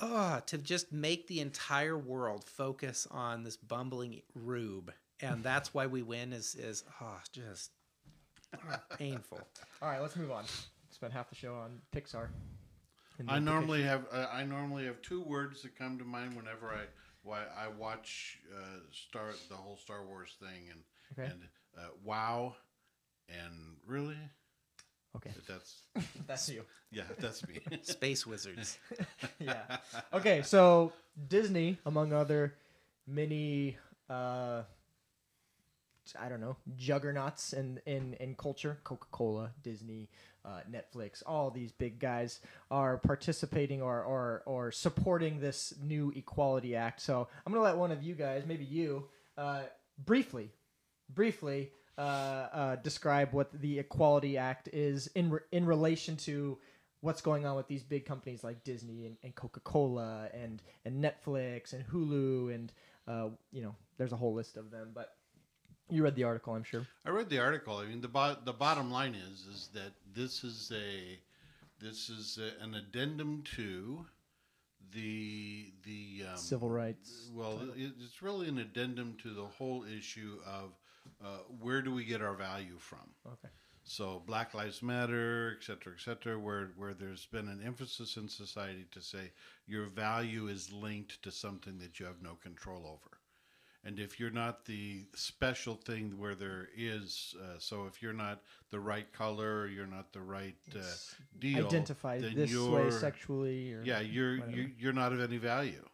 oh, 0.01 0.41
to 0.47 0.59
just 0.59 0.93
make 0.93 1.27
the 1.27 1.41
entire 1.41 1.97
world 1.97 2.45
focus 2.45 3.07
on 3.11 3.45
this 3.45 3.57
bumbling 3.57 4.23
rube, 4.35 4.93
and 5.21 5.43
that's 5.43 5.73
why 5.75 5.87
we 5.87 6.03
win 6.03 6.33
is 6.33 6.55
is 6.55 6.85
oh 7.01 7.19
just 7.33 7.71
oh, 8.55 8.77
painful. 8.97 9.41
All 9.83 9.89
right, 9.89 10.01
let's 10.01 10.17
move 10.17 10.31
on. 10.31 10.45
Spent 10.91 11.13
half 11.13 11.29
the 11.29 11.37
show 11.37 11.55
on 11.55 11.81
Pixar. 11.95 12.29
I 13.27 13.41
normally 13.41 13.83
have 13.83 14.07
uh, 14.13 14.27
I 14.33 14.45
normally 14.45 14.85
have 14.87 15.03
two 15.03 15.23
words 15.23 15.63
that 15.63 15.77
come 15.77 15.99
to 15.99 16.05
mind 16.05 16.35
whenever 16.37 16.69
I 16.69 16.85
why 17.29 17.43
I 17.57 17.69
watch 17.69 18.39
uh, 18.53 18.81
Star 18.91 19.31
the 19.49 19.57
whole 19.57 19.77
Star 19.77 20.05
Wars 20.05 20.37
thing 20.41 20.71
and 20.73 20.81
Okay. 21.19 21.31
and 21.33 21.43
uh, 21.77 21.89
wow 22.05 22.55
and 23.29 23.77
really 23.87 24.17
Okay, 25.17 25.31
that's 25.49 25.83
that's 26.27 26.49
you. 26.49 26.63
yeah 26.91 27.03
that's 27.19 27.47
me. 27.49 27.61
Space 27.83 28.27
wizards. 28.27 28.79
yeah. 29.39 29.79
Okay, 30.13 30.43
so 30.43 30.93
Disney, 31.29 31.79
among 31.87 32.13
other 32.13 32.55
many, 33.07 33.77
uh, 34.11 34.63
I 36.19 36.29
don't 36.29 36.41
know, 36.41 36.57
juggernauts 36.77 37.53
in 37.53 37.81
in 37.87 38.15
in 38.21 38.35
culture, 38.35 38.79
Coca 38.85 39.07
Cola, 39.11 39.51
Disney, 39.63 40.09
uh, 40.49 40.61
Netflix, 40.71 41.23
all 41.27 41.51
these 41.51 41.73
big 41.73 41.99
guys 41.99 42.41
are 42.71 42.97
participating 42.97 43.83
or 43.83 44.03
or 44.03 44.43
or 44.47 44.73
supporting 44.73 45.41
this 45.41 45.75
new 45.83 46.13
Equality 46.17 46.75
Act. 46.75 47.01
So 47.01 47.29
I'm 47.47 47.53
gonna 47.53 47.65
let 47.65 47.77
one 47.77 47.93
of 47.93 48.03
you 48.03 48.15
guys, 48.15 48.45
maybe 48.47 48.65
you, 48.65 49.09
uh, 49.37 49.63
briefly, 50.05 50.51
briefly. 51.09 51.71
Uh, 51.97 52.49
uh, 52.53 52.77
describe 52.77 53.33
what 53.33 53.51
the 53.61 53.81
Equality 53.81 54.39
Act 54.39 54.69
is 54.73 55.09
in 55.17 55.31
re- 55.31 55.41
in 55.51 55.67
relation 55.67 56.17
to 56.17 56.57
what's 57.01 57.21
going 57.21 57.45
on 57.45 57.57
with 57.57 57.67
these 57.67 57.83
big 57.83 58.07
companies 58.07 58.45
like 58.45 58.63
Disney 58.63 59.07
and, 59.07 59.17
and 59.25 59.35
Coca 59.35 59.59
Cola 59.61 60.29
and 60.33 60.63
and 60.85 61.03
Netflix 61.03 61.73
and 61.73 61.85
Hulu 61.89 62.55
and 62.55 62.73
uh, 63.09 63.31
you 63.51 63.63
know 63.63 63.75
there's 63.97 64.13
a 64.13 64.17
whole 64.17 64.33
list 64.33 64.57
of 64.57 64.71
them. 64.71 64.91
But 64.95 65.18
you 65.91 66.03
read 66.03 66.15
the 66.15 66.25
article, 66.25 66.55
I'm 66.55 66.65
sure. 66.65 66.87
I 67.05 67.11
read 67.11 67.29
the 67.29 67.39
article. 67.39 67.79
I 67.79 67.87
mean, 67.87 68.01
the 68.01 68.09
bo- 68.09 68.37
the 68.45 68.53
bottom 68.53 68.91
line 68.91 69.15
is 69.15 69.47
is 69.47 69.71
that 69.75 69.93
this 70.15 70.45
is 70.45 70.73
a 70.75 71.19
this 71.81 72.09
is 72.11 72.39
a, 72.39 72.63
an 72.63 72.75
addendum 72.75 73.43
to 73.57 74.07
the 74.93 75.73
the 75.85 76.25
um, 76.31 76.37
Civil 76.37 76.71
rights. 76.71 77.31
Well, 77.35 77.61
it, 77.77 77.93
it's 78.03 78.23
really 78.23 78.49
an 78.49 78.59
addendum 78.59 79.17
to 79.23 79.35
the 79.35 79.45
whole 79.45 79.85
issue 79.85 80.39
of 80.47 80.73
uh, 81.25 81.39
where 81.61 81.83
do 81.83 81.93
we 81.93 82.05
get 82.05 82.23
our 82.23 82.35
value 82.35 82.79
from. 82.79 83.15
Okay. 83.27 83.49
So 83.85 84.23
Black 84.27 84.53
Lives 84.53 84.83
Matter, 84.83 85.57
et 85.59 85.65
cetera, 85.65 85.95
et 85.95 86.01
cetera, 86.01 86.39
where, 86.39 86.73
where 86.77 86.93
there's 86.93 87.25
been 87.25 87.49
an 87.49 87.63
emphasis 87.65 88.19
in 88.19 88.29
society 88.29 88.85
to 88.91 89.01
say 89.01 89.33
your 89.67 89.87
value 89.87 90.49
is 90.49 90.71
linked 90.71 91.23
to 91.23 91.31
something 91.31 91.79
that 91.79 91.99
you 91.99 92.05
have 92.05 92.21
no 92.23 92.35
control 92.35 92.85
over. 92.87 93.18
And 93.89 93.99
if 93.99 94.21
you're 94.21 94.31
not 94.31 94.67
the 94.67 95.07
special 95.15 95.75
thing 95.75 96.19
where 96.19 96.35
there 96.35 96.69
is, 96.77 97.35
uh, 97.43 97.59
so 97.59 97.87
if 97.87 98.03
you're 98.03 98.13
not 98.13 98.43
the 98.69 98.79
right 98.79 99.11
color, 99.15 99.61
or 99.61 99.67
you're 99.67 99.87
not 99.87 100.13
the 100.13 100.21
right 100.21 100.57
uh, 100.77 100.83
deal, 101.39 101.67
Identify 101.67 102.21
then 102.21 102.35
this 102.35 102.51
way 102.51 102.83
you're- 102.83 102.91
sexually. 102.91 103.75
Yeah, 103.85 104.01
you're, 104.01 104.47
you're 104.51 104.67
you're 104.79 104.93
not 104.93 105.15
of 105.15 105.21
any 105.23 105.39
value, 105.39 105.89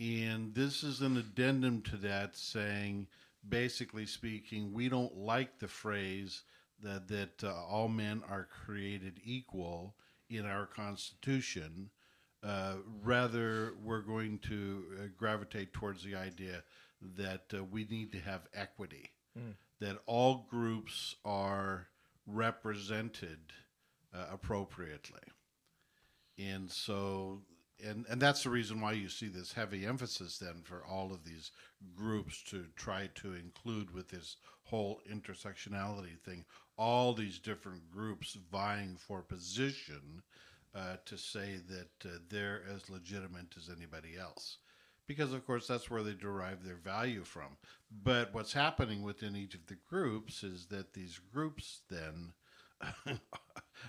and 0.00 0.52
this 0.52 0.82
is 0.82 1.00
an 1.00 1.16
addendum 1.16 1.80
to 1.82 1.96
that, 1.98 2.36
saying 2.36 3.06
basically 3.48 4.06
speaking, 4.06 4.72
we 4.72 4.88
don't 4.88 5.16
like 5.16 5.60
the 5.60 5.68
phrase 5.68 6.42
that 6.82 7.06
that 7.06 7.44
uh, 7.44 7.54
all 7.54 7.86
men 7.86 8.20
are 8.28 8.48
created 8.64 9.20
equal 9.22 9.94
in 10.28 10.44
our 10.44 10.66
Constitution. 10.66 11.90
Uh, 12.42 12.74
rather, 13.02 13.74
we're 13.84 14.00
going 14.00 14.38
to 14.38 14.84
uh, 14.96 15.02
gravitate 15.16 15.72
towards 15.72 16.04
the 16.04 16.14
idea 16.14 16.62
that 17.16 17.44
uh, 17.52 17.64
we 17.64 17.84
need 17.90 18.12
to 18.12 18.18
have 18.18 18.42
equity, 18.54 19.10
that 19.80 19.98
all 20.06 20.46
groups 20.50 21.16
are 21.24 21.88
represented 22.26 23.38
uh, 24.14 24.26
appropriately. 24.32 25.20
And 26.38 26.70
so 26.70 27.42
and 27.84 28.04
and 28.08 28.20
that's 28.20 28.42
the 28.42 28.50
reason 28.50 28.80
why 28.80 28.92
you 28.92 29.08
see 29.08 29.28
this 29.28 29.52
heavy 29.52 29.86
emphasis 29.86 30.38
then 30.38 30.62
for 30.64 30.84
all 30.84 31.12
of 31.12 31.24
these 31.24 31.50
groups 31.94 32.42
to 32.50 32.66
try 32.76 33.08
to 33.16 33.34
include 33.34 33.92
with 33.92 34.08
this 34.08 34.36
whole 34.64 35.00
intersectionality 35.10 36.18
thing 36.24 36.44
all 36.76 37.12
these 37.14 37.38
different 37.38 37.90
groups 37.90 38.36
vying 38.52 38.96
for 38.96 39.22
position 39.22 40.22
uh, 40.74 40.96
to 41.06 41.16
say 41.16 41.58
that 41.68 42.08
uh, 42.08 42.18
they're 42.28 42.62
as 42.74 42.90
legitimate 42.90 43.54
as 43.56 43.70
anybody 43.74 44.16
else. 44.18 44.58
Because 45.06 45.32
of 45.32 45.46
course 45.46 45.66
that's 45.66 45.90
where 45.90 46.02
they 46.02 46.14
derive 46.14 46.64
their 46.64 46.76
value 46.76 47.24
from. 47.24 47.56
But 47.90 48.34
what's 48.34 48.52
happening 48.52 49.02
within 49.02 49.36
each 49.36 49.54
of 49.54 49.66
the 49.66 49.78
groups 49.88 50.44
is 50.44 50.66
that 50.66 50.92
these 50.92 51.18
groups 51.32 51.80
then 51.88 52.32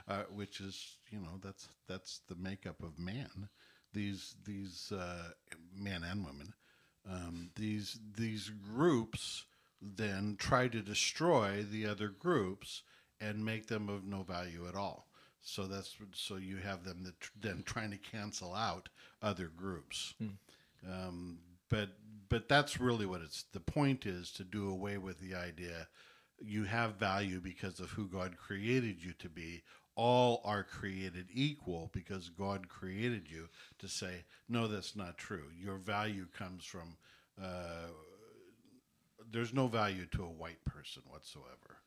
uh, 0.07 0.23
which 0.33 0.61
is 0.61 0.97
you 1.11 1.19
know 1.19 1.39
that's 1.43 1.67
that's 1.87 2.21
the 2.29 2.35
makeup 2.35 2.81
of 2.81 2.97
man. 2.97 3.49
These 3.93 4.35
these 4.45 4.91
uh, 4.91 5.31
men 5.75 6.03
and 6.03 6.25
women 6.25 6.53
um, 7.09 7.51
these 7.55 7.99
these 8.17 8.49
groups 8.49 9.45
then 9.81 10.35
try 10.37 10.67
to 10.67 10.81
destroy 10.81 11.63
the 11.63 11.85
other 11.85 12.09
groups 12.09 12.83
and 13.21 13.45
make 13.45 13.67
them 13.67 13.89
of 13.89 14.03
no 14.03 14.23
value 14.23 14.67
at 14.67 14.75
all 14.75 15.07
so 15.41 15.67
that's 15.67 15.95
so 16.13 16.35
you 16.37 16.57
have 16.57 16.83
them 16.83 17.03
that 17.03 17.19
tr- 17.19 17.31
then 17.41 17.63
trying 17.65 17.91
to 17.91 17.97
cancel 17.97 18.53
out 18.53 18.89
other 19.21 19.47
groups 19.55 20.13
um, 20.89 21.39
but 21.69 21.89
but 22.29 22.47
that's 22.49 22.79
really 22.79 23.05
what 23.05 23.21
it's 23.21 23.45
the 23.53 23.59
point 23.59 24.05
is 24.05 24.31
to 24.31 24.43
do 24.43 24.69
away 24.69 24.97
with 24.97 25.19
the 25.19 25.35
idea 25.35 25.87
you 26.41 26.63
have 26.63 26.95
value 26.95 27.39
because 27.39 27.79
of 27.79 27.91
who 27.91 28.07
God 28.07 28.37
created 28.37 29.03
you 29.03 29.13
to 29.19 29.29
be. 29.29 29.63
All 29.95 30.41
are 30.45 30.63
created 30.63 31.27
equal 31.33 31.89
because 31.93 32.29
God 32.29 32.69
created 32.69 33.23
you 33.29 33.49
to 33.79 33.87
say, 33.87 34.23
no, 34.47 34.67
that's 34.67 34.95
not 34.95 35.17
true. 35.17 35.45
Your 35.61 35.77
value 35.77 36.27
comes 36.37 36.63
from, 36.63 36.95
uh, 37.41 37.89
there's 39.29 39.53
no 39.53 39.67
value 39.67 40.05
to 40.11 40.23
a 40.23 40.29
white 40.29 40.63
person 40.63 41.03
whatsoever. 41.09 41.79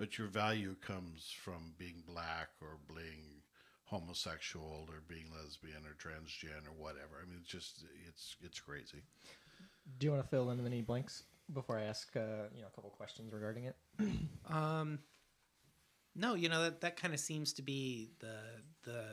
But 0.00 0.16
your 0.16 0.28
value 0.28 0.76
comes 0.80 1.30
from 1.44 1.74
being 1.78 2.02
black 2.08 2.48
or 2.62 2.78
being 2.88 3.42
homosexual 3.84 4.86
or 4.88 5.02
being 5.06 5.26
lesbian 5.36 5.84
or 5.84 5.92
transgen 5.92 6.66
or 6.66 6.72
whatever. 6.82 7.20
I 7.22 7.28
mean, 7.28 7.38
it's 7.42 7.50
just, 7.50 7.84
it's, 8.08 8.36
it's 8.42 8.58
crazy. 8.58 9.02
Do 9.98 10.06
you 10.06 10.12
want 10.12 10.24
to 10.24 10.28
fill 10.28 10.50
in 10.50 10.64
any 10.64 10.80
blanks 10.80 11.24
before 11.52 11.78
I 11.78 11.82
ask 11.82 12.08
uh, 12.16 12.48
you 12.54 12.62
know 12.62 12.68
a 12.68 12.74
couple 12.74 12.90
questions 12.90 13.32
regarding 13.32 13.64
it? 13.64 13.76
Um, 14.50 14.98
no, 16.16 16.34
you 16.34 16.48
know 16.48 16.62
that 16.64 16.80
that 16.80 16.96
kind 16.96 17.14
of 17.14 17.20
seems 17.20 17.52
to 17.52 17.62
be 17.62 18.10
the 18.18 18.36
the 18.82 19.04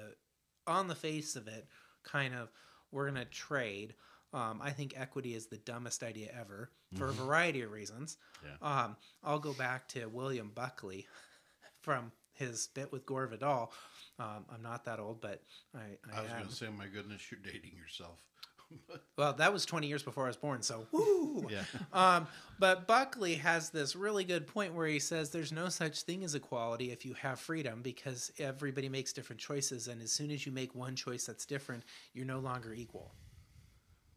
on 0.66 0.88
the 0.88 0.96
face 0.96 1.36
of 1.36 1.48
it, 1.48 1.68
kind 2.04 2.34
of 2.34 2.50
we're 2.92 3.06
gonna 3.06 3.26
trade. 3.26 3.94
Um, 4.34 4.59
I 4.61 4.71
think 4.71 4.93
equity 4.97 5.36
is 5.36 5.47
the 5.47 5.57
dumbest 5.57 6.03
idea 6.03 6.30
ever 6.38 6.69
for 6.97 7.07
a 7.07 7.13
variety 7.13 7.61
of 7.61 7.71
reasons. 7.71 8.17
Yeah. 8.43 8.84
Um, 8.84 8.97
I'll 9.23 9.39
go 9.39 9.53
back 9.53 9.88
to 9.89 10.07
William 10.07 10.51
Buckley 10.53 11.07
from 11.82 12.11
his 12.34 12.67
bit 12.73 12.91
with 12.91 13.05
Gore 13.05 13.28
Vidal. 13.28 13.71
Um, 14.19 14.45
I'm 14.53 14.61
not 14.61 14.86
that 14.86 14.99
old, 14.99 15.21
but 15.21 15.41
I, 15.75 15.97
I, 16.13 16.19
I 16.19 16.21
was 16.21 16.32
going 16.32 16.47
to 16.47 16.53
say, 16.53 16.67
my 16.75 16.88
goodness, 16.88 17.21
you're 17.32 17.39
dating 17.39 17.78
yourself. 17.78 18.21
Well, 19.17 19.34
that 19.34 19.51
was 19.51 19.65
20 19.65 19.88
years 19.88 20.03
before 20.03 20.25
I 20.25 20.28
was 20.28 20.38
born, 20.38 20.61
so 20.61 20.86
woo. 20.91 21.47
Yeah. 21.49 21.63
Um, 21.93 22.28
but 22.59 22.86
Buckley 22.86 23.36
has 23.36 23.69
this 23.69 23.95
really 23.95 24.23
good 24.23 24.45
point 24.45 24.73
where 24.73 24.86
he 24.86 24.99
says 24.99 25.30
there's 25.30 25.51
no 25.51 25.69
such 25.69 26.03
thing 26.03 26.23
as 26.23 26.36
equality 26.36 26.91
if 26.91 27.05
you 27.05 27.13
have 27.13 27.39
freedom 27.39 27.82
because 27.82 28.32
everybody 28.38 28.89
makes 28.89 29.13
different 29.13 29.39
choices, 29.39 29.88
and 29.88 30.01
as 30.01 30.11
soon 30.11 30.30
as 30.32 30.45
you 30.45 30.51
make 30.51 30.75
one 30.75 30.95
choice 30.95 31.25
that's 31.25 31.45
different, 31.45 31.84
you're 32.13 32.25
no 32.25 32.39
longer 32.39 32.73
equal, 32.73 33.13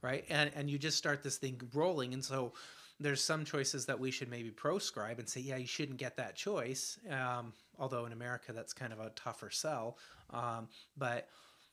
right? 0.02 0.24
And 0.28 0.50
and 0.54 0.70
you 0.70 0.78
just 0.78 0.98
start 0.98 1.22
this 1.22 1.38
thing 1.38 1.60
rolling, 1.74 2.14
and 2.14 2.24
so 2.24 2.52
there's 2.98 3.22
some 3.22 3.44
choices 3.44 3.86
that 3.86 3.98
we 3.98 4.10
should 4.10 4.28
maybe 4.28 4.50
proscribe 4.50 5.18
and 5.18 5.28
say, 5.28 5.40
yeah, 5.40 5.56
you 5.56 5.66
shouldn't 5.66 5.98
get 5.98 6.16
that 6.18 6.36
choice. 6.36 6.98
Um, 7.10 7.54
although 7.78 8.04
in 8.04 8.12
America 8.12 8.52
that's 8.52 8.74
kind 8.74 8.92
of 8.92 9.00
a 9.00 9.10
tougher 9.10 9.50
sell, 9.50 9.96
um, 10.30 10.68
but 10.96 11.28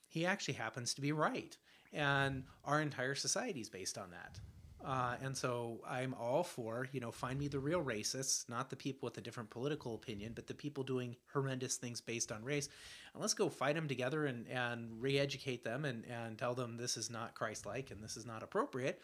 he 0.07 0.25
actually 0.25 0.53
happens 0.53 0.93
to 0.93 1.01
be 1.01 1.11
right, 1.11 1.57
and 1.93 2.43
our 2.63 2.81
entire 2.81 3.15
society 3.15 3.59
is 3.59 3.69
based 3.69 3.97
on 3.97 4.11
that. 4.11 4.39
Uh, 4.85 5.15
and 5.21 5.35
so 5.35 5.79
I'm 5.87 6.13
all 6.13 6.43
for, 6.43 6.87
you 6.91 6.99
know, 6.99 7.11
find 7.11 7.39
me 7.39 7.47
the 7.47 7.59
real 7.59 7.83
racists, 7.83 8.47
not 8.47 8.69
the 8.69 8.75
people 8.75 9.07
with 9.07 9.17
a 9.17 9.21
different 9.21 9.49
political 9.49 9.95
opinion, 9.95 10.33
but 10.35 10.47
the 10.47 10.53
people 10.53 10.83
doing 10.83 11.15
horrendous 11.33 11.77
things 11.77 11.99
based 11.99 12.31
on 12.31 12.43
race. 12.43 12.69
And 13.13 13.21
let's 13.21 13.33
go 13.33 13.49
fight 13.49 13.75
them 13.75 13.87
together 13.87 14.27
and, 14.27 14.47
and 14.47 15.01
re 15.01 15.17
educate 15.17 15.63
them 15.63 15.83
and, 15.83 16.05
and 16.05 16.37
tell 16.37 16.53
them 16.53 16.77
this 16.77 16.95
is 16.95 17.09
not 17.09 17.33
Christ 17.33 17.65
like 17.65 17.91
and 17.91 18.03
this 18.03 18.17
is 18.17 18.25
not 18.25 18.43
appropriate. 18.43 19.01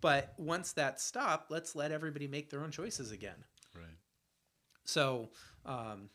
But 0.00 0.34
once 0.38 0.72
that's 0.72 1.02
stopped, 1.02 1.50
let's 1.50 1.74
let 1.76 1.92
everybody 1.92 2.26
make 2.26 2.50
their 2.50 2.62
own 2.62 2.70
choices 2.70 3.12
again. 3.12 3.44
Right. 3.74 3.84
So, 4.84 5.30
um, 5.64 6.10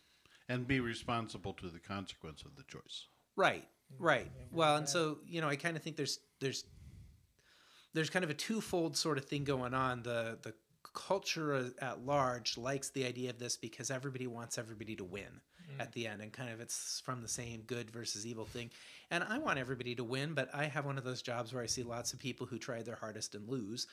And 0.50 0.68
be 0.68 0.80
responsible 0.80 1.54
to 1.54 1.70
the 1.70 1.80
consequence 1.80 2.44
of 2.44 2.56
the 2.56 2.64
choice. 2.64 3.08
Right, 3.36 3.68
right. 4.00 4.30
Well, 4.52 4.78
and 4.78 4.88
so 4.88 5.20
you 5.26 5.42
know, 5.42 5.48
I 5.48 5.56
kind 5.56 5.78
of 5.78 5.84
think 5.84 5.96
there's 5.96 6.20
there's 6.40 6.66
there's 7.94 8.10
kind 8.10 8.24
of 8.24 8.30
a 8.30 8.36
twofold 8.36 8.96
sort 8.96 9.18
of 9.18 9.26
thing 9.26 9.44
going 9.44 9.74
on. 9.74 10.04
The 10.04 10.38
the 10.42 10.54
culture 10.94 11.72
at 11.80 12.06
large 12.06 12.58
likes 12.58 12.90
the 12.90 13.06
idea 13.06 13.30
of 13.30 13.40
this 13.40 13.56
because 13.56 13.90
everybody 13.92 14.28
wants 14.28 14.58
everybody 14.58 14.96
to 14.98 15.04
win 15.04 15.40
at 15.80 15.94
the 15.94 16.06
end, 16.06 16.22
and 16.22 16.34
kind 16.34 16.52
of 16.52 16.60
it's 16.60 17.02
from 17.06 17.22
the 17.22 17.28
same 17.28 17.62
good 17.62 17.90
versus 17.92 18.28
evil 18.28 18.46
thing. 18.46 18.70
And 19.10 19.24
I 19.24 19.38
want 19.38 19.58
everybody 19.58 19.96
to 19.96 20.04
win, 20.04 20.34
but 20.34 20.50
I 20.54 20.66
have 20.66 20.86
one 20.86 20.98
of 20.98 21.04
those 21.04 21.22
jobs 21.22 21.54
where 21.54 21.64
I 21.64 21.66
see 21.66 21.84
lots 21.84 22.12
of 22.12 22.20
people 22.20 22.46
who 22.46 22.58
try 22.58 22.82
their 22.82 22.96
hardest 22.96 23.36
and 23.36 23.48
lose. 23.48 23.88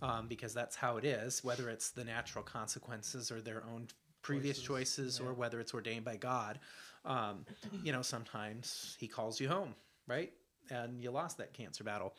Um, 0.00 0.28
because 0.28 0.54
that's 0.54 0.76
how 0.76 0.96
it 0.96 1.04
is, 1.04 1.42
whether 1.42 1.68
it's 1.68 1.90
the 1.90 2.04
natural 2.04 2.44
consequences 2.44 3.32
or 3.32 3.40
their 3.40 3.64
own 3.64 3.88
previous 4.22 4.58
Choices, 4.58 5.16
choices, 5.16 5.20
yeah. 5.20 5.26
or 5.26 5.34
whether 5.34 5.58
it's 5.58 5.74
ordained 5.74 6.04
by 6.04 6.16
God. 6.16 6.60
Um, 7.04 7.44
you 7.82 7.90
know, 7.90 8.02
sometimes 8.02 8.96
he 9.00 9.08
calls 9.08 9.40
you 9.40 9.48
home, 9.48 9.74
right? 10.06 10.32
And 10.70 11.02
you 11.02 11.10
lost 11.10 11.38
that 11.38 11.52
cancer 11.52 11.82
battle. 11.82 12.14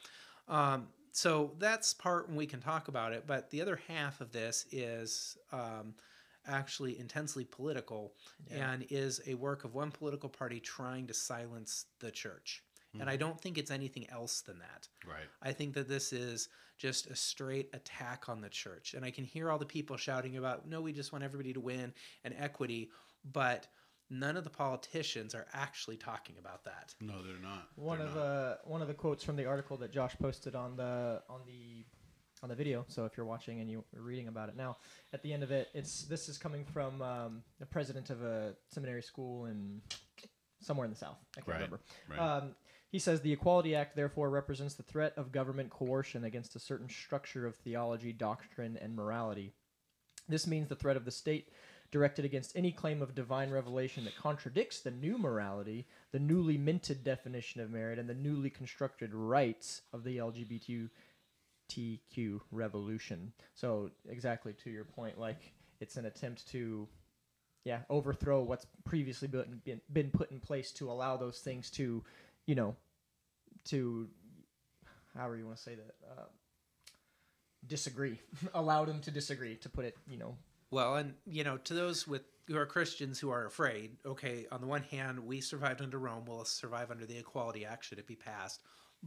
Um, 0.50 0.88
so 1.12 1.52
that's 1.60 1.94
part 1.94 2.28
when 2.28 2.38
we 2.38 2.46
can 2.46 2.60
talk 2.62 2.88
about 2.88 3.14
it. 3.14 3.26
But 3.28 3.50
the 3.50 3.62
other 3.62 3.80
half 3.88 4.22
of 4.22 4.32
this 4.32 4.66
is 4.72 5.38
um, 5.52 5.94
actually 6.48 7.00
intensely 7.00 7.46
political 7.46 8.14
Yeah. 8.50 8.72
and 8.72 8.86
is 8.90 9.22
a 9.28 9.34
work 9.36 9.64
of 9.64 9.76
one 9.76 9.92
political 9.92 10.30
party 10.30 10.60
trying 10.60 11.08
to 11.08 11.14
silence 11.14 11.86
the 12.00 12.12
church. 12.12 12.64
And 13.00 13.08
I 13.08 13.18
don't 13.18 13.40
think 13.40 13.60
it's 13.60 13.70
anything 13.70 14.10
else 14.10 14.42
than 14.42 14.58
that. 14.60 14.88
Right. 15.08 15.28
I 15.44 15.52
think 15.54 15.76
that 15.76 15.88
this 15.88 16.12
is 16.12 16.50
just 16.80 17.06
a 17.06 17.16
straight 17.16 17.70
attack 17.74 18.28
on 18.30 18.42
the 18.42 18.50
church. 18.50 18.96
And 18.96 19.06
I 19.06 19.12
can 19.12 19.24
hear 19.26 19.52
all 19.52 19.60
the 19.60 19.66
people 19.66 19.96
shouting 19.96 20.38
about, 20.38 20.68
no, 20.68 20.82
we 20.82 20.92
just 20.92 21.12
want 21.12 21.24
everybody 21.24 21.54
to 21.54 21.60
win 21.60 21.94
and 22.24 22.34
equity. 22.36 22.90
But 23.32 23.68
none 24.10 24.38
of 24.38 24.44
the 24.44 24.50
politicians 24.50 25.36
are 25.36 25.46
actually 25.54 25.98
talking 25.98 26.36
about 26.40 26.64
that. 26.66 26.94
No, 27.02 27.22
they're 27.24 27.38
not. 27.42 27.68
One 27.76 28.00
They're 28.00 28.08
of 28.08 28.16
not. 28.16 28.22
uh, 28.22 28.56
one 28.66 28.82
of 28.82 28.88
the 28.88 28.94
quotes 28.94 29.24
from 29.24 29.36
the 29.36 29.46
article 29.46 29.78
that 29.78 29.92
Josh 29.92 30.16
posted 30.20 30.56
on 30.56 30.76
the 30.78 31.22
on 31.30 31.42
the 31.46 31.86
on 32.42 32.50
the 32.50 32.56
video. 32.56 32.86
So 32.88 33.06
if 33.06 33.18
you're 33.18 33.26
watching 33.26 33.60
and 33.60 33.70
you're 33.70 33.84
reading 33.94 34.28
about 34.30 34.50
it 34.50 34.56
now, 34.56 34.78
at 35.14 35.22
the 35.24 35.34
end 35.34 35.44
of 35.44 35.52
it, 35.52 35.68
it's 35.74 36.04
this 36.04 36.30
is 36.30 36.38
coming 36.38 36.64
from 36.66 37.02
um, 37.02 37.44
the 37.60 37.66
president 37.66 38.10
of 38.10 38.24
a 38.24 38.56
seminary 38.72 39.02
school 39.04 39.46
in 39.46 39.82
somewhere 40.62 40.86
in 40.86 40.92
the 40.92 40.98
south. 40.98 41.18
I 41.38 41.42
can't 41.42 41.48
Right, 41.48 41.56
remember. 41.56 41.80
right. 42.10 42.20
Um, 42.20 42.56
he 42.92 42.98
says 42.98 43.22
the 43.22 43.32
Equality 43.32 43.76
Act 43.76 43.96
therefore 43.96 44.30
represents 44.32 44.74
the 44.74 44.84
threat 44.84 45.14
of 45.16 45.32
government 45.32 45.70
coercion 45.70 46.24
against 46.24 46.56
a 46.56 46.60
certain 46.60 46.90
structure 46.90 47.46
of 47.46 47.56
theology, 47.56 48.12
doctrine, 48.14 48.78
and 48.82 48.96
morality. 48.96 49.54
This 50.28 50.48
means 50.48 50.70
the 50.70 50.76
threat 50.76 50.98
of 50.98 51.06
the 51.06 51.12
state 51.12 51.50
directed 51.92 52.24
against 52.26 52.56
any 52.56 52.72
claim 52.72 53.02
of 53.02 53.16
divine 53.16 53.50
revelation 53.50 54.06
that 54.06 54.16
contradicts 54.16 54.80
the 54.80 54.92
new 54.92 55.18
morality, 55.18 55.88
the 56.12 56.20
newly 56.20 56.58
minted 56.58 57.04
definition 57.04 57.62
of 57.62 57.72
merit, 57.72 57.98
and 57.98 58.08
the 58.08 58.14
newly 58.14 58.50
constructed 58.50 59.14
rights 59.14 59.82
of 59.92 60.04
the 60.04 60.18
LGBTQ 60.18 60.90
revolution. 62.52 63.32
So, 63.56 63.90
exactly 64.08 64.54
to 64.64 64.70
your 64.70 64.84
point, 64.86 65.20
like 65.20 65.54
it's 65.80 65.98
an 65.98 66.06
attempt 66.06 66.48
to, 66.52 66.88
yeah, 67.66 67.80
overthrow 67.90 68.44
what's 68.44 68.68
previously 68.84 69.28
been, 69.28 69.62
been, 69.66 69.82
been 69.92 70.12
put 70.12 70.32
in 70.32 70.40
place 70.40 70.72
to 70.74 70.92
allow 70.92 71.18
those 71.18 71.40
things 71.40 71.72
to, 71.72 72.04
you 72.46 72.56
know, 72.56 72.76
to, 73.66 74.08
however 75.16 75.38
you 75.38 75.46
want 75.46 75.58
to 75.58 75.64
say 75.64 75.76
that, 75.76 75.96
uh, 76.12 76.26
disagree, 77.66 78.20
allow 78.54 78.86
them 78.86 79.02
to 79.02 79.10
disagree, 79.12 79.56
to 79.56 79.70
put 79.70 79.86
it, 79.86 79.98
you 80.08 80.18
know, 80.18 80.36
Well, 80.72 80.96
and 80.96 81.14
you 81.26 81.44
know, 81.44 81.58
to 81.58 81.74
those 81.74 82.08
with 82.08 82.24
who 82.48 82.58
are 82.58 82.66
Christians 82.66 83.20
who 83.20 83.30
are 83.30 83.46
afraid, 83.46 83.98
okay, 84.06 84.48
on 84.52 84.62
the 84.62 84.68
one 84.68 84.84
hand, 84.84 85.20
we 85.20 85.40
survived 85.40 85.82
under 85.82 86.00
Rome, 86.00 86.26
we'll 86.28 86.46
survive 86.46 86.90
under 86.90 87.06
the 87.06 87.18
Equality 87.18 87.66
Act 87.66 87.86
should 87.86 88.00
it 88.00 88.08
be 88.08 88.16
passed, 88.16 88.62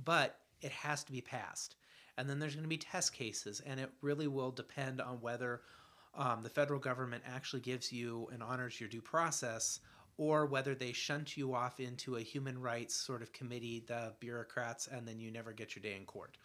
but 0.04 0.38
it 0.60 0.70
has 0.70 1.02
to 1.04 1.12
be 1.12 1.20
passed. 1.20 1.74
And 2.16 2.28
then 2.28 2.38
there's 2.38 2.54
going 2.54 2.64
to 2.64 2.68
be 2.68 2.78
test 2.78 3.12
cases, 3.12 3.60
and 3.66 3.80
it 3.80 3.90
really 4.00 4.28
will 4.28 4.50
depend 4.50 5.00
on 5.00 5.20
whether 5.20 5.62
um, 6.14 6.42
the 6.42 6.50
federal 6.50 6.78
government 6.78 7.24
actually 7.26 7.62
gives 7.62 7.92
you 7.92 8.28
and 8.32 8.42
honors 8.42 8.78
your 8.78 8.88
due 8.88 9.00
process, 9.00 9.80
or 10.18 10.46
whether 10.46 10.74
they 10.74 10.92
shunt 10.92 11.36
you 11.36 11.54
off 11.54 11.80
into 11.80 12.16
a 12.16 12.20
human 12.20 12.60
rights 12.60 12.94
sort 12.94 13.22
of 13.22 13.32
committee, 13.32 13.82
the 13.86 14.12
bureaucrats, 14.20 14.86
and 14.86 15.08
then 15.08 15.18
you 15.18 15.30
never 15.30 15.52
get 15.52 15.74
your 15.74 15.82
day 15.82 15.96
in 15.96 16.04
court. 16.04 16.36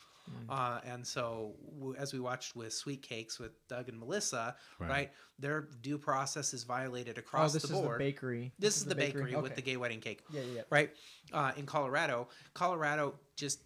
Uh, 0.50 0.80
and 0.86 1.06
so, 1.06 1.56
w- 1.78 1.96
as 1.98 2.14
we 2.14 2.20
watched 2.20 2.56
with 2.56 2.74
Sweet 2.74 3.02
Cakes 3.02 3.40
with 3.40 3.52
Doug 3.68 3.90
and 3.90 4.00
Melissa, 4.00 4.56
right, 4.80 4.90
Right. 4.90 5.12
their 5.40 5.70
due 5.82 5.98
process 5.98 6.54
is 6.54 6.64
violated 6.64 7.18
across 7.18 7.52
oh, 7.52 7.54
this 7.54 7.64
the 7.64 7.76
is 7.76 7.82
board. 7.82 8.00
the 8.00 8.04
bakery. 8.06 8.54
this, 8.60 8.78
is 8.78 8.86
the 8.86 8.96
bakery, 8.96 9.36
with 9.36 9.46
Okay. 9.46 9.56
the 9.56 9.62
gay 9.62 9.78
wedding 9.78 10.00
cake, 10.02 10.24
Yeah, 10.32 10.42
yeah, 10.42 10.54
yeah. 10.56 10.62
right? 10.70 10.92
Uh, 11.34 11.52
in 11.58 11.66
Colorado, 11.66 12.30
Colorado 12.54 13.20
just 13.36 13.62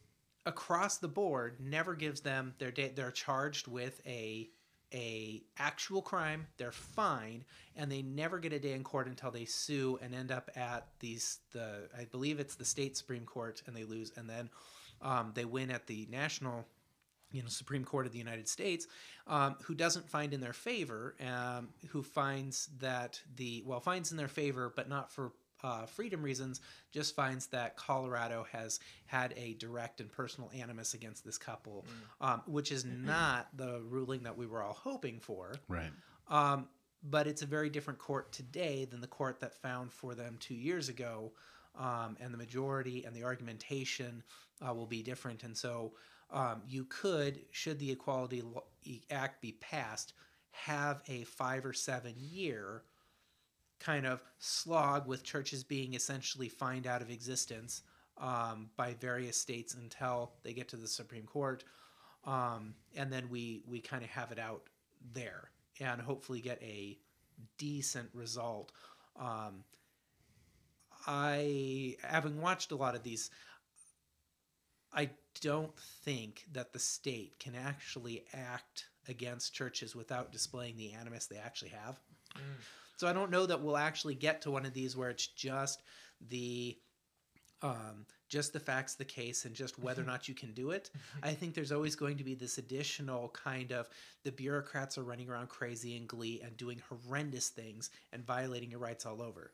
across 0.45 0.97
the 0.97 1.07
board 1.07 1.59
never 1.59 1.93
gives 1.95 2.21
them 2.21 2.53
their 2.57 2.71
day. 2.71 2.91
They're 2.95 3.11
charged 3.11 3.67
with 3.67 4.01
a 4.05 4.49
a 4.93 5.41
actual 5.57 6.01
crime. 6.01 6.47
They're 6.57 6.73
fined, 6.73 7.45
and 7.77 7.89
they 7.89 8.01
never 8.01 8.39
get 8.39 8.51
a 8.51 8.59
day 8.59 8.73
in 8.73 8.83
court 8.83 9.07
until 9.07 9.31
they 9.31 9.45
sue 9.45 9.97
and 10.01 10.13
end 10.13 10.31
up 10.33 10.51
at 10.55 10.87
these 10.99 11.39
the 11.53 11.87
I 11.97 12.03
believe 12.05 12.39
it's 12.41 12.55
the 12.55 12.65
state 12.65 12.97
supreme 12.97 13.23
court, 13.25 13.61
and 13.67 13.75
they 13.75 13.85
lose, 13.85 14.11
and 14.17 14.29
then 14.29 14.49
um, 15.01 15.31
they 15.33 15.45
win 15.45 15.71
at 15.71 15.87
the 15.87 16.07
national 16.09 16.65
you 17.31 17.41
know 17.41 17.47
Supreme 17.49 17.85
Court 17.85 18.05
of 18.05 18.11
the 18.11 18.17
United 18.17 18.47
States, 18.47 18.87
um, 19.27 19.55
who 19.63 19.73
doesn't 19.73 20.09
find 20.09 20.33
in 20.33 20.41
their 20.41 20.53
favor, 20.53 21.15
um, 21.25 21.69
who 21.89 22.03
finds 22.03 22.69
that 22.79 23.21
the 23.35 23.63
well 23.65 23.79
finds 23.79 24.11
in 24.11 24.17
their 24.17 24.27
favor, 24.27 24.71
but 24.75 24.89
not 24.89 25.11
for 25.11 25.31
uh, 25.63 25.85
freedom 25.85 26.23
reasons, 26.23 26.61
just 26.91 27.15
finds 27.15 27.47
that 27.47 27.77
Colorado 27.77 28.45
has 28.51 28.79
had 29.05 29.33
a 29.37 29.53
direct 29.55 30.01
and 30.01 30.11
personal 30.11 30.49
animus 30.55 30.93
against 30.93 31.23
this 31.23 31.37
couple, 31.37 31.85
um, 32.19 32.41
which 32.47 32.71
is 32.71 32.85
not 33.05 33.47
the 33.55 33.81
ruling 33.87 34.23
that 34.23 34.37
we 34.37 34.47
were 34.47 34.61
all 34.61 34.73
hoping 34.73 35.19
for. 35.19 35.53
Right. 35.67 35.91
Um, 36.29 36.67
but 37.03 37.27
it's 37.27 37.41
a 37.41 37.47
very 37.47 37.69
different 37.69 37.99
court 37.99 38.31
today 38.31 38.85
than 38.85 39.01
the 39.01 39.07
court 39.07 39.39
that 39.39 39.55
found 39.55 39.91
for 39.91 40.13
them 40.13 40.37
two 40.39 40.53
years 40.53 40.87
ago. 40.89 41.31
Um, 41.77 42.17
and 42.19 42.33
the 42.33 42.37
majority 42.37 43.05
and 43.05 43.15
the 43.15 43.23
argumentation 43.23 44.23
uh, 44.67 44.73
will 44.73 44.85
be 44.85 45.01
different. 45.01 45.43
And 45.43 45.55
so 45.55 45.93
um, 46.29 46.61
you 46.67 46.85
could, 46.85 47.39
should 47.51 47.79
the 47.79 47.91
Equality 47.91 48.43
Act 49.09 49.41
be 49.41 49.53
passed, 49.53 50.13
have 50.51 51.01
a 51.07 51.23
five 51.23 51.65
or 51.65 51.73
seven 51.73 52.13
year 52.17 52.83
kind 53.79 54.05
of 54.05 54.21
slog 54.39 55.07
with 55.07 55.23
churches 55.23 55.63
being 55.63 55.93
essentially 55.93 56.49
fined 56.49 56.85
out 56.85 57.01
of 57.01 57.09
existence 57.09 57.81
um, 58.17 58.69
by 58.77 58.95
various 58.99 59.37
states 59.37 59.73
until 59.73 60.33
they 60.43 60.53
get 60.53 60.67
to 60.69 60.77
the 60.77 60.87
Supreme 60.87 61.25
Court. 61.25 61.63
Um, 62.25 62.75
and 62.95 63.11
then 63.11 63.27
we, 63.29 63.63
we 63.67 63.79
kind 63.79 64.03
of 64.03 64.09
have 64.09 64.31
it 64.31 64.39
out 64.39 64.63
there 65.13 65.49
and 65.79 65.99
hopefully 65.99 66.41
get 66.41 66.61
a 66.61 66.97
decent 67.57 68.09
result. 68.13 68.71
Um, 69.19 69.63
I, 71.07 71.95
having 72.03 72.41
watched 72.41 72.71
a 72.71 72.75
lot 72.75 72.95
of 72.95 73.03
these, 73.03 73.29
I 74.93 75.09
don't 75.41 75.75
think 76.03 76.45
that 76.51 76.73
the 76.73 76.79
state 76.79 77.39
can 77.39 77.55
actually 77.55 78.25
act 78.33 78.85
against 79.07 79.53
churches 79.53 79.95
without 79.95 80.31
displaying 80.31 80.77
the 80.77 80.93
animus 80.93 81.25
they 81.27 81.37
actually 81.37 81.71
have. 81.71 81.99
So 82.97 83.07
I 83.07 83.13
don't 83.13 83.31
know 83.31 83.45
that 83.45 83.61
we'll 83.61 83.77
actually 83.77 84.15
get 84.15 84.41
to 84.43 84.51
one 84.51 84.65
of 84.65 84.73
these 84.73 84.95
where 84.95 85.09
it's 85.09 85.27
just 85.27 85.81
the 86.29 86.77
um, 87.63 88.05
just 88.27 88.53
the 88.53 88.59
facts 88.59 88.93
of 88.93 88.99
the 88.99 89.05
case 89.05 89.45
and 89.45 89.53
just 89.53 89.77
whether 89.77 90.01
or 90.01 90.05
not 90.05 90.27
you 90.27 90.33
can 90.33 90.51
do 90.53 90.71
it. 90.71 90.89
I 91.23 91.31
think 91.33 91.53
there's 91.53 91.71
always 91.71 91.95
going 91.95 92.17
to 92.17 92.23
be 92.23 92.33
this 92.33 92.57
additional 92.57 93.29
kind 93.29 93.71
of 93.71 93.87
the 94.23 94.31
bureaucrats 94.31 94.97
are 94.97 95.03
running 95.03 95.29
around 95.29 95.49
crazy 95.49 95.95
in 95.95 96.07
glee 96.07 96.41
and 96.43 96.57
doing 96.57 96.81
horrendous 96.89 97.49
things 97.49 97.91
and 98.13 98.25
violating 98.25 98.71
your 98.71 98.79
rights 98.79 99.05
all 99.05 99.21
over. 99.21 99.51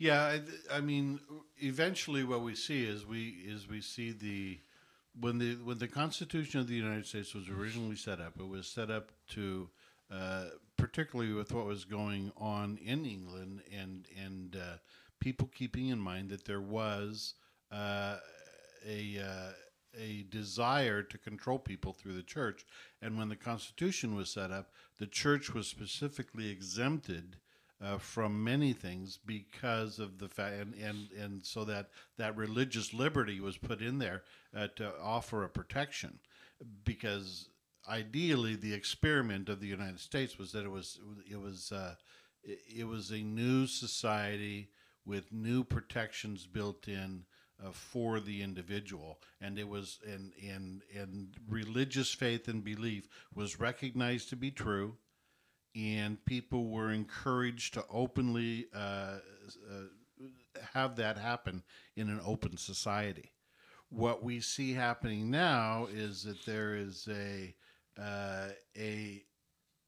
Yeah, 0.00 0.22
I, 0.22 0.78
I 0.78 0.80
mean, 0.80 1.20
eventually, 1.58 2.24
what 2.24 2.40
we 2.40 2.54
see 2.54 2.84
is 2.84 3.04
we 3.04 3.44
is 3.46 3.68
we 3.68 3.82
see 3.82 4.12
the 4.12 4.58
when 5.20 5.36
the 5.36 5.56
when 5.56 5.76
the 5.76 5.88
Constitution 5.88 6.58
of 6.58 6.68
the 6.68 6.74
United 6.74 7.04
States 7.06 7.34
was 7.34 7.50
originally 7.50 7.96
set 7.96 8.18
up, 8.18 8.32
it 8.40 8.48
was 8.48 8.66
set 8.66 8.90
up 8.90 9.12
to, 9.32 9.68
uh, 10.10 10.44
particularly 10.78 11.34
with 11.34 11.52
what 11.52 11.66
was 11.66 11.84
going 11.84 12.32
on 12.38 12.78
in 12.82 13.04
England 13.04 13.60
and 13.78 14.06
and 14.18 14.56
uh, 14.56 14.78
people 15.20 15.50
keeping 15.54 15.88
in 15.88 15.98
mind 15.98 16.30
that 16.30 16.46
there 16.46 16.62
was 16.62 17.34
uh, 17.70 18.16
a 18.88 19.18
uh, 19.18 19.52
a 20.00 20.24
desire 20.30 21.02
to 21.02 21.18
control 21.18 21.58
people 21.58 21.92
through 21.92 22.14
the 22.14 22.22
church, 22.22 22.64
and 23.02 23.18
when 23.18 23.28
the 23.28 23.36
Constitution 23.36 24.16
was 24.16 24.30
set 24.30 24.50
up, 24.50 24.70
the 24.98 25.06
church 25.06 25.52
was 25.52 25.68
specifically 25.68 26.48
exempted 26.48 27.36
uh, 27.82 27.98
from 27.98 28.44
many 28.44 28.72
things 28.72 29.18
because 29.24 29.98
of 29.98 30.18
the 30.18 30.28
fact, 30.28 30.54
and, 30.54 30.74
and, 30.74 31.10
and 31.12 31.44
so 31.44 31.64
that, 31.64 31.88
that 32.18 32.36
religious 32.36 32.92
liberty 32.92 33.40
was 33.40 33.56
put 33.56 33.80
in 33.80 33.98
there 33.98 34.22
uh, 34.54 34.68
to 34.76 34.92
offer 35.02 35.44
a 35.44 35.48
protection. 35.48 36.18
Because 36.84 37.48
ideally, 37.88 38.54
the 38.54 38.74
experiment 38.74 39.48
of 39.48 39.60
the 39.60 39.66
United 39.66 40.00
States 40.00 40.38
was 40.38 40.52
that 40.52 40.64
it 40.64 40.70
was 40.70 41.00
it 41.30 41.40
was 41.40 41.72
uh, 41.72 41.94
it, 42.44 42.86
was 42.86 43.10
a 43.10 43.22
new 43.22 43.66
society 43.66 44.68
with 45.06 45.32
new 45.32 45.64
protections 45.64 46.46
built 46.46 46.88
in. 46.88 47.24
Uh, 47.62 47.70
for 47.72 48.20
the 48.20 48.40
individual, 48.40 49.20
and 49.38 49.58
it 49.58 49.68
was 49.68 49.98
and 50.10 50.32
and 50.42 50.80
and 50.96 51.34
religious 51.46 52.10
faith 52.10 52.48
and 52.48 52.64
belief 52.64 53.06
was 53.34 53.60
recognized 53.60 54.30
to 54.30 54.36
be 54.36 54.50
true, 54.50 54.96
and 55.74 56.24
people 56.24 56.68
were 56.68 56.90
encouraged 56.90 57.74
to 57.74 57.84
openly 57.90 58.66
uh, 58.74 59.18
uh, 59.70 59.86
have 60.74 60.96
that 60.96 61.16
happen 61.16 61.62
in 61.96 62.08
an 62.08 62.20
open 62.24 62.56
society. 62.56 63.32
What 63.88 64.22
we 64.22 64.40
see 64.40 64.72
happening 64.72 65.30
now 65.30 65.88
is 65.90 66.22
that 66.24 66.44
there 66.44 66.74
is 66.74 67.08
a 67.10 67.54
uh, 68.00 68.48
a 68.76 69.24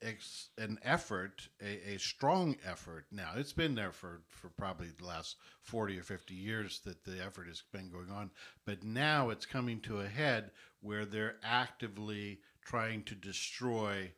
ex, 0.02 0.50
an 0.58 0.78
effort, 0.82 1.48
a, 1.60 1.94
a 1.94 1.98
strong 1.98 2.56
effort. 2.64 3.06
Now 3.12 3.32
it's 3.36 3.52
been 3.52 3.74
there 3.74 3.92
for, 3.92 4.22
for 4.28 4.48
probably 4.48 4.88
the 4.88 5.06
last 5.06 5.36
forty 5.62 5.98
or 5.98 6.02
fifty 6.02 6.34
years 6.34 6.80
that 6.84 7.04
the 7.04 7.22
effort 7.24 7.46
has 7.46 7.62
been 7.72 7.90
going 7.90 8.10
on, 8.10 8.30
but 8.66 8.82
now 8.82 9.30
it's 9.30 9.46
coming 9.46 9.80
to 9.80 10.00
a 10.00 10.08
head 10.08 10.50
where 10.80 11.04
they're 11.04 11.36
actively 11.44 12.40
trying 12.64 13.04
to 13.04 13.14
destroy 13.14 14.12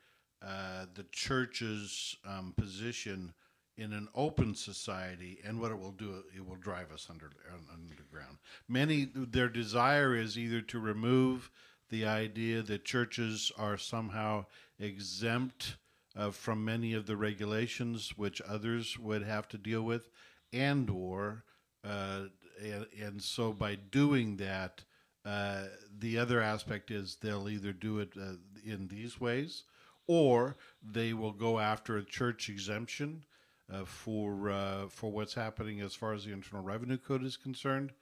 uh, 0.44 0.86
the 0.94 1.06
church's 1.10 2.16
um, 2.26 2.52
position 2.56 3.32
in 3.76 3.92
an 3.92 4.08
open 4.14 4.54
society 4.54 5.38
and 5.44 5.60
what 5.60 5.70
it 5.70 5.78
will 5.78 5.92
do 5.92 6.22
it 6.34 6.46
will 6.46 6.56
drive 6.56 6.92
us 6.92 7.08
under 7.10 7.30
underground. 7.72 8.38
Many 8.68 9.08
their 9.14 9.48
desire 9.48 10.14
is 10.14 10.38
either 10.38 10.60
to 10.62 10.78
remove 10.78 11.50
the 11.90 12.06
idea 12.06 12.62
that 12.62 12.84
churches 12.84 13.50
are 13.58 13.76
somehow 13.76 14.46
exempt 14.78 15.76
uh, 16.16 16.30
from 16.30 16.64
many 16.64 16.92
of 16.92 17.06
the 17.06 17.16
regulations 17.16 18.12
which 18.16 18.40
others 18.42 18.98
would 18.98 19.22
have 19.22 19.48
to 19.48 19.58
deal 19.58 19.82
with 19.82 20.08
and 20.52 20.88
or 20.90 21.44
uh, 21.84 22.22
and, 22.62 22.86
and, 23.00 23.22
so 23.22 23.52
by 23.52 23.74
doing 23.74 24.36
that 24.36 24.84
uh, 25.24 25.64
the 25.98 26.18
other 26.18 26.40
aspect 26.40 26.90
is 26.90 27.16
they'll 27.16 27.48
either 27.48 27.72
do 27.72 27.98
it 27.98 28.12
uh, 28.20 28.34
in 28.64 28.88
these 28.88 29.20
ways 29.20 29.64
or 30.06 30.56
they 30.82 31.12
will 31.12 31.32
go 31.32 31.58
after 31.58 31.96
a 31.96 32.04
church 32.04 32.48
exemption 32.48 33.24
uh, 33.72 33.84
for 33.84 34.50
uh, 34.50 34.88
for 34.88 35.10
what's 35.10 35.34
happening 35.34 35.80
as 35.80 35.94
far 35.94 36.12
as 36.12 36.24
the 36.24 36.32
Internal 36.32 36.62
Revenue 36.62 36.98
Code 36.98 37.24
is 37.24 37.36
concerned, 37.36 37.92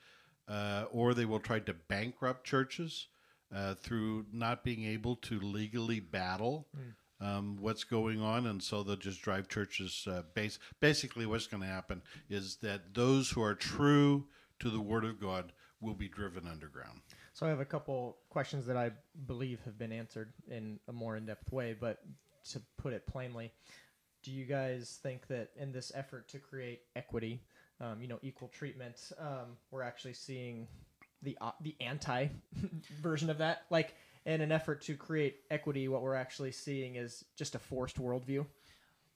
uh, 0.49 0.85
or 0.91 1.15
they 1.15 1.25
will 1.25 1.41
try 1.41 1.61
to 1.61 1.75
bankrupt 1.75 2.45
churches 2.45 3.07
uh, 3.55 3.75
through 3.75 4.27
not 4.33 4.65
being 4.65 4.85
able 4.85 5.17
to 5.17 5.41
legally 5.41 6.01
battle. 6.01 6.67
Mm. 6.77 6.95
Um, 7.21 7.57
what's 7.61 7.85
going 7.85 8.21
on, 8.21 8.47
and 8.47 8.61
so 8.61 8.83
they'll 8.83 8.97
just 8.97 9.23
drive 9.23 9.49
churches. 9.49 10.09
Uh, 10.11 10.23
base 10.35 10.59
basically, 10.81 11.25
what's 11.25 11.47
going 11.47 11.63
to 11.63 11.69
happen 11.69 12.03
is 12.29 12.57
that 12.63 12.95
those 12.95 13.31
who 13.31 13.41
are 13.43 13.55
true 13.55 14.27
to 14.59 14.71
the 14.71 14.81
Word 14.81 15.05
of 15.05 15.21
God 15.21 15.53
will 15.81 15.95
be 15.95 16.09
driven 16.09 16.49
underground. 16.49 17.01
So 17.33 17.47
I 17.47 17.49
have 17.49 17.61
a 17.61 17.65
couple 17.65 18.19
questions 18.29 18.67
that 18.67 18.77
I 18.77 18.91
believe 19.27 19.61
have 19.65 19.79
been 19.79 19.93
answered 19.93 20.33
in 20.49 20.79
a 20.89 20.93
more 20.93 21.17
in-depth 21.17 21.51
way, 21.51 21.75
but 21.79 21.99
to 22.51 22.61
put 22.77 22.93
it 22.93 23.07
plainly, 23.07 23.53
do 24.23 24.31
you 24.31 24.45
guys 24.45 24.99
think 25.03 25.27
that 25.29 25.51
in 25.57 25.73
this 25.73 25.93
effort 25.95 26.29
to 26.29 26.39
create 26.39 26.83
equity, 26.95 27.41
um, 27.81 28.03
you 28.03 28.09
know, 28.09 28.19
equal 28.23 28.49
treatment, 28.49 29.13
um, 29.19 29.57
we're 29.71 29.83
actually 29.83 30.13
seeing 30.13 30.69
the 31.23 31.37
uh, 31.41 31.53
the 31.63 31.75
anti 31.81 32.29
version 33.01 33.31
of 33.31 33.39
that? 33.39 33.63
Like, 33.71 33.95
in 34.25 34.41
an 34.41 34.53
effort 34.53 34.83
to 34.83 34.95
create 34.95 35.41
equity, 35.51 35.89
what 35.89 36.03
we're 36.03 36.15
actually 36.15 36.53
seeing 36.53 36.97
is 36.97 37.25
just 37.37 37.55
a 37.55 37.59
forced 37.59 38.01
worldview. 38.01 38.47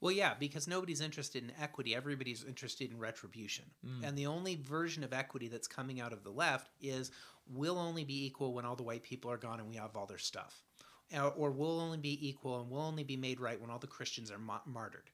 Well, 0.01 0.12
yeah, 0.12 0.34
because 0.38 0.68
nobody's 0.68 1.01
interested 1.01 1.42
in 1.42 1.53
equity. 1.61 1.94
Everybody's 1.94 2.44
interested 2.44 2.90
in 2.90 2.99
retribution. 2.99 3.64
Mm. 3.84 4.07
And 4.09 4.18
the 4.18 4.26
only 4.26 4.57
version 4.57 5.03
of 5.03 5.12
equity 5.12 5.49
that's 5.49 5.66
coming 5.66 6.01
out 6.01 6.12
of 6.12 6.22
the 6.22 6.30
left 6.30 6.70
is 6.80 7.11
we'll 7.47 7.78
only 7.78 8.05
be 8.05 8.26
equal 8.26 8.53
when 8.53 8.64
all 8.64 8.76
the 8.76 8.82
white 8.82 9.03
people 9.03 9.30
are 9.30 9.38
gone 9.38 9.59
and 9.59 9.68
we 9.68 9.76
have 9.76 9.97
all 9.97 10.07
their 10.07 10.18
stuff. 10.18 10.62
Or 11.36 11.51
we'll 11.51 11.80
only 11.80 11.99
be 11.99 12.28
equal 12.28 12.61
and 12.61 12.70
we'll 12.70 12.82
only 12.82 13.05
be 13.05 13.16
made 13.16 13.40
right 13.40 13.61
when 13.61 13.70
all 13.70 13.78
the 13.78 13.86
Christians 13.86 14.30
are 14.30 14.38
ma- 14.38 14.61
martyred, 14.66 15.09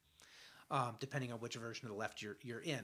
um, 0.70 0.96
depending 0.98 1.32
on 1.32 1.38
which 1.38 1.54
version 1.54 1.86
of 1.86 1.92
the 1.92 1.98
left 1.98 2.22
you're, 2.22 2.38
you're 2.42 2.62
in. 2.62 2.80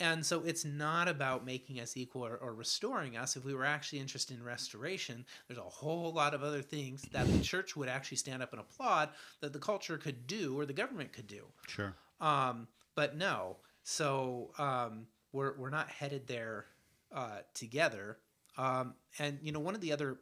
And 0.00 0.24
so 0.24 0.42
it's 0.44 0.64
not 0.64 1.06
about 1.06 1.44
making 1.44 1.78
us 1.78 1.96
equal 1.96 2.24
or, 2.24 2.36
or, 2.36 2.54
restoring 2.54 3.16
us. 3.16 3.36
If 3.36 3.44
we 3.44 3.54
were 3.54 3.64
actually 3.64 4.00
interested 4.00 4.36
in 4.36 4.42
restoration, 4.42 5.24
there's 5.46 5.58
a 5.58 5.62
whole 5.62 6.12
lot 6.12 6.34
of 6.34 6.42
other 6.42 6.62
things 6.62 7.02
that 7.12 7.26
the 7.26 7.40
church 7.40 7.76
would 7.76 7.88
actually 7.88 8.16
stand 8.16 8.42
up 8.42 8.52
and 8.52 8.60
applaud 8.60 9.10
that 9.40 9.52
the 9.52 9.58
culture 9.58 9.98
could 9.98 10.26
do 10.26 10.58
or 10.58 10.64
the 10.64 10.72
government 10.72 11.12
could 11.12 11.26
do. 11.26 11.44
Sure. 11.68 11.94
Um, 12.20 12.66
but 12.94 13.16
no. 13.16 13.58
So 13.84 14.50
um, 14.58 15.06
we're, 15.32 15.56
we're 15.58 15.70
not 15.70 15.88
headed 15.88 16.26
there 16.26 16.66
uh, 17.14 17.38
together. 17.52 18.16
Um, 18.56 18.94
and, 19.18 19.38
you 19.42 19.52
know, 19.52 19.60
one 19.60 19.74
of 19.74 19.80
the 19.82 19.92
other 19.92 20.18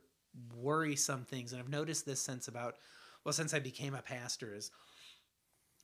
worrisome 0.57 1.25
things, 1.25 1.53
and 1.53 1.63
I've 1.63 1.69
noticed 1.69 2.07
this 2.07 2.21
since 2.21 2.49
about, 2.49 2.77
well, 3.25 3.33
since 3.33 3.55
I 3.55 3.61
became 3.61 3.95
a 3.95 4.03
pastor, 4.03 4.55
is 4.55 4.71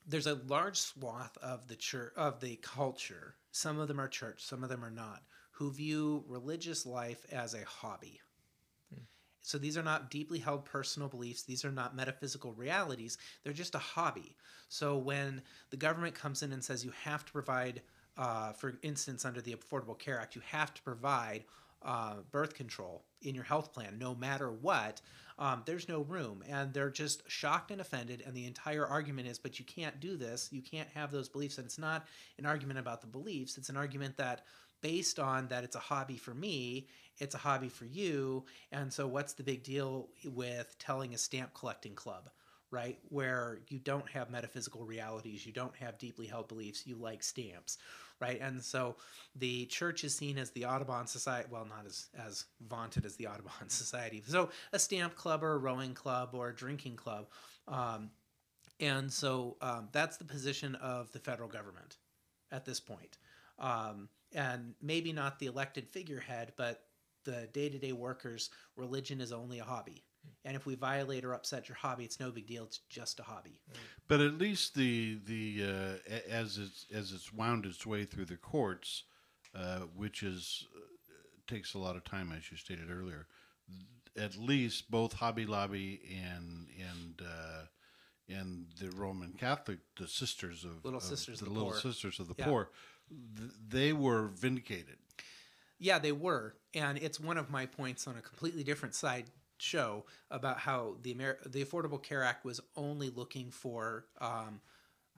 there's 0.07 0.26
a 0.26 0.40
large 0.46 0.78
swath 0.78 1.36
of 1.42 1.66
the 1.68 1.76
church 1.76 2.12
of 2.16 2.40
the 2.40 2.57
culture. 2.57 3.34
Some 3.50 3.78
of 3.80 3.88
them 3.88 4.00
are 4.00 4.09
church 4.09 4.44
some 4.44 4.62
of 4.62 4.68
them 4.68 4.84
are 4.84 4.90
not 4.90 5.22
who 5.50 5.72
view 5.72 6.24
religious 6.28 6.84
life 6.84 7.24
as 7.32 7.54
a 7.54 7.64
hobby. 7.64 8.20
Hmm. 8.92 9.02
so 9.40 9.59
these 9.59 9.78
are 9.78 9.82
not 9.82 10.11
deeply 10.11 10.38
held 10.38 10.64
personal 10.64 11.09
beliefs. 11.09 11.42
These 11.42 11.64
are 11.64 11.72
not 11.72 11.96
metaphysical 11.96 12.52
realities. 12.52 13.18
They're 13.42 13.52
just 13.52 13.74
a 13.74 13.78
hobby. 13.78 14.36
So 14.68 14.98
when 14.98 15.42
the 15.70 15.76
government 15.76 16.14
comes 16.14 16.42
in 16.42 16.52
and 16.52 16.62
says 16.62 16.84
you 16.84 16.92
have 17.02 17.24
to 17.24 17.32
provide 17.32 17.82
uh, 18.16 18.52
for 18.52 18.78
instance 18.82 19.24
under 19.24 19.40
the 19.40 19.54
affordable 19.54 19.98
care 19.98 20.20
act 20.20 20.34
you 20.34 20.42
have 20.50 20.72
to 20.74 20.82
provide 20.82 21.44
uh, 21.82 22.16
birth 22.30 22.54
control 22.54 23.04
in 23.22 23.34
your 23.34 23.44
health 23.44 23.72
plan 23.72 23.98
no 23.98 24.14
matter 24.14 24.50
what 24.50 25.00
um, 25.39 25.62
there's 25.66 25.89
no 25.89 26.03
room. 26.03 26.43
And 26.49 26.72
they're 26.72 26.91
just 26.91 27.28
shocked 27.30 27.70
and 27.70 27.80
offended. 27.80 28.22
And 28.26 28.34
the 28.34 28.47
entire 28.47 28.87
argument 28.87 29.28
is, 29.28 29.39
but 29.39 29.59
you 29.59 29.64
can't 29.64 30.01
do 30.01 30.16
this. 30.16 30.49
You 30.51 30.62
can't 30.62 30.89
have 30.95 31.11
those 31.11 31.28
beliefs. 31.28 31.59
And 31.59 31.66
it's 31.66 31.78
not 31.78 32.07
an 32.39 32.47
argument 32.47 32.78
about 32.78 33.01
the 33.01 33.07
beliefs, 33.07 33.59
it's 33.59 33.68
an 33.68 33.76
argument 33.76 34.16
that 34.16 34.45
based 34.82 35.18
on 35.18 35.49
that 35.49 35.64
it's 35.64 35.76
a 35.76 35.80
hobby 35.80 36.16
for 36.16 36.34
me, 36.34 36.87
it's 37.18 37.34
a 37.34 37.39
hobby 37.39 37.68
for 37.68 37.87
you. 37.87 38.45
And 38.72 38.93
so, 38.93 39.07
what's 39.07 39.32
the 39.32 39.43
big 39.43 39.62
deal 39.62 40.09
with 40.24 40.76
telling 40.78 41.14
a 41.14 41.18
stamp 41.18 41.55
collecting 41.55 41.95
club? 41.95 42.30
right? 42.70 42.99
Where 43.09 43.61
you 43.68 43.78
don't 43.78 44.09
have 44.11 44.30
metaphysical 44.30 44.84
realities, 44.84 45.47
you 45.47 45.53
don't 45.53 45.74
have 45.76 45.99
deeply 45.99 46.26
held 46.26 46.49
beliefs, 46.49 46.87
you 46.87 46.97
like 46.97 47.22
stamps, 47.22 47.78
right? 48.20 48.40
And 48.40 48.62
so 48.62 48.96
the 49.34 49.66
church 49.66 50.04
is 50.04 50.14
seen 50.14 50.38
as 50.38 50.50
the 50.50 50.64
Audubon 50.64 51.06
Society, 51.06 51.48
well, 51.50 51.66
not 51.66 51.86
as, 51.86 52.06
as 52.18 52.46
vaunted 52.68 53.04
as 53.04 53.16
the 53.16 53.26
Audubon 53.26 53.52
Society. 53.68 54.22
So 54.26 54.50
a 54.72 54.78
stamp 54.78 55.14
club 55.14 55.42
or 55.42 55.52
a 55.52 55.58
rowing 55.58 55.94
club 55.94 56.30
or 56.32 56.48
a 56.48 56.54
drinking 56.54 56.96
club. 56.96 57.26
Um, 57.68 58.10
and 58.80 59.12
so 59.12 59.56
um, 59.60 59.88
that's 59.92 60.16
the 60.16 60.24
position 60.24 60.74
of 60.76 61.10
the 61.12 61.18
federal 61.18 61.48
government 61.48 61.96
at 62.52 62.64
this 62.64 62.80
point. 62.80 63.18
Um, 63.58 64.08
and 64.34 64.74
maybe 64.82 65.12
not 65.12 65.38
the 65.38 65.46
elected 65.46 65.88
figurehead, 65.88 66.52
but 66.56 66.82
the 67.24 67.48
day 67.52 67.68
to 67.68 67.78
day 67.78 67.92
workers, 67.92 68.50
religion 68.76 69.20
is 69.20 69.32
only 69.32 69.58
a 69.58 69.64
hobby. 69.64 70.04
And 70.45 70.55
if 70.57 70.64
we 70.66 70.74
violate 70.77 71.24
or 71.24 71.35
upset 71.35 71.68
your 71.68 71.77
hobby, 71.77 72.05
it's 72.05 72.20
no 72.20 72.31
big 72.31 72.47
deal. 72.47 72.64
It's 72.64 72.79
just 72.89 73.18
a 73.18 73.22
hobby. 73.24 73.59
But 74.09 74.20
at 74.20 74.39
least 74.39 74.74
the 74.74 75.18
the 75.27 75.64
uh, 75.64 76.12
as 76.31 76.59
it's 76.59 76.87
as 76.95 77.12
it's 77.12 77.33
wound 77.33 77.66
its 77.66 77.85
way 77.85 78.05
through 78.05 78.27
the 78.27 78.37
courts, 78.37 79.05
uh, 79.55 79.81
which 79.97 80.22
is 80.22 80.66
uh, 80.77 80.81
takes 81.47 81.74
a 81.74 81.79
lot 81.79 81.97
of 81.97 82.05
time, 82.05 82.33
as 82.37 82.51
you 82.51 82.57
stated 82.57 82.91
earlier. 82.91 83.27
At 84.16 84.37
least 84.37 84.91
both 84.91 85.14
Hobby 85.14 85.47
Lobby 85.47 86.01
and 86.24 86.68
and 86.79 87.22
uh, 87.22 87.62
and 88.29 88.66
the 88.81 88.91
Roman 88.97 89.33
Catholic, 89.33 89.79
the 89.99 90.09
sisters 90.09 90.64
of 90.64 90.85
Little 90.85 90.99
of 90.99 91.05
Sisters 91.05 91.41
the 91.41 91.47
of 91.47 91.53
the 91.53 91.55
little 91.59 91.72
Poor. 91.72 91.81
sisters 91.81 92.18
of 92.20 92.29
the 92.29 92.35
Yeah. 92.39 92.45
poor, 92.47 92.70
th- 93.37 93.51
they 93.68 93.93
were 93.93 94.29
vindicated. 94.29 94.97
Yeah, 95.79 95.99
they 95.99 96.12
were, 96.12 96.55
and 96.72 96.97
it's 96.97 97.20
one 97.20 97.37
of 97.37 97.51
my 97.51 97.66
points 97.66 98.07
on 98.07 98.16
a 98.16 98.22
completely 98.22 98.64
different 98.64 98.95
side 98.95 99.27
show 99.59 100.04
about 100.30 100.59
how 100.59 100.96
the 101.02 101.12
Amer- 101.12 101.38
the 101.46 101.64
Affordable 101.64 102.02
Care 102.02 102.22
Act 102.22 102.44
was 102.44 102.61
only 102.76 103.11
looking 103.11 103.50
for 103.50 104.07
um, 104.20 104.61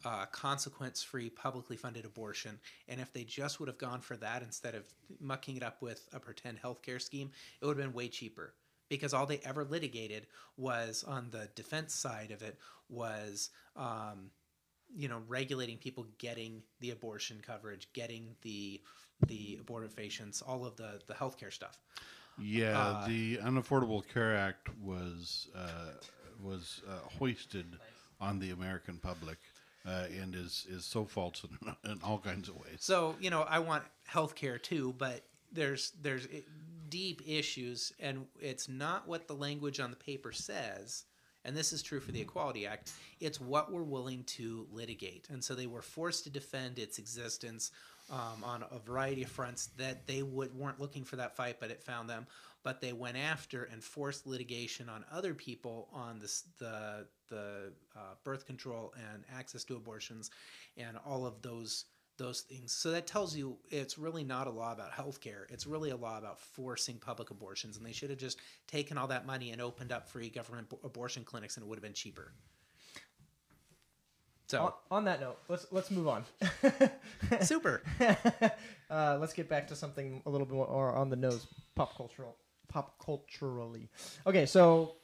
uh, 0.05 0.27
consequence-free, 0.27 1.31
publicly 1.31 1.77
funded 1.77 2.05
abortion, 2.05 2.59
and 2.89 3.01
if 3.01 3.13
they 3.13 3.25
just 3.25 3.59
would 3.59 3.69
have 3.69 3.79
gone 3.79 4.01
for 4.01 4.17
that 4.17 4.43
instead 4.43 4.75
of 4.75 4.87
mucking 5.21 5.57
it 5.57 5.63
up 5.63 5.83
with 5.83 6.09
a 6.13 6.21
pretend 6.21 6.59
healthcare 6.61 7.01
scheme, 7.03 7.31
it 7.61 7.67
would 7.67 7.77
have 7.77 7.85
been 7.85 7.95
way 7.95 8.09
cheaper. 8.09 8.55
Because 8.89 9.13
all 9.13 9.27
they 9.27 9.41
ever 9.45 9.65
litigated 9.65 10.27
was 10.57 11.05
on 11.05 11.29
the 11.31 11.51
defense 11.55 11.95
side 11.95 12.31
of 12.31 12.43
it 12.43 12.59
was 12.89 13.51
um, 13.77 14.31
you 14.95 15.09
know 15.09 15.21
regulating 15.29 15.79
people 15.79 16.07
getting 16.19 16.63
the 16.81 16.91
abortion 16.91 17.41
coverage 17.45 17.89
getting 17.93 18.35
the 18.43 18.81
the 19.27 19.59
abortifacients 19.63 20.43
all 20.47 20.65
of 20.65 20.77
the 20.77 21.01
the 21.07 21.15
healthcare 21.15 21.53
stuff 21.53 21.79
Yeah, 22.41 22.79
Uh, 22.79 23.07
the 23.09 23.37
Unaffordable 23.39 24.07
Care 24.13 24.37
Act 24.37 24.69
was 24.83 25.49
uh, 25.55 25.93
was 26.43 26.81
uh, 26.89 27.09
hoisted 27.19 27.67
on 28.21 28.39
the 28.39 28.51
American 28.51 28.99
public 28.99 29.39
uh, 29.87 30.05
and 30.21 30.35
is 30.35 30.67
is 30.69 30.85
so 30.85 31.05
false 31.05 31.45
in, 31.45 31.75
in 31.91 32.01
all 32.03 32.19
kinds 32.19 32.49
of 32.49 32.57
ways. 32.57 32.79
so 32.81 33.17
you 33.21 33.31
know 33.31 33.43
i 33.43 33.59
want 33.59 33.83
healthcare 34.11 34.61
too 34.61 34.95
but 34.99 35.23
there's 35.53 35.93
there's 36.03 36.27
deep 36.89 37.23
issues 37.27 37.93
and 38.01 38.27
it's 38.41 38.69
not 38.69 39.07
what 39.07 39.27
the 39.29 39.35
language 39.35 39.81
on 39.81 39.91
the 39.91 39.97
paper 39.97 40.33
says 40.33 41.05
and 41.45 41.57
this 41.57 41.73
is 41.73 41.83
true 41.83 42.01
for 42.01 42.13
the 42.13 42.21
equality 42.21 42.67
act 42.67 42.93
it's 43.21 43.41
what 43.41 43.73
we're 43.73 43.83
willing 43.83 44.25
to 44.25 44.67
litigate 44.73 45.27
and 45.31 45.43
so 45.43 45.55
they 45.55 45.67
were 45.67 45.83
forced 45.83 46.25
to 46.25 46.31
defend 46.31 46.79
its 46.79 46.99
existence 46.99 47.71
um, 48.11 48.43
on 48.43 48.65
a 48.71 48.79
variety 48.79 49.23
of 49.23 49.31
fronts 49.31 49.67
that 49.77 50.07
they 50.07 50.23
would 50.23 50.55
weren't 50.55 50.81
looking 50.81 51.05
for 51.05 51.17
that 51.17 51.37
fight 51.37 51.57
but 51.61 51.71
it 51.71 51.83
found 51.83 52.09
them 52.09 52.27
but 52.63 52.81
they 52.81 52.93
went 52.93 53.17
after 53.17 53.65
and 53.65 53.83
forced 53.83 54.27
litigation 54.27 54.89
on 54.89 55.05
other 55.13 55.35
people 55.35 55.89
on 55.93 56.19
this, 56.19 56.45
the 56.59 57.07
the 57.29 57.73
uh, 57.97 58.15
birth 58.25 58.47
control 58.47 58.95
and 59.13 59.25
access 59.35 59.65
to 59.65 59.77
abortions 59.77 60.31
and 60.77 60.97
all 61.07 61.27
of 61.27 61.41
those 61.43 61.87
those 62.17 62.41
things. 62.41 62.73
So 62.73 62.91
that 62.91 63.07
tells 63.07 63.37
you 63.37 63.57
it's 63.71 63.97
really 63.97 64.25
not 64.25 64.49
a 64.49 64.51
law 64.51 64.73
about 64.73 64.93
healthcare. 64.93 65.51
It's 65.51 65.67
really 65.67 65.91
a 65.91 65.97
law 65.97 66.19
about 66.19 66.41
forcing 66.41 66.99
public 66.99 67.31
abortions, 67.31 67.77
and 67.77 67.87
they 67.87 67.93
should 67.93 68.11
have 68.11 68.19
just 68.19 68.39
taken 68.67 68.99
all 68.99 69.07
that 69.07 69.25
money 69.25 69.53
and 69.53 69.63
opened 69.63 69.93
up 69.93 70.09
free 70.09 70.29
government 70.29 70.69
bo- 70.69 70.81
abortion 70.83 71.23
clinics, 71.25 71.57
and 71.57 71.65
it 71.65 71.69
would 71.69 71.77
have 71.77 71.83
been 71.83 71.93
cheaper. 71.93 72.33
So 74.49 74.63
On, 74.91 74.99
on 74.99 75.05
that 75.05 75.21
note, 75.21 75.37
let's 75.49 75.67
let's 75.71 75.91
move 75.91 76.09
on. 76.09 76.25
super. 77.43 77.83
uh, 78.91 79.19
let's 79.21 79.35
get 79.35 79.47
back 79.49 79.69
to 79.69 79.77
something 79.77 80.23
a 80.25 80.31
little 80.31 80.47
bit 80.47 80.55
more 80.55 80.93
on 80.95 81.11
the 81.11 81.17
nose, 81.17 81.47
pop 81.75 81.95
cultural, 81.95 82.35
pop 82.67 82.99
culturally. 83.05 83.91
Okay, 84.27 84.47
so 84.47 84.95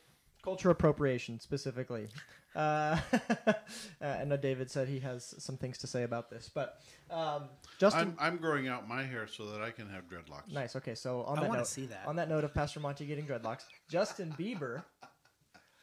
culture 0.42 0.70
appropriation 0.70 1.38
specifically. 1.40 2.08
Uh, 2.56 2.98
uh, 3.46 3.52
I 4.00 4.24
know 4.24 4.38
David 4.38 4.70
said 4.70 4.88
he 4.88 5.00
has 5.00 5.34
some 5.38 5.58
things 5.58 5.76
to 5.78 5.86
say 5.86 6.04
about 6.04 6.30
this, 6.30 6.50
but 6.54 6.80
um, 7.10 7.44
Justin. 7.78 8.14
I'm, 8.18 8.34
I'm 8.34 8.36
growing 8.38 8.68
out 8.68 8.88
my 8.88 9.02
hair 9.02 9.26
so 9.26 9.50
that 9.50 9.60
I 9.60 9.70
can 9.72 9.90
have 9.90 10.04
dreadlocks. 10.08 10.52
Nice. 10.52 10.74
Okay, 10.76 10.94
so 10.94 11.22
on 11.24 11.36
I 11.38 11.42
that 11.42 11.48
wanna 11.48 11.60
note, 11.60 11.66
see 11.66 11.84
that. 11.86 12.04
on 12.06 12.16
that 12.16 12.30
note 12.30 12.44
of 12.44 12.54
Pastor 12.54 12.80
Monty 12.80 13.04
getting 13.04 13.26
dreadlocks, 13.26 13.64
Justin 13.90 14.34
Bieber, 14.38 14.84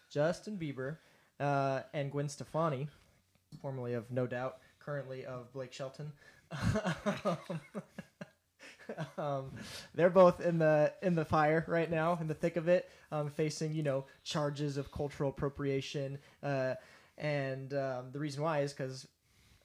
Justin 0.10 0.58
Bieber, 0.58 0.98
uh, 1.40 1.82
and 1.94 2.12
Gwen 2.12 2.30
Stefani, 2.30 2.88
formerly 3.62 3.94
of 3.94 4.10
No 4.12 4.28
Doubt, 4.28 4.58
currently 4.80 5.26
of 5.26 5.52
Blake 5.54 5.74
Shelton. 5.74 6.12
um, 9.18 9.52
they're 9.96 10.10
both 10.10 10.42
in 10.42 10.58
the 10.58 10.94
in 11.02 11.16
the 11.16 11.26
fire 11.26 11.66
right 11.68 11.90
now, 11.90 12.18
in 12.20 12.28
the 12.28 12.34
thick 12.34 12.56
of 12.56 12.68
it, 12.68 12.90
um, 13.12 13.30
facing 13.30 13.74
you 13.74 13.84
know 13.84 14.06
charges 14.24 14.78
of 14.78 14.92
cultural 14.92 15.30
appropriation. 15.30 16.18
Uh, 16.42 16.76
and 17.18 17.74
um, 17.74 18.06
the 18.12 18.20
reason 18.20 18.42
why 18.42 18.62
is 18.62 18.74
because, 18.74 19.08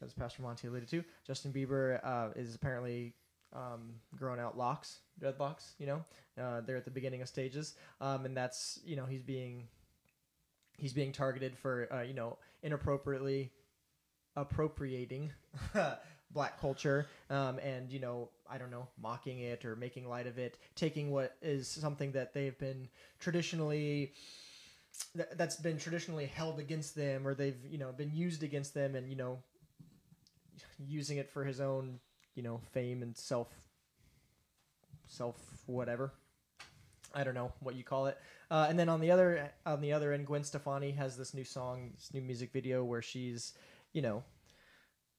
as 0.03 0.13
Pastor 0.13 0.43
Monty 0.43 0.69
alluded 0.69 0.89
to, 0.91 1.05
Justin 1.27 1.53
Bieber 1.53 2.05
uh, 2.05 2.29
is 2.37 2.55
apparently 2.55 3.15
um, 3.55 3.95
growing 4.17 4.41
out 4.41 4.57
locks, 4.57 4.99
dreadlocks. 5.21 5.71
You 5.79 5.87
know, 5.87 6.05
uh, 6.43 6.61
they're 6.61 6.77
at 6.77 6.85
the 6.85 6.91
beginning 6.91 7.23
of 7.23 7.29
stages, 7.29 7.75
um, 8.01 8.25
and 8.25 8.37
that's 8.37 8.81
you 8.85 8.97
know 8.97 9.07
he's 9.07 9.23
being 9.23 9.69
he's 10.79 10.93
being 10.93 11.13
targeted 11.13 11.57
for 11.57 11.89
uh, 11.93 12.03
you 12.03 12.15
know 12.15 12.39
inappropriately 12.63 13.53
appropriating 14.37 15.33
black 16.33 16.61
culture 16.61 17.07
um, 17.31 17.59
and 17.61 17.91
you 17.91 18.01
know 18.01 18.29
i 18.51 18.59
don't 18.59 18.71
know 18.71 18.87
mocking 19.01 19.41
it 19.41 19.65
or 19.65 19.77
making 19.77 20.09
light 20.09 20.27
of 20.27 20.39
it 20.39 20.59
taking 20.75 21.11
what 21.11 21.37
is 21.41 21.69
something 21.69 22.13
that 22.13 22.35
they've 22.35 22.59
been 22.59 22.89
traditionally 23.19 24.13
th- 25.17 25.29
that's 25.37 25.57
been 25.57 25.79
traditionally 25.79 26.27
held 26.27 26.59
against 26.59 26.95
them 26.95 27.27
or 27.27 27.35
they've 27.35 27.65
you 27.69 27.79
know 27.79 27.93
been 27.93 28.11
used 28.13 28.43
against 28.43 28.75
them 28.75 28.95
and 28.95 29.09
you 29.09 29.17
know 29.17 29.39
using 30.87 31.17
it 31.19 31.31
for 31.31 31.45
his 31.45 31.61
own 31.61 31.99
you 32.35 32.43
know 32.43 32.61
fame 32.73 33.03
and 33.03 33.17
self 33.17 33.49
self 35.07 35.37
whatever 35.67 36.13
I 37.15 37.25
don't 37.25 37.35
know 37.35 37.53
what 37.61 37.75
you 37.75 37.83
call 37.83 38.07
it. 38.07 38.19
Uh, 38.51 38.67
and 38.69 38.79
then 38.79 38.91
on 38.91 39.01
the 39.01 39.11
other 39.11 39.51
on 39.65 39.81
the 39.81 39.93
other 39.93 40.13
end, 40.13 40.27
Gwen 40.27 40.45
Stefani 40.45 40.91
has 40.93 41.17
this 41.17 41.33
new 41.33 41.45
song, 41.45 41.93
this 41.95 42.13
new 42.13 42.21
music 42.21 42.53
video 42.53 42.85
where 42.85 43.01
she's, 43.01 43.55
you 43.97 44.03
know, 44.03 44.23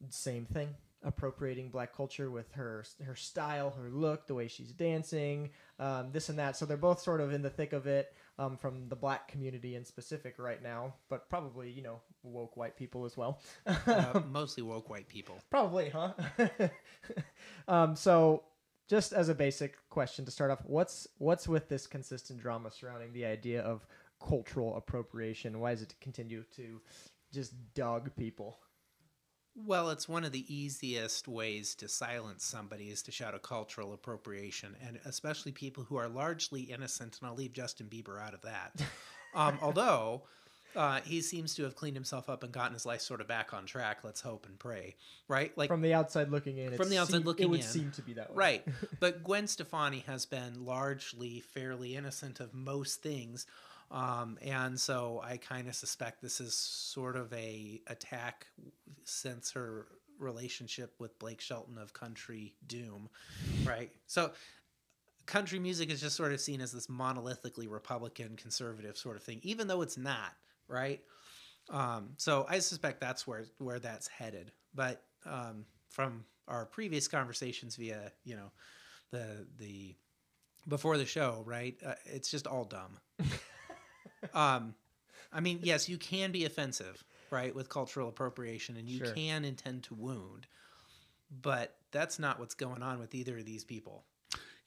same 0.10 0.46
thing, 0.46 0.76
appropriating 1.04 1.72
black 1.72 1.96
culture 1.96 2.30
with 2.30 2.52
her 2.52 2.86
her 3.04 3.16
style, 3.16 3.72
her 3.72 3.90
look, 3.90 4.28
the 4.28 4.36
way 4.36 4.48
she's 4.48 4.72
dancing, 4.72 5.50
um, 5.80 6.12
this 6.12 6.30
and 6.30 6.38
that. 6.38 6.56
So 6.56 6.68
they're 6.68 6.78
both 6.78 7.02
sort 7.02 7.20
of 7.20 7.34
in 7.34 7.42
the 7.42 7.50
thick 7.50 7.74
of 7.74 7.88
it 7.88 8.14
um, 8.38 8.56
from 8.56 8.88
the 8.88 8.96
black 8.96 9.28
community 9.28 9.76
in 9.76 9.84
specific 9.84 10.36
right 10.38 10.62
now, 10.62 10.94
but 11.10 11.28
probably 11.28 11.72
you 11.72 11.82
know 11.82 12.02
woke 12.22 12.56
white 12.56 12.78
people 12.78 13.04
as 13.04 13.18
well. 13.18 13.42
Uh, 13.66 14.22
mostly 14.30 14.62
woke 14.62 14.92
white 14.92 15.08
people. 15.08 15.40
Probably, 15.50 15.90
huh? 15.90 16.14
um, 17.68 17.96
so, 17.96 18.44
just 18.88 19.12
as 19.12 19.28
a 19.28 19.36
basic 19.36 19.76
question 19.90 20.24
to 20.24 20.30
start 20.30 20.52
off, 20.52 20.60
what's 20.68 21.08
what's 21.18 21.48
with 21.48 21.68
this 21.68 21.88
consistent 21.88 22.40
drama 22.40 22.70
surrounding 22.70 23.12
the 23.12 23.26
idea 23.26 23.64
of 23.64 23.88
cultural 24.24 24.78
appropriation? 24.78 25.60
Why 25.60 25.72
does 25.72 25.82
it 25.82 25.96
continue 26.00 26.44
to 26.58 26.80
just 27.34 27.54
dog 27.74 28.12
people? 28.16 28.60
Well, 29.66 29.90
it's 29.90 30.08
one 30.08 30.24
of 30.24 30.32
the 30.32 30.46
easiest 30.54 31.28
ways 31.28 31.74
to 31.76 31.88
silence 31.88 32.46
somebody 32.46 32.90
is 32.90 33.02
to 33.04 33.12
shout 33.12 33.34
a 33.34 33.40
cultural 33.40 33.94
appropriation, 33.94 34.76
and 34.86 35.00
especially 35.06 35.52
people 35.52 35.84
who 35.84 35.98
are 35.98 36.08
largely 36.08 36.62
innocent. 36.62 37.18
And 37.20 37.28
I'll 37.28 37.36
leave 37.36 37.54
Justin 37.54 37.88
Bieber 37.88 38.22
out 38.22 38.34
of 38.34 38.42
that. 38.44 38.72
Um, 39.36 39.60
although 39.62 40.24
uh, 40.76 41.02
he 41.02 41.22
seems 41.22 41.54
to 41.56 41.64
have 41.64 41.76
cleaned 41.76 41.96
himself 41.98 42.28
up 42.30 42.44
and 42.44 42.52
gotten 42.52 42.74
his 42.74 42.86
life 42.88 43.02
sort 43.02 43.22
of 43.22 43.28
back 43.28 43.54
on 43.54 43.66
track. 43.66 44.00
Let's 44.04 44.22
hope 44.22 44.46
and 44.48 44.58
pray, 44.58 44.96
right? 45.28 45.56
Like 45.56 45.68
From 45.68 45.82
the 45.82 45.94
outside 45.94 46.30
looking 46.30 46.58
in, 46.58 46.74
it 46.74 46.78
From 46.78 46.90
the 46.90 46.98
outside 46.98 47.18
seem- 47.18 47.26
looking 47.26 47.44
it 47.44 47.50
would 47.50 47.60
in. 47.60 47.66
seem 47.66 47.92
to 47.92 48.02
be 48.02 48.14
that 48.14 48.30
way. 48.32 48.36
Right. 48.36 48.66
But 49.00 49.24
Gwen 49.24 49.46
Stefani 49.48 50.00
has 50.08 50.26
been 50.26 50.66
largely 50.66 51.42
fairly 51.42 51.96
innocent 51.96 52.40
of 52.40 52.54
most 52.56 53.04
things. 53.04 53.46
Um, 53.90 54.38
and 54.42 54.80
so 54.80 55.22
I 55.24 55.38
kind 55.38 55.68
of 55.68 55.76
suspect 55.76 56.22
this 56.22 56.42
is 56.42 56.54
sort 56.56 57.16
of 57.16 57.32
a 57.34 57.82
attack 57.88 58.48
since 59.06 59.52
her 59.52 59.88
relationship 60.20 60.94
with 61.00 61.18
Blake 61.20 61.40
Shelton 61.42 61.78
of 61.78 61.94
Country 61.94 62.56
Doom, 62.68 63.10
right? 63.66 63.92
So 64.08 64.32
country 65.26 65.60
music 65.60 65.90
is 65.90 66.02
just 66.02 66.16
sort 66.16 66.34
of 66.34 66.42
seen 66.42 66.60
as 66.62 66.72
this 66.72 66.88
monolithically 66.88 67.70
Republican 67.70 68.36
conservative 68.36 68.98
sort 68.98 69.16
of 69.16 69.24
thing, 69.24 69.40
even 69.44 69.68
though 69.68 69.82
it's 69.82 69.98
not, 69.98 70.34
right? 70.68 71.02
Um, 71.70 72.10
so 72.18 72.46
I 72.50 72.60
suspect 72.60 73.00
that's 73.00 73.28
where 73.28 73.46
where 73.60 73.80
that's 73.80 74.08
headed. 74.08 74.52
But 74.74 75.04
um, 75.26 75.66
from 75.90 76.26
our 76.48 76.66
previous 76.66 77.08
conversations 77.08 77.76
via 77.76 78.12
you 78.24 78.36
know 78.36 78.52
the 79.12 79.46
the 79.60 79.96
before 80.68 80.98
the 80.98 81.06
show, 81.06 81.44
right? 81.46 81.76
Uh, 81.86 81.94
it's 82.06 82.30
just 82.30 82.48
all 82.48 82.66
dumb. 82.66 82.98
um, 84.34 84.76
I 85.32 85.40
mean, 85.40 85.60
yes, 85.64 85.90
you 85.90 85.98
can 85.98 86.32
be 86.32 86.46
offensive, 86.46 87.04
right, 87.30 87.54
with 87.54 87.70
cultural 87.70 88.10
appropriation, 88.10 88.78
and 88.78 88.90
you 88.90 89.00
Sure. 89.00 89.14
can 89.14 89.46
intend 89.46 89.84
to 89.84 89.96
wound, 89.96 90.48
but 91.42 91.76
that's 91.92 92.20
not 92.20 92.40
what's 92.40 92.56
going 92.56 92.82
on 92.84 93.00
with 93.00 93.14
either 93.16 93.38
of 93.38 93.46
these 93.46 93.64
people. 93.64 94.06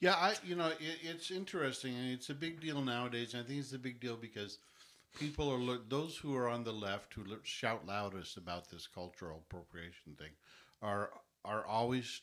Yeah, 0.01 0.14
I 0.14 0.34
you 0.44 0.57
know 0.57 0.68
it, 0.68 0.78
it's 1.03 1.30
interesting 1.30 1.94
and 1.94 2.11
it's 2.11 2.30
a 2.30 2.34
big 2.34 2.61
deal 2.61 2.80
nowadays. 2.80 3.34
And 3.34 3.44
I 3.44 3.46
think 3.46 3.61
it's 3.61 3.74
a 3.74 3.78
big 3.78 4.01
deal 4.01 4.16
because 4.16 4.59
people 5.18 5.53
are 5.53 5.59
look 5.59 5.90
those 5.90 6.16
who 6.16 6.34
are 6.36 6.48
on 6.48 6.64
the 6.64 6.72
left 6.72 7.12
who 7.14 7.24
shout 7.42 7.86
loudest 7.86 8.36
about 8.36 8.70
this 8.70 8.86
cultural 8.86 9.42
appropriation 9.46 10.14
thing 10.18 10.30
are 10.82 11.11
are 11.44 11.66
always 11.66 12.22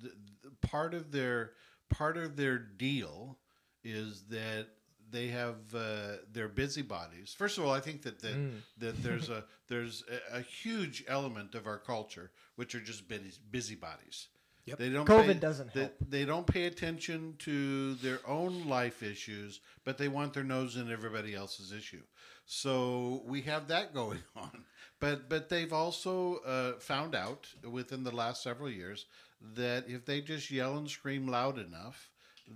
the, 0.00 0.12
the, 0.42 0.50
part 0.66 0.94
of 0.94 1.12
their 1.12 1.52
part 1.90 2.16
of 2.16 2.36
their 2.36 2.58
deal 2.58 3.38
is 3.84 4.24
that 4.30 4.68
they 5.10 5.28
have 5.28 5.56
uh, 5.74 6.16
their 6.32 6.48
busybodies. 6.48 7.34
First 7.36 7.58
of 7.58 7.64
all, 7.64 7.72
I 7.72 7.80
think 7.80 8.02
that 8.02 8.20
that, 8.20 8.34
Mm. 8.36 8.60
that 8.78 9.02
there's 9.02 9.28
a 9.38 9.44
there's 9.68 10.04
a, 10.32 10.38
a 10.38 10.40
huge 10.40 11.04
element 11.08 11.54
of 11.54 11.66
our 11.66 11.78
culture 11.78 12.30
which 12.56 12.74
are 12.74 12.80
just 12.80 13.08
busy, 13.08 13.32
busybodies. 13.50 14.28
Yep. 14.66 14.78
They 14.78 14.90
don't. 14.90 15.06
COVID 15.08 15.26
pay, 15.26 15.34
doesn't 15.34 15.72
they, 15.72 15.80
help. 15.80 15.94
They 16.08 16.24
don't 16.24 16.46
pay 16.46 16.64
attention 16.66 17.36
to 17.40 17.94
their 17.94 18.20
own 18.26 18.68
life 18.68 19.02
issues, 19.02 19.60
but 19.84 19.96
they 19.96 20.08
want 20.08 20.34
their 20.34 20.44
nose 20.44 20.76
in 20.76 20.90
everybody 20.92 21.34
else's 21.34 21.72
issue. 21.72 22.02
So 22.44 23.22
we 23.26 23.42
have 23.42 23.68
that 23.68 23.94
going 24.00 24.22
on. 24.36 24.64
But 25.00 25.28
but 25.28 25.48
they've 25.48 25.72
also 25.72 26.36
uh, 26.46 26.72
found 26.80 27.14
out 27.14 27.48
within 27.70 28.04
the 28.04 28.14
last 28.14 28.42
several 28.42 28.68
years 28.70 29.06
that 29.54 29.84
if 29.88 30.04
they 30.04 30.20
just 30.20 30.50
yell 30.50 30.76
and 30.76 30.90
scream 30.90 31.28
loud 31.28 31.58
enough, 31.58 32.10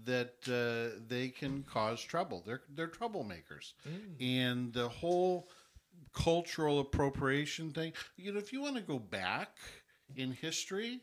that 0.04 0.34
uh, 0.48 0.98
they 1.06 1.28
can 1.28 1.62
cause 1.64 2.02
trouble. 2.02 2.42
They're 2.46 2.62
they're 2.74 2.88
troublemakers, 2.88 3.72
and 4.20 4.72
the 4.72 4.88
whole 4.88 5.48
cultural 6.14 6.80
appropriation 6.80 7.70
thing. 7.70 7.92
You 8.16 8.32
know, 8.32 8.38
if 8.38 8.52
you 8.52 8.62
want 8.62 8.76
to 8.76 8.82
go 8.82 8.98
back 8.98 9.56
in 10.16 10.32
history 10.32 11.00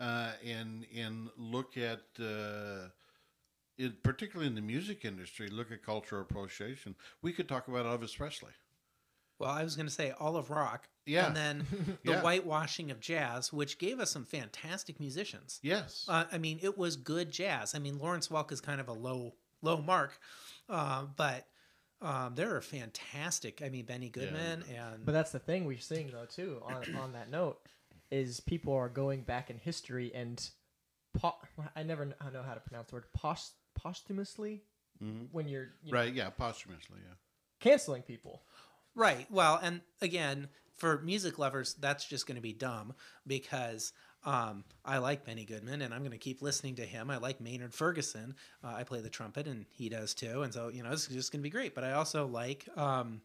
uh, 0.00 0.32
and 0.44 0.86
and 0.96 1.28
look 1.36 1.76
at. 1.76 2.02
Uh, 2.20 2.88
it, 3.76 4.04
particularly 4.04 4.46
in 4.46 4.54
the 4.54 4.60
music 4.60 5.04
industry, 5.04 5.48
look 5.48 5.72
at 5.72 5.82
cultural 5.82 6.22
appropriation. 6.22 6.94
We 7.22 7.32
could 7.32 7.48
talk 7.48 7.66
about 7.66 7.86
Elvis 7.86 8.16
Presley. 8.16 8.52
Well, 9.38 9.50
I 9.50 9.64
was 9.64 9.74
going 9.76 9.86
to 9.86 9.92
say 9.92 10.12
all 10.12 10.36
of 10.36 10.50
rock, 10.50 10.88
Yeah. 11.06 11.26
and 11.26 11.36
then 11.36 11.66
the 12.04 12.12
Yeah. 12.12 12.22
whitewashing 12.22 12.90
of 12.90 13.00
jazz, 13.00 13.52
which 13.52 13.78
gave 13.78 13.98
us 14.00 14.10
some 14.10 14.24
fantastic 14.24 15.00
musicians. 15.00 15.58
Yes. 15.62 16.06
Uh, 16.08 16.24
I 16.30 16.38
mean, 16.38 16.58
it 16.62 16.78
was 16.78 16.96
good 16.96 17.30
jazz. 17.32 17.74
I 17.74 17.78
mean, 17.78 17.98
Lawrence 17.98 18.28
Welk 18.28 18.52
is 18.52 18.60
kind 18.60 18.80
of 18.80 18.88
a 18.88 18.92
low 18.92 19.34
low 19.62 19.78
mark, 19.80 20.18
uh, 20.68 21.04
but 21.16 21.46
um, 22.02 22.34
there 22.34 22.54
are 22.54 22.60
fantastic. 22.60 23.62
I 23.64 23.70
mean, 23.70 23.86
Benny 23.86 24.10
Goodman 24.10 24.62
and 24.74 25.04
But 25.06 25.12
that's 25.12 25.32
the 25.32 25.38
thing 25.38 25.64
we're 25.64 25.78
seeing 25.78 26.10
though 26.10 26.26
too. 26.26 26.62
On 26.64 26.96
on 27.00 27.12
that 27.14 27.30
note, 27.30 27.58
is 28.10 28.40
people 28.40 28.74
are 28.74 28.88
going 28.90 29.22
back 29.22 29.48
in 29.50 29.56
history 29.58 30.12
and, 30.14 30.48
po- 31.18 31.36
I 31.74 31.82
never 31.82 32.04
kn- 32.06 32.32
know 32.32 32.42
how 32.42 32.54
to 32.54 32.60
pronounce 32.60 32.90
the 32.90 32.96
word 32.96 33.04
pos- 33.14 33.54
posthumously 33.74 34.62
Mhm. 35.02 35.28
when 35.32 35.48
you're 35.48 35.68
you 35.82 35.90
know, 35.92 35.98
Right. 35.98 36.12
Yeah. 36.14 36.30
Posthumously. 36.30 36.98
Yeah. 37.04 37.14
canceling 37.60 38.02
people. 38.02 38.42
Right. 38.94 39.26
Well, 39.30 39.58
and 39.62 39.80
again, 40.00 40.48
for 40.76 41.00
music 41.02 41.38
lovers, 41.38 41.74
that's 41.74 42.04
just 42.04 42.26
going 42.26 42.36
to 42.36 42.42
be 42.42 42.52
dumb 42.52 42.94
because 43.26 43.92
um, 44.24 44.64
I 44.84 44.98
like 44.98 45.24
Benny 45.24 45.44
Goodman 45.44 45.82
and 45.82 45.92
I'm 45.92 46.00
going 46.00 46.12
to 46.12 46.18
keep 46.18 46.42
listening 46.42 46.76
to 46.76 46.82
him. 46.84 47.10
I 47.10 47.18
like 47.18 47.40
Maynard 47.40 47.74
Ferguson. 47.74 48.34
Uh, 48.62 48.74
I 48.76 48.84
play 48.84 49.00
the 49.00 49.10
trumpet 49.10 49.46
and 49.46 49.66
he 49.70 49.88
does 49.88 50.14
too. 50.14 50.42
And 50.42 50.52
so, 50.52 50.68
you 50.68 50.82
know, 50.82 50.92
it's 50.92 51.06
just 51.06 51.32
going 51.32 51.40
to 51.40 51.44
be 51.44 51.50
great. 51.50 51.74
But 51.74 51.84
I 51.84 51.92
also 51.92 52.26
like 52.26 52.66
um, 52.76 53.20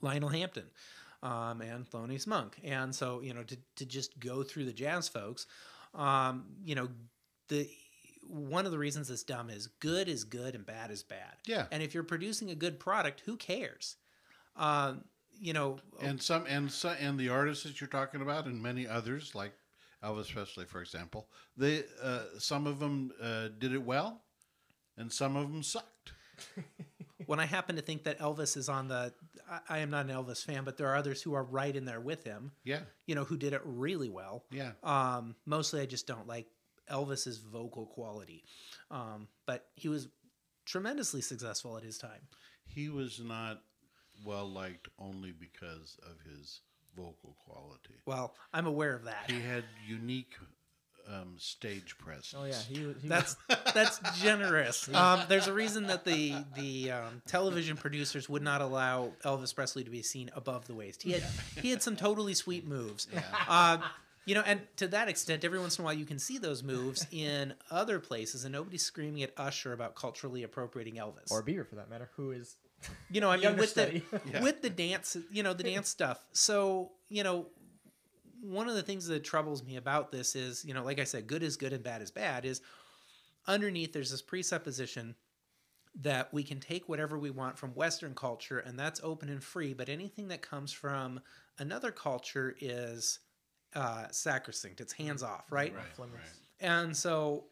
Lionel 0.00 0.28
Hampton 0.28 0.66
um, 1.22 1.60
and 1.60 1.88
Thelonious 1.88 2.26
Monk. 2.26 2.56
And 2.64 2.94
so, 2.94 3.20
you 3.20 3.34
know, 3.34 3.42
to, 3.44 3.56
to 3.76 3.86
just 3.86 4.18
go 4.18 4.42
through 4.42 4.64
the 4.64 4.72
jazz 4.72 5.08
folks, 5.08 5.46
um, 5.94 6.46
you 6.64 6.74
know, 6.74 6.88
the 7.48 7.68
one 8.28 8.66
of 8.66 8.72
the 8.72 8.78
reasons 8.78 9.08
it's 9.08 9.22
dumb 9.22 9.50
is 9.50 9.68
good 9.78 10.08
is 10.08 10.24
good 10.24 10.56
and 10.56 10.66
bad 10.66 10.90
is 10.90 11.04
bad. 11.04 11.36
Yeah. 11.46 11.66
And 11.70 11.80
if 11.82 11.94
you're 11.94 12.02
producing 12.02 12.50
a 12.50 12.56
good 12.56 12.80
product, 12.80 13.22
who 13.24 13.36
cares? 13.36 13.96
Um, 14.56 15.04
you 15.38 15.52
know, 15.52 15.78
And 16.00 16.20
some 16.22 16.46
and 16.46 16.70
some 16.70 16.96
and 16.98 17.18
the 17.18 17.28
artists 17.28 17.64
that 17.64 17.80
you're 17.80 17.88
talking 17.88 18.22
about, 18.22 18.46
and 18.46 18.62
many 18.62 18.86
others 18.88 19.34
like 19.34 19.52
Elvis 20.02 20.32
Presley, 20.32 20.64
for 20.64 20.80
example, 20.80 21.28
they 21.56 21.84
uh, 22.02 22.20
some 22.38 22.66
of 22.66 22.78
them 22.78 23.12
uh, 23.22 23.48
did 23.58 23.72
it 23.74 23.82
well, 23.82 24.22
and 24.96 25.12
some 25.12 25.36
of 25.36 25.52
them 25.52 25.62
sucked. 25.62 26.12
when 27.26 27.40
I 27.40 27.46
happen 27.46 27.76
to 27.76 27.82
think 27.82 28.04
that 28.04 28.18
Elvis 28.18 28.56
is 28.56 28.68
on 28.68 28.88
the, 28.88 29.12
I, 29.50 29.60
I 29.68 29.78
am 29.78 29.90
not 29.90 30.06
an 30.06 30.12
Elvis 30.12 30.44
fan, 30.44 30.64
but 30.64 30.76
there 30.76 30.86
are 30.88 30.96
others 30.96 31.22
who 31.22 31.34
are 31.34 31.42
right 31.44 31.74
in 31.74 31.84
there 31.86 32.00
with 32.00 32.24
him, 32.24 32.52
Yeah. 32.64 32.80
you 33.06 33.14
know, 33.14 33.24
who 33.24 33.36
did 33.36 33.52
it 33.54 33.62
really 33.64 34.10
well. 34.10 34.44
Yeah. 34.50 34.72
Um, 34.82 35.34
mostly 35.46 35.80
I 35.80 35.86
just 35.86 36.06
don't 36.06 36.26
like 36.26 36.46
Elvis's 36.90 37.38
vocal 37.38 37.86
quality. 37.86 38.44
Um, 38.90 39.28
but 39.46 39.66
he 39.76 39.88
was 39.88 40.08
tremendously 40.66 41.22
successful 41.22 41.76
at 41.76 41.82
his 41.82 41.96
time. 41.98 42.20
He 42.66 42.88
was 42.90 43.18
not 43.18 43.62
well 44.24 44.48
liked 44.48 44.88
only 44.98 45.32
because 45.32 45.96
of 46.02 46.16
his 46.30 46.60
vocal 46.96 47.36
quality. 47.44 47.94
Well, 48.06 48.34
I'm 48.52 48.66
aware 48.66 48.94
of 48.94 49.04
that. 49.04 49.30
He 49.30 49.40
had 49.40 49.64
unique 49.86 50.34
um, 51.08 51.34
stage 51.36 51.96
presence. 51.98 52.34
Oh 52.36 52.44
yeah, 52.44 52.54
he, 52.68 52.94
he 53.00 53.08
That's 53.08 53.36
that's 53.74 54.00
generous. 54.20 54.88
Um, 54.96 55.20
there's 55.28 55.46
a 55.46 55.52
reason 55.52 55.88
that 55.88 56.04
the 56.04 56.34
the 56.54 56.90
um, 56.92 57.22
television 57.26 57.76
producers 57.76 58.28
would 58.28 58.42
not 58.42 58.60
allow 58.60 59.12
Elvis 59.24 59.54
Presley 59.54 59.84
to 59.84 59.90
be 59.90 60.02
seen 60.02 60.30
above 60.34 60.66
the 60.66 60.74
waist. 60.74 61.02
He 61.02 61.12
had 61.12 61.22
he 61.60 61.70
had 61.70 61.82
some 61.82 61.96
totally 61.96 62.34
sweet 62.34 62.66
moves. 62.66 63.06
Um, 63.48 63.82
you 64.24 64.34
know, 64.34 64.42
and 64.44 64.60
to 64.76 64.88
that 64.88 65.08
extent, 65.08 65.44
every 65.44 65.60
once 65.60 65.78
in 65.78 65.82
a 65.82 65.84
while 65.84 65.94
you 65.94 66.06
can 66.06 66.18
see 66.18 66.38
those 66.38 66.62
moves 66.62 67.06
in 67.12 67.54
other 67.70 68.00
places, 68.00 68.44
and 68.44 68.52
nobody's 68.52 68.82
screaming 68.82 69.22
at 69.22 69.32
Usher 69.36 69.72
about 69.72 69.94
culturally 69.94 70.42
appropriating 70.42 70.94
Elvis. 70.94 71.30
or 71.30 71.42
Bieber 71.42 71.66
for 71.66 71.76
that 71.76 71.88
matter, 71.90 72.10
who 72.16 72.32
is 72.32 72.56
you 73.10 73.20
know, 73.20 73.30
I 73.30 73.36
mean, 73.36 73.56
with 73.56 73.74
the. 73.74 74.02
Yeah. 74.30 74.42
with 74.42 74.62
the 74.62 74.70
dance, 74.70 75.16
you 75.30 75.42
know, 75.42 75.52
the 75.52 75.64
dance 75.64 75.88
stuff. 75.88 76.24
So, 76.32 76.92
you 77.08 77.22
know, 77.22 77.46
one 78.40 78.68
of 78.68 78.74
the 78.74 78.82
things 78.82 79.06
that 79.06 79.24
troubles 79.24 79.64
me 79.64 79.76
about 79.76 80.12
this 80.12 80.36
is, 80.36 80.64
you 80.64 80.74
know, 80.74 80.84
like 80.84 80.98
I 80.98 81.04
said, 81.04 81.26
good 81.26 81.42
is 81.42 81.56
good 81.56 81.72
and 81.72 81.82
bad 81.82 82.02
is 82.02 82.10
bad. 82.10 82.44
Is 82.44 82.60
underneath 83.46 83.92
there's 83.92 84.10
this 84.10 84.22
presupposition 84.22 85.14
that 86.00 86.32
we 86.32 86.42
can 86.42 86.60
take 86.60 86.88
whatever 86.88 87.18
we 87.18 87.30
want 87.30 87.58
from 87.58 87.70
Western 87.70 88.14
culture 88.14 88.58
and 88.58 88.78
that's 88.78 89.00
open 89.02 89.28
and 89.28 89.42
free, 89.42 89.72
but 89.72 89.88
anything 89.88 90.28
that 90.28 90.42
comes 90.42 90.72
from 90.72 91.20
another 91.58 91.90
culture 91.90 92.54
is 92.60 93.20
uh, 93.74 94.06
sacrosanct. 94.10 94.80
It's 94.80 94.92
hands 94.92 95.22
off, 95.22 95.50
right? 95.50 95.74
Right, 95.74 95.84
right. 95.98 96.08
And 96.60 96.96
so 96.96 97.44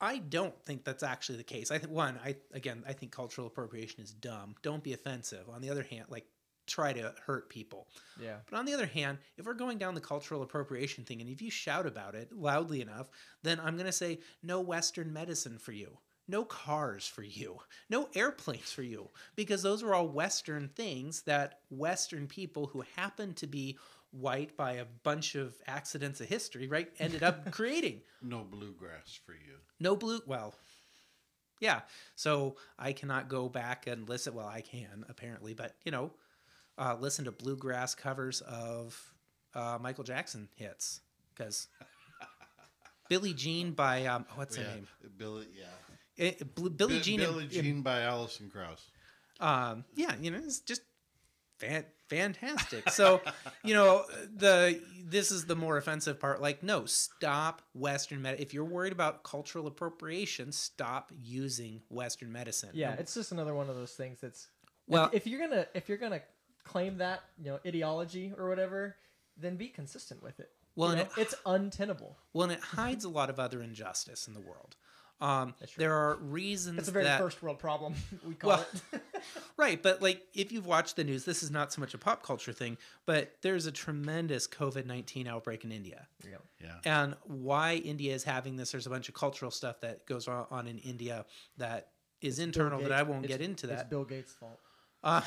I 0.00 0.18
don't 0.18 0.54
think 0.64 0.84
that's 0.84 1.02
actually 1.02 1.38
the 1.38 1.44
case. 1.44 1.70
I 1.70 1.78
think 1.78 1.92
one, 1.92 2.18
I 2.24 2.36
again, 2.52 2.84
I 2.86 2.92
think 2.92 3.12
cultural 3.12 3.46
appropriation 3.46 4.02
is 4.02 4.12
dumb. 4.12 4.54
Don't 4.62 4.82
be 4.82 4.92
offensive. 4.92 5.48
On 5.48 5.60
the 5.62 5.70
other 5.70 5.82
hand, 5.82 6.06
like 6.08 6.26
try 6.66 6.92
to 6.92 7.14
hurt 7.24 7.48
people. 7.48 7.86
yeah. 8.20 8.36
But 8.50 8.58
on 8.58 8.64
the 8.64 8.74
other 8.74 8.86
hand, 8.86 9.18
if 9.36 9.46
we're 9.46 9.54
going 9.54 9.78
down 9.78 9.94
the 9.94 10.00
cultural 10.00 10.42
appropriation 10.42 11.04
thing 11.04 11.20
and 11.20 11.30
if 11.30 11.40
you 11.40 11.50
shout 11.50 11.86
about 11.86 12.14
it 12.14 12.32
loudly 12.32 12.80
enough, 12.80 13.08
then 13.42 13.60
I'm 13.60 13.74
going 13.76 13.86
to 13.86 13.92
say 13.92 14.18
no 14.42 14.60
western 14.60 15.12
medicine 15.12 15.58
for 15.58 15.72
you. 15.72 15.98
No 16.28 16.44
cars 16.44 17.06
for 17.06 17.22
you. 17.22 17.58
No 17.88 18.08
airplanes 18.16 18.72
for 18.72 18.82
you 18.82 19.10
because 19.36 19.62
those 19.62 19.82
are 19.82 19.94
all 19.94 20.08
western 20.08 20.68
things 20.68 21.22
that 21.22 21.60
western 21.70 22.26
people 22.26 22.66
who 22.66 22.82
happen 22.96 23.32
to 23.34 23.46
be 23.46 23.78
white 24.20 24.56
by 24.56 24.72
a 24.74 24.84
bunch 25.02 25.34
of 25.34 25.54
accidents 25.66 26.20
of 26.20 26.28
history, 26.28 26.66
right, 26.68 26.90
ended 26.98 27.22
up 27.22 27.50
creating 27.58 28.00
No 28.22 28.44
bluegrass 28.44 29.18
for 29.24 29.32
you. 29.32 29.56
no 29.80 29.94
blue 29.96 30.20
well 30.26 30.54
yeah 31.60 31.80
so 32.14 32.56
i 32.78 32.92
cannot 32.92 33.28
go 33.28 33.48
back 33.48 33.86
and 33.86 34.08
listen 34.08 34.34
well 34.34 34.46
i 34.46 34.60
can 34.60 35.04
apparently 35.08 35.54
but 35.54 35.74
you 35.84 35.90
know 35.92 36.10
uh, 36.78 36.94
listen 37.00 37.24
to 37.24 37.32
bluegrass 37.32 37.94
covers 37.94 38.42
of 38.42 39.14
uh, 39.54 39.78
michael 39.80 40.04
jackson 40.04 40.48
hits 40.56 41.00
because 41.34 41.68
billie 43.08 43.32
jean 43.34 43.72
by 43.72 44.04
um, 44.06 44.26
what's 44.34 44.56
her 44.56 44.62
yeah. 44.62 44.74
name 44.74 44.86
Billy. 45.16 45.46
Yeah. 45.58 46.26
it, 46.26 46.54
Bl- 46.54 46.68
billie 46.68 46.96
Bi- 46.96 47.02
jean 47.02 47.20
Billie 47.20 47.46
Jean 47.46 47.80
by 47.82 48.02
Alison 48.02 48.50
Krauss. 48.50 48.84
um, 49.40 49.84
yeah, 49.94 50.14
you 50.20 50.30
know, 50.30 50.38
it's 50.38 50.60
just 50.60 50.82
fan- 51.58 51.84
fantastic. 52.08 52.88
So, 52.90 53.20
you 53.64 53.74
know, 53.74 54.04
the 54.34 54.80
this 55.04 55.30
is 55.30 55.46
the 55.46 55.56
more 55.56 55.76
offensive 55.76 56.18
part. 56.20 56.40
Like, 56.40 56.62
no, 56.62 56.84
stop 56.86 57.62
Western 57.74 58.22
med. 58.22 58.40
If 58.40 58.52
you're 58.54 58.64
worried 58.64 58.92
about 58.92 59.22
cultural 59.22 59.66
appropriation, 59.66 60.52
stop 60.52 61.12
using 61.22 61.82
Western 61.88 62.32
medicine. 62.32 62.70
Yeah, 62.74 62.94
it's 62.98 63.14
just 63.14 63.32
another 63.32 63.54
one 63.54 63.68
of 63.70 63.76
those 63.76 63.92
things 63.92 64.20
that's 64.20 64.48
Well-. 64.86 65.06
If, 65.12 65.14
if 65.14 65.26
you're 65.26 65.40
gonna 65.40 65.66
if 65.74 65.88
you're 65.88 65.98
gonna 65.98 66.22
claim 66.64 66.98
that 66.98 67.20
you 67.38 67.50
know 67.50 67.60
ideology 67.66 68.32
or 68.36 68.48
whatever, 68.48 68.96
then 69.36 69.56
be 69.56 69.68
consistent 69.68 70.22
with 70.22 70.40
it. 70.40 70.50
Well, 70.74 70.90
You 70.90 70.96
know, 70.96 71.02
it- 71.02 71.10
it's 71.18 71.34
untenable. 71.46 72.18
well, 72.34 72.44
and 72.44 72.52
it 72.52 72.60
hides 72.60 73.04
a 73.04 73.08
lot 73.08 73.30
of 73.30 73.38
other 73.40 73.62
injustice 73.62 74.28
in 74.28 74.34
the 74.34 74.40
world. 74.40 74.76
Um, 75.18 75.54
there 75.78 75.94
are 75.94 76.16
reasons 76.16 76.78
It's 76.80 76.88
a 76.88 76.90
very 76.90 77.04
that 77.04 77.18
first 77.18 77.42
world 77.42 77.58
problem. 77.58 77.94
We 78.26 78.34
call 78.34 78.50
Well, 78.50 78.66
it. 78.92 79.00
Right, 79.56 79.82
but 79.82 80.02
like 80.02 80.22
if 80.34 80.52
you've 80.52 80.66
watched 80.66 80.96
the 80.96 81.04
news, 81.04 81.24
this 81.24 81.42
is 81.42 81.50
not 81.50 81.72
so 81.72 81.80
much 81.80 81.94
a 81.94 81.98
pop 81.98 82.22
culture 82.22 82.52
thing, 82.52 82.76
but 83.06 83.32
there's 83.40 83.64
a 83.64 83.72
tremendous 83.72 84.46
COVID 84.46 84.84
19 84.84 85.26
outbreak 85.26 85.64
in 85.64 85.72
India. 85.72 86.06
You 86.24 86.32
know, 86.32 86.42
Yeah. 86.62 86.74
And 86.84 87.14
why 87.24 87.76
India 87.76 88.14
is 88.14 88.24
having 88.24 88.56
this, 88.56 88.72
there's 88.72 88.86
a 88.86 88.90
bunch 88.90 89.08
of 89.08 89.14
cultural 89.14 89.50
stuff 89.50 89.80
that 89.80 90.04
goes 90.06 90.28
on 90.28 90.46
on 90.50 90.66
in 90.66 90.78
India 90.80 91.24
that 91.56 91.88
is 92.20 92.38
internal 92.38 92.80
that 92.82 92.92
I 92.92 93.02
won't 93.02 93.24
it's- 93.24 93.38
get 93.38 93.44
into 93.44 93.66
It's 93.70 93.76
that. 93.82 93.88
Bill 93.90 94.04
Gates' 94.04 94.32
fault. 94.32 94.58
Uh, 95.04 95.20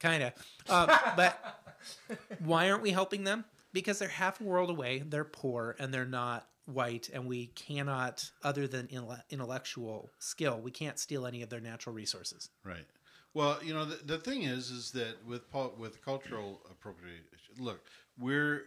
kind 0.00 0.22
of. 0.24 0.32
Uh, 0.68 0.98
but 1.16 1.60
why 2.40 2.70
aren't 2.70 2.82
we 2.82 2.90
helping 2.90 3.24
them? 3.24 3.44
Because 3.72 3.98
they're 3.98 4.08
half 4.08 4.40
a 4.40 4.44
world 4.44 4.70
away, 4.70 5.02
they're 5.06 5.24
poor, 5.24 5.74
and 5.78 5.92
they're 5.92 6.04
not 6.06 6.46
white 6.66 7.10
and 7.12 7.26
we 7.26 7.46
cannot 7.48 8.30
other 8.42 8.66
than 8.66 8.88
intellectual 9.30 10.10
skill 10.18 10.60
we 10.60 10.70
can't 10.70 10.98
steal 10.98 11.26
any 11.26 11.42
of 11.42 11.50
their 11.50 11.60
natural 11.60 11.94
resources 11.94 12.50
Right. 12.64 12.86
Well, 13.34 13.58
you 13.64 13.74
know, 13.74 13.84
the, 13.84 13.96
the 14.04 14.18
thing 14.18 14.44
is, 14.44 14.70
is 14.70 14.92
that 14.92 15.16
with 15.26 15.42
with 15.76 16.02
cultural 16.04 16.62
appropriation, 16.70 17.24
look, 17.58 17.84
we're 18.18 18.62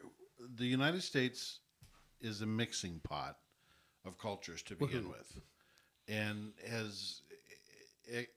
the 0.56 0.66
United 0.66 1.02
States 1.04 1.60
is 2.20 2.42
a 2.42 2.46
mixing 2.46 3.00
pot 3.00 3.38
of 4.06 4.18
cultures 4.18 4.62
to 4.64 4.76
begin 4.76 5.06
Woohoo. 5.06 5.12
with, 5.12 5.40
and 6.10 6.52
has 6.70 7.22
it, 8.04 8.28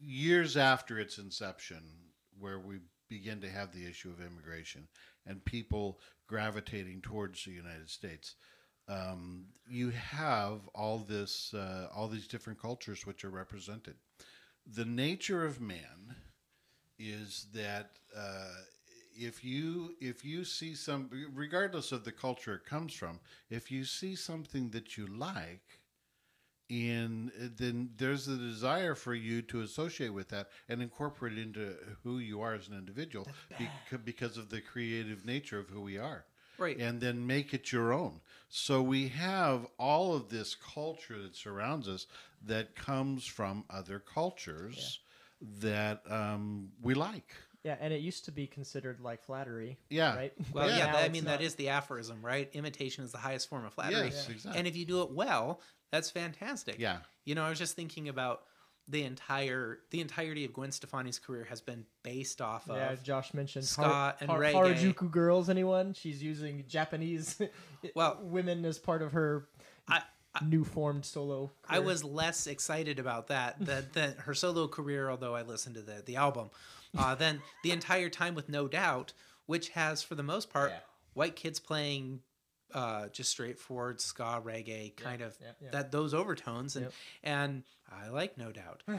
years 0.00 0.56
after 0.56 0.98
its 0.98 1.18
inception, 1.18 1.82
where 2.38 2.58
we 2.58 2.78
begin 3.08 3.40
to 3.40 3.48
have 3.48 3.72
the 3.72 3.86
issue 3.86 4.10
of 4.10 4.20
immigration 4.20 4.88
and 5.26 5.44
people 5.44 5.98
gravitating 6.26 7.00
towards 7.00 7.44
the 7.44 7.52
United 7.52 7.90
States 7.90 8.36
um, 8.88 9.46
you 9.68 9.90
have 9.90 10.68
all 10.74 10.98
this, 10.98 11.52
uh, 11.54 11.88
all 11.94 12.08
these 12.08 12.28
different 12.28 12.60
cultures 12.60 13.06
which 13.06 13.24
are 13.24 13.30
represented. 13.30 13.94
The 14.74 14.84
nature 14.84 15.44
of 15.44 15.60
man 15.60 16.16
is 16.98 17.46
that 17.54 17.90
uh, 18.16 18.54
if 19.14 19.44
you 19.44 19.94
if 20.00 20.24
you 20.24 20.44
see 20.44 20.74
some, 20.74 21.10
regardless 21.34 21.92
of 21.92 22.04
the 22.04 22.12
culture 22.12 22.54
it 22.54 22.64
comes 22.64 22.92
from, 22.92 23.20
if 23.50 23.70
you 23.70 23.84
see 23.84 24.14
something 24.14 24.70
that 24.70 24.96
you 24.96 25.06
like, 25.06 25.75
and 26.68 27.30
then 27.58 27.90
there's 27.96 28.26
a 28.28 28.36
desire 28.36 28.94
for 28.94 29.14
you 29.14 29.42
to 29.42 29.60
associate 29.60 30.12
with 30.12 30.28
that 30.28 30.48
and 30.68 30.82
incorporate 30.82 31.38
it 31.38 31.42
into 31.42 31.76
who 32.02 32.18
you 32.18 32.40
are 32.40 32.54
as 32.54 32.68
an 32.68 32.74
individual 32.74 33.26
beca- 33.58 34.04
because 34.04 34.36
of 34.36 34.48
the 34.48 34.60
creative 34.60 35.24
nature 35.24 35.58
of 35.58 35.68
who 35.68 35.80
we 35.80 35.96
are 35.98 36.24
right 36.58 36.78
and 36.78 37.00
then 37.00 37.26
make 37.26 37.52
it 37.54 37.70
your 37.72 37.92
own. 37.92 38.20
So 38.48 38.82
we 38.82 39.08
have 39.08 39.66
all 39.78 40.14
of 40.14 40.28
this 40.28 40.54
culture 40.54 41.20
that 41.22 41.36
surrounds 41.36 41.88
us 41.88 42.06
that 42.44 42.74
comes 42.74 43.26
from 43.26 43.64
other 43.70 43.98
cultures 43.98 45.00
that 45.60 46.02
um, 46.08 46.70
we 46.80 46.94
like. 46.94 47.34
Yeah, 47.62 47.76
and 47.80 47.92
it 47.92 48.00
used 48.00 48.26
to 48.26 48.32
be 48.32 48.46
considered 48.46 49.00
like 49.00 49.24
flattery. 49.24 49.76
Yeah. 49.90 50.14
Right. 50.14 50.32
well 50.52 50.68
Yeah. 50.68 50.76
yeah, 50.78 50.92
that, 50.92 51.04
i 51.04 51.08
mean 51.08 51.24
not. 51.24 51.38
that 51.38 51.44
is 51.44 51.56
the 51.56 51.70
aphorism 51.70 52.24
right 52.24 52.48
imitation 52.52 53.04
is 53.04 53.10
the 53.12 53.18
highest 53.18 53.48
form 53.48 53.64
of 53.64 53.74
flattery 53.74 54.06
Yes, 54.06 54.28
exactly. 54.28 54.58
and 54.58 54.68
if 54.68 54.76
you 54.76 54.84
do 54.84 55.02
it 55.02 55.10
well 55.10 55.60
that's 55.90 56.10
fantastic 56.10 56.76
Yeah. 56.78 56.98
you 57.24 57.34
know 57.34 57.42
i 57.44 57.48
was 57.48 57.58
just 57.58 57.76
thinking 57.76 58.08
about 58.08 58.42
the 58.88 59.02
entire 59.02 59.78
the 59.90 60.00
entirety 60.00 60.44
of 60.44 60.52
gwen 60.52 60.70
stefani's 60.70 61.18
career 61.18 61.44
has 61.48 61.60
been 61.60 61.84
based 62.02 62.40
off 62.40 62.68
of 62.70 62.76
Yeah, 62.76 62.94
Josh 63.02 63.34
mentioned 63.34 63.64
ska 63.64 64.14
and 64.20 64.30
reggae. 64.30 64.54
Harajuku 64.54 65.10
girls. 65.10 65.48
Anyone? 65.48 65.92
She's 65.92 66.22
using 66.22 66.64
Japanese 66.68 67.40
Well- 67.96 68.18
women 68.22 68.64
as 68.64 68.78
part 68.78 69.02
of 69.02 69.10
her 69.12 69.48
I- 69.88 70.02
new 70.44 70.62
formed 70.64 71.04
solo. 71.04 71.50
I 71.68 71.78
was 71.80 72.04
less 72.04 72.46
excited 72.46 72.98
about 73.00 73.26
that 73.28 73.56
than, 73.58 73.86
than 73.92 74.14
her 74.18 74.34
solo 74.34 74.68
career, 74.68 75.10
although 75.10 75.34
I 75.34 75.42
listened 75.42 75.74
to 75.76 75.82
the, 75.82 76.02
the 76.06 76.14
album, 76.16 76.50
uh, 76.96 77.14
than 77.22 77.40
the 77.64 77.70
entire 77.72 78.08
time 78.10 78.34
with 78.36 78.48
No 78.48 78.68
Doubt, 78.68 79.14
which 79.46 79.70
has, 79.70 80.02
for 80.04 80.14
the 80.14 80.22
most 80.22 80.48
part, 80.50 80.70
Yeah. 80.70 80.78
white 81.14 81.34
kids 81.36 81.58
playing 81.58 82.20
uh, 82.74 83.08
just 83.08 83.30
straightforward 83.30 84.00
ska 84.00 84.40
reggae 84.44 84.96
kind 84.96 85.22
of 85.22 85.36
yeah, 85.40 85.48
yeah. 85.62 85.70
that 85.70 85.92
those 85.92 86.14
overtones, 86.14 86.76
and 86.76 86.86
Yep. 86.86 86.92
and 87.24 87.62
I 87.90 88.08
like 88.08 88.36
No 88.36 88.52
Doubt. 88.52 88.82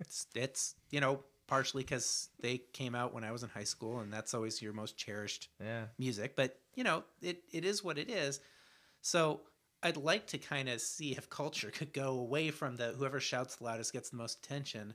it's, 0.00 0.26
it's 0.34 0.74
you 0.90 1.00
know 1.00 1.20
partially 1.46 1.82
because 1.82 2.28
they 2.40 2.58
came 2.72 2.94
out 2.94 3.12
when 3.12 3.24
I 3.24 3.32
was 3.32 3.42
in 3.42 3.48
high 3.48 3.64
school, 3.64 4.00
and 4.00 4.12
that's 4.12 4.34
always 4.34 4.62
your 4.62 4.72
most 4.72 4.96
cherished 4.96 5.48
yeah. 5.62 5.84
music, 5.98 6.36
but 6.36 6.58
you 6.74 6.84
know, 6.84 7.04
it, 7.22 7.42
it 7.52 7.64
is 7.64 7.84
what 7.84 7.98
it 7.98 8.10
is. 8.10 8.40
So 9.02 9.40
I'd 9.82 9.96
like 9.98 10.26
to 10.28 10.38
kind 10.38 10.68
of 10.68 10.80
see 10.80 11.12
if 11.12 11.28
culture 11.28 11.70
could 11.70 11.92
go 11.92 12.18
away 12.18 12.50
from 12.50 12.76
the 12.76 12.88
whoever 12.98 13.20
shouts 13.20 13.56
the 13.56 13.64
loudest 13.64 13.92
gets 13.92 14.10
the 14.10 14.16
most 14.16 14.44
attention. 14.44 14.94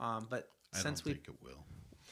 Um, 0.00 0.26
but 0.30 0.48
I 0.72 0.78
since 0.78 1.00
don't 1.00 1.06
we, 1.06 1.12
think 1.14 1.28
it 1.28 1.44
will. 1.44 1.64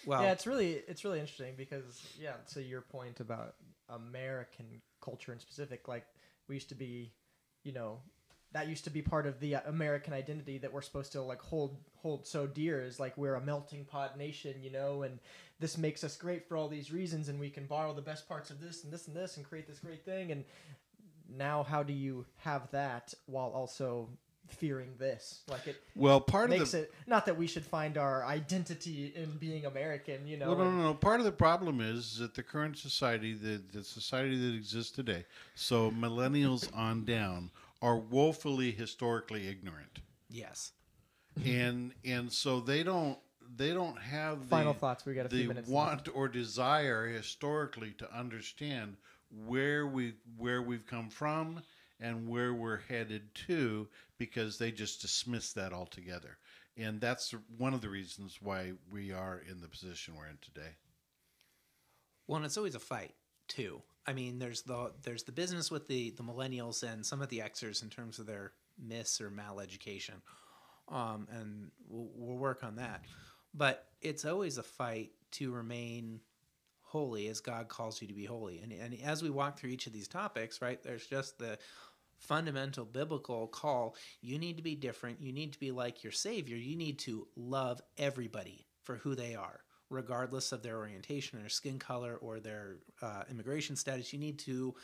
well, 0.05 0.23
yeah, 0.23 0.33
it's 0.33 0.47
really 0.47 0.73
it's 0.89 1.05
really 1.05 1.21
interesting 1.21 1.55
because 1.57 2.03
yeah, 2.21 2.33
to 2.55 2.63
your 2.63 2.81
point 2.81 3.21
about 3.21 3.55
American 3.89 4.83
culture 5.01 5.33
in 5.33 5.39
specific, 5.39 5.89
like 5.89 6.07
we 6.49 6.55
used 6.55 6.69
to 6.69 6.75
be, 6.75 7.13
you 7.65 7.73
know, 7.73 8.01
that 8.53 8.69
used 8.69 8.85
to 8.85 8.91
be 8.91 9.03
part 9.03 9.27
of 9.27 9.39
the 9.41 9.57
uh, 9.57 9.61
American 9.67 10.15
identity 10.15 10.59
that 10.59 10.73
we're 10.73 10.83
supposed 10.83 11.13
to 11.13 11.21
like 11.21 11.43
hold 11.43 11.77
hold 11.97 12.27
so 12.27 12.47
dear 12.47 12.83
is 12.85 13.01
like 13.01 13.17
we're 13.17 13.35
a 13.35 13.41
melting 13.41 13.85
pot 13.85 14.17
nation, 14.17 14.55
you 14.63 14.71
know, 14.71 15.03
and 15.03 15.19
this 15.59 15.77
makes 15.77 16.05
us 16.05 16.17
great 16.17 16.47
for 16.49 16.57
all 16.57 16.69
these 16.69 16.93
reasons, 16.93 17.29
and 17.29 17.41
we 17.41 17.51
can 17.51 17.67
borrow 17.67 17.93
the 17.93 18.03
best 18.03 18.29
parts 18.29 18.51
of 18.51 18.61
this 18.61 18.85
and 18.85 18.93
this 18.93 19.09
and 19.09 19.17
this 19.17 19.37
and 19.37 19.45
create 19.45 19.67
this 19.67 19.79
great 19.79 20.05
thing. 20.05 20.33
And 20.33 20.45
now, 21.29 21.63
how 21.65 21.83
do 21.83 21.93
you 21.93 22.25
have 22.39 22.71
that 22.71 23.13
while 23.27 23.51
also 23.51 24.09
fearing 24.49 24.95
this? 24.99 25.41
Like 25.49 25.67
it 25.67 25.77
Well, 25.95 26.21
part 26.21 26.51
of 26.51 26.59
makes 26.59 26.73
the 26.73 26.81
it 26.81 26.95
not 27.07 27.27
that 27.27 27.37
we 27.37 27.47
should 27.47 27.65
find 27.65 27.99
our 27.99 28.25
identity 28.25 29.13
in 29.15 29.31
being 29.39 29.67
American, 29.67 30.27
you 30.27 30.37
know. 30.37 30.49
Well, 30.49 30.59
no, 30.59 30.71
no, 30.71 30.83
no. 30.83 30.95
Part 30.95 31.21
of 31.21 31.27
the 31.27 31.33
problem 31.33 31.81
is 31.81 32.19
that 32.19 32.35
the 32.35 32.43
current 32.43 32.79
society, 32.79 33.35
the, 33.35 33.63
the 33.73 33.85
society 33.85 34.37
that 34.51 34.57
exists 34.57 34.93
today, 34.93 35.25
so 35.55 35.91
millennials 35.91 36.69
on 36.77 37.05
down, 37.05 37.51
are 37.83 37.99
woefully 37.99 38.71
historically 38.71 39.49
ignorant, 39.49 40.01
yes, 40.31 40.73
and 41.45 41.93
and 42.05 42.33
so 42.33 42.61
they 42.61 42.83
don't 42.83 43.19
they 43.57 43.73
don't 43.73 43.99
have 43.99 44.41
the, 44.41 44.47
Final 44.47 44.75
thoughts. 44.75 45.05
We 45.05 45.15
got 45.15 45.27
a 45.27 45.29
few 45.29 45.49
minutes. 45.49 45.69
want 45.69 46.09
or 46.15 46.29
desire 46.29 47.07
historically 47.07 47.93
to 47.99 48.13
understand 48.17 48.97
where 49.47 49.87
we 49.87 50.15
where 50.37 50.63
we've 50.63 50.87
come 50.87 51.11
from 51.11 51.63
and 52.01 52.29
where 52.29 52.53
we're 52.53 52.81
headed 52.89 53.35
to 53.35 53.89
because 54.19 54.59
they 54.59 54.71
just 54.71 55.01
dismiss 55.01 55.53
that 55.53 55.73
altogether 55.73 56.39
and 56.77 57.01
that's 57.01 57.35
one 57.57 57.75
of 57.75 57.81
the 57.81 57.89
reasons 57.89 58.39
why 58.41 58.73
we 58.91 59.13
are 59.13 59.43
in 59.51 59.61
the 59.61 59.69
position 59.69 60.15
we're 60.17 60.27
in 60.27 60.39
today 60.41 60.77
well, 62.27 62.37
and 62.37 62.47
it's 62.47 62.57
always 62.57 62.75
a 62.75 62.81
fight 62.81 63.15
too. 63.49 63.83
I 64.07 64.13
mean, 64.13 64.39
there's 64.39 64.63
the 64.63 64.93
there's 65.03 65.25
the 65.25 65.33
business 65.33 65.71
with 65.71 65.87
the 65.87 66.11
the 66.11 66.23
millennials 66.23 66.83
and 66.83 67.05
some 67.05 67.23
of 67.23 67.29
the 67.29 67.39
Xers 67.39 67.83
in 67.83 67.91
terms 67.91 68.19
of 68.19 68.27
their 68.27 68.53
mis 68.79 69.21
or 69.21 69.31
maleducation, 69.31 70.21
um, 70.89 71.29
and 71.31 71.71
we'll, 71.89 72.11
we'll 72.15 72.37
work 72.37 72.65
on 72.65 72.77
that. 72.77 73.05
But 73.55 73.87
it's 74.03 74.25
always 74.25 74.59
a 74.59 74.63
fight 74.63 75.13
to 75.33 75.51
remain 75.51 76.21
holy 76.83 77.27
as 77.29 77.41
God 77.41 77.69
calls 77.69 78.01
you 78.01 78.09
to 78.09 78.15
be 78.15 78.25
holy. 78.25 78.61
And 78.61 78.73
and 78.73 78.97
as 79.05 79.23
we 79.23 79.31
walk 79.31 79.59
through 79.59 79.71
each 79.71 79.87
of 79.87 79.93
these 79.93 80.09
topics, 80.09 80.61
right, 80.61 80.83
there's 80.83 81.07
just 81.07 81.39
the 81.39 81.59
fundamental 82.19 82.85
biblical 82.85 83.47
call. 83.47 83.95
You 84.21 84.39
need 84.39 84.57
to 84.57 84.63
be 84.63 84.75
different. 84.75 85.21
You 85.21 85.33
need 85.33 85.53
to 85.53 85.61
be 85.61 85.71
like 85.71 86.03
your 86.03 86.13
savior. 86.13 86.57
You 86.57 86.77
need 86.77 86.99
to 87.01 87.27
love 87.37 87.81
everybody 87.99 88.67
for 88.83 88.97
who 88.97 89.15
they 89.15 89.35
are 89.35 89.61
regardless 89.89 90.53
of 90.53 90.63
their 90.63 90.79
orientation 90.79 91.41
or 91.41 91.49
skin 91.49 91.79
color 91.79 92.17
or 92.17 92.41
their 92.41 92.77
uh, 93.03 93.23
immigration 93.31 93.77
status. 93.77 94.13
You 94.13 94.19
need 94.19 94.39
to 94.41 94.75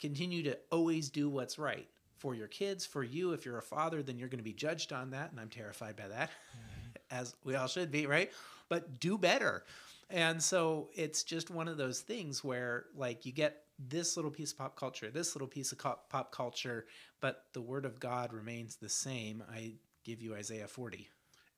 continue 0.00 0.42
to 0.42 0.58
always 0.70 1.10
do 1.10 1.28
what's 1.28 1.58
right 1.58 1.88
for 2.18 2.34
your 2.34 2.48
kids 2.48 2.84
for 2.84 3.04
you. 3.04 3.32
If 3.32 3.44
you're 3.44 3.58
a 3.58 3.62
father 3.62 4.02
then 4.02 4.18
you're 4.18 4.28
going 4.28 4.38
to 4.38 4.44
be 4.44 4.52
judged 4.52 4.92
on 4.92 5.10
that 5.10 5.30
and 5.30 5.40
i'm 5.40 5.48
terrified 5.48 5.96
by 5.96 6.08
that 6.08 6.30
as 7.10 7.34
we 7.44 7.54
all 7.54 7.68
should 7.68 7.90
be 7.92 8.06
right? 8.06 8.30
But 8.68 9.00
do 9.00 9.18
better 9.18 9.64
and 10.12 10.42
so 10.42 10.90
it's 10.94 11.24
just 11.24 11.50
one 11.50 11.66
of 11.66 11.76
those 11.76 12.00
things 12.00 12.44
where 12.44 12.84
like 12.94 13.26
you 13.26 13.32
get 13.32 13.64
this 13.78 14.16
little 14.16 14.30
piece 14.30 14.52
of 14.52 14.58
pop 14.58 14.76
culture 14.76 15.10
this 15.10 15.34
little 15.34 15.48
piece 15.48 15.72
of 15.72 15.78
pop 15.78 16.30
culture 16.30 16.86
but 17.20 17.46
the 17.52 17.60
word 17.60 17.84
of 17.84 17.98
god 17.98 18.32
remains 18.32 18.76
the 18.76 18.88
same. 18.88 19.42
I 19.50 19.74
give 20.04 20.20
you 20.20 20.34
isaiah 20.34 20.68
40 20.68 21.08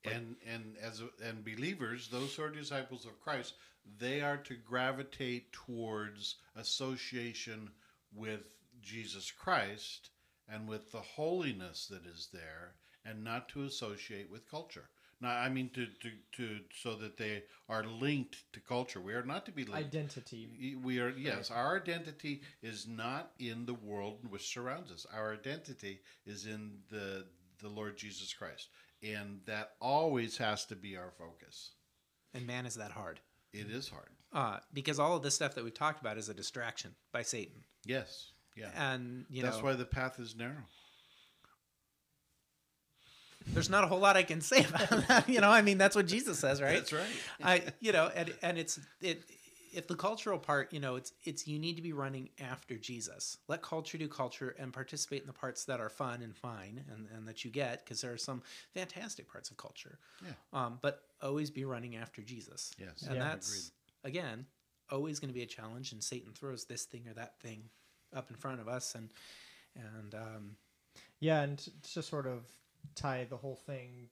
and 0.04 0.36
and 0.46 0.76
as 0.82 1.02
and 1.22 1.44
believers 1.44 2.08
those 2.08 2.34
who 2.34 2.42
are 2.42 2.50
disciples 2.50 3.06
of 3.06 3.20
christ 3.20 3.54
they 3.98 4.20
are 4.20 4.36
to 4.36 4.54
gravitate 4.54 5.52
towards 5.52 6.36
association 6.56 7.70
with 8.14 8.54
jesus 8.82 9.30
christ 9.30 10.10
and 10.48 10.68
with 10.68 10.92
the 10.92 11.00
holiness 11.00 11.86
that 11.86 12.04
is 12.06 12.28
there 12.32 12.74
and 13.06 13.24
not 13.24 13.48
to 13.48 13.64
associate 13.64 14.30
with 14.30 14.50
culture 14.50 14.88
now 15.20 15.30
i 15.30 15.48
mean 15.48 15.70
to 15.70 15.86
to, 16.00 16.10
to 16.32 16.60
so 16.74 16.94
that 16.94 17.16
they 17.16 17.42
are 17.68 17.84
linked 17.84 18.44
to 18.52 18.60
culture. 18.60 19.00
We 19.00 19.14
are 19.14 19.24
not 19.24 19.46
to 19.46 19.52
be 19.52 19.64
linked. 19.64 19.78
Identity. 19.78 20.76
we 20.82 21.00
are 21.00 21.10
yes 21.10 21.50
our 21.50 21.76
identity 21.76 22.42
is 22.62 22.86
not 22.86 23.30
in 23.38 23.66
the 23.66 23.74
world 23.74 24.18
which 24.28 24.52
surrounds 24.52 24.92
us. 24.92 25.06
Our 25.14 25.32
identity 25.32 26.00
is 26.26 26.46
in 26.46 26.78
the 26.90 27.26
the 27.60 27.68
lord 27.68 27.96
jesus 27.96 28.32
christ. 28.34 28.68
And 29.02 29.40
that 29.46 29.72
always 29.80 30.36
has 30.38 30.64
to 30.66 30.76
be 30.76 30.96
our 30.96 31.12
focus. 31.18 31.72
And 32.32 32.46
man 32.46 32.64
is 32.66 32.74
that 32.76 32.90
hard. 32.90 33.20
It 33.52 33.70
is 33.70 33.88
hard. 33.88 34.08
Uh, 34.32 34.58
because 34.72 34.98
all 34.98 35.16
of 35.16 35.22
this 35.22 35.34
stuff 35.34 35.54
that 35.54 35.62
we've 35.62 35.74
talked 35.74 36.00
about 36.00 36.18
is 36.18 36.28
a 36.28 36.34
distraction 36.34 36.94
by 37.12 37.22
satan. 37.22 37.64
Yes 37.86 38.32
yeah. 38.56 38.92
And 38.92 39.26
you 39.28 39.42
that's 39.42 39.58
know 39.58 39.64
why 39.64 39.72
the 39.74 39.84
path 39.84 40.18
is 40.18 40.36
narrow 40.36 40.64
there's 43.48 43.70
not 43.70 43.84
a 43.84 43.86
whole 43.86 44.00
lot 44.00 44.16
i 44.16 44.22
can 44.22 44.40
say 44.40 44.64
about 44.64 44.88
that 45.08 45.28
you 45.28 45.40
know 45.40 45.50
i 45.50 45.60
mean 45.62 45.78
that's 45.78 45.94
what 45.96 46.06
jesus 46.06 46.38
says 46.38 46.60
right 46.62 46.74
that's 46.74 46.92
right 46.92 47.06
I, 47.42 47.62
you 47.80 47.92
know, 47.92 48.10
and 48.14 48.32
and 48.42 48.58
it's 48.58 48.80
it, 49.00 49.22
if 49.74 49.88
the 49.88 49.96
cultural 49.96 50.38
part, 50.38 50.72
you 50.72 50.78
know, 50.78 50.94
it's 50.94 51.12
it's 51.24 51.48
you 51.48 51.58
need 51.58 51.74
to 51.74 51.82
be 51.82 51.92
running 51.92 52.28
after 52.40 52.76
Jesus. 52.76 53.38
Let 53.48 53.60
culture 53.60 53.98
do 53.98 54.06
culture 54.06 54.54
and 54.56 54.72
participate 54.72 55.20
in 55.22 55.26
the 55.26 55.32
parts 55.32 55.64
that 55.64 55.80
are 55.80 55.88
fun 55.88 56.22
and 56.22 56.34
fine 56.34 56.84
and, 56.92 57.08
and 57.12 57.26
that 57.26 57.44
you 57.44 57.50
get 57.50 57.84
because 57.84 58.00
there 58.00 58.12
are 58.12 58.16
some 58.16 58.40
fantastic 58.72 59.28
parts 59.28 59.50
of 59.50 59.56
culture. 59.56 59.98
Yeah. 60.24 60.30
Um, 60.52 60.78
but 60.80 61.00
always 61.20 61.50
be 61.50 61.64
running 61.64 61.96
after 61.96 62.22
Jesus. 62.22 62.70
Yes, 62.78 63.02
And 63.08 63.16
Yeah. 63.16 63.24
that's 63.24 63.72
again 64.04 64.46
always 64.92 65.18
going 65.18 65.30
to 65.30 65.34
be 65.34 65.42
a 65.42 65.46
challenge. 65.46 65.90
And 65.90 66.02
Satan 66.04 66.32
throws 66.32 66.66
this 66.66 66.84
thing 66.84 67.08
or 67.08 67.14
that 67.14 67.40
thing 67.40 67.64
up 68.14 68.30
in 68.30 68.36
front 68.36 68.60
of 68.60 68.68
us, 68.68 68.94
and 68.94 69.10
and 69.74 70.14
um, 70.14 70.56
Yeah, 71.18 71.42
and 71.42 71.58
t- 71.58 71.72
to 71.94 72.02
sort 72.02 72.28
of 72.28 72.44
tie 72.94 73.26
the 73.28 73.36
whole 73.36 73.56
thing 73.66 74.08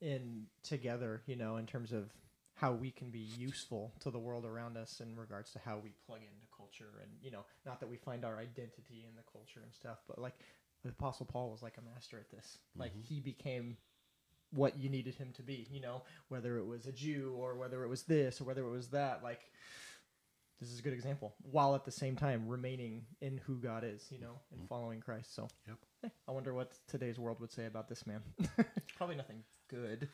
in 0.00 0.46
together, 0.62 1.22
you 1.26 1.36
know, 1.36 1.56
in 1.56 1.66
terms 1.66 1.92
of 1.92 2.12
how 2.54 2.72
we 2.72 2.90
can 2.90 3.10
be 3.10 3.28
useful 3.38 3.92
to 4.00 4.10
the 4.10 4.18
world 4.18 4.44
around 4.44 4.76
us 4.76 5.00
in 5.00 5.16
regards 5.16 5.52
to 5.52 5.60
how 5.64 5.78
we 5.82 5.92
plug 6.06 6.20
into 6.20 6.46
culture 6.56 7.00
and 7.02 7.10
you 7.22 7.30
know, 7.30 7.44
not 7.64 7.80
that 7.80 7.88
we 7.88 7.96
find 7.96 8.24
our 8.24 8.36
identity 8.38 9.06
in 9.08 9.14
the 9.16 9.22
culture 9.32 9.60
and 9.62 9.72
stuff, 9.72 9.98
but 10.08 10.18
like 10.18 10.34
the 10.82 10.90
apostle 10.90 11.26
Paul 11.26 11.50
was 11.50 11.62
like 11.62 11.76
a 11.78 11.94
master 11.94 12.18
at 12.18 12.30
this. 12.30 12.58
Like 12.76 12.92
mm-hmm. 12.92 13.14
he 13.14 13.20
became 13.20 13.76
what 14.50 14.78
you 14.78 14.88
needed 14.88 15.14
him 15.14 15.32
to 15.36 15.42
be, 15.42 15.66
you 15.70 15.80
know, 15.80 16.02
whether 16.28 16.58
it 16.58 16.66
was 16.66 16.86
a 16.86 16.92
Jew 16.92 17.34
or 17.38 17.56
whether 17.56 17.84
it 17.84 17.88
was 17.88 18.04
this 18.04 18.40
or 18.40 18.44
whether 18.44 18.62
it 18.62 18.70
was 18.70 18.88
that, 18.88 19.22
like 19.22 19.40
this 20.60 20.70
is 20.70 20.78
a 20.78 20.82
good 20.82 20.92
example. 20.92 21.34
While 21.42 21.74
at 21.74 21.84
the 21.84 21.92
same 21.92 22.16
time 22.16 22.48
remaining 22.48 23.02
in 23.20 23.38
who 23.38 23.58
God 23.58 23.84
is, 23.84 24.06
you 24.10 24.18
know, 24.18 24.40
and 24.50 24.60
mm-hmm. 24.60 24.66
following 24.66 25.00
Christ. 25.00 25.34
So 25.34 25.48
Yep. 25.66 25.76
I 26.04 26.32
wonder 26.32 26.54
what 26.54 26.72
today's 26.86 27.18
world 27.18 27.40
would 27.40 27.50
say 27.50 27.66
about 27.66 27.88
this 27.88 28.06
man. 28.06 28.20
Probably 28.96 29.16
nothing 29.16 29.42
good. 29.68 30.08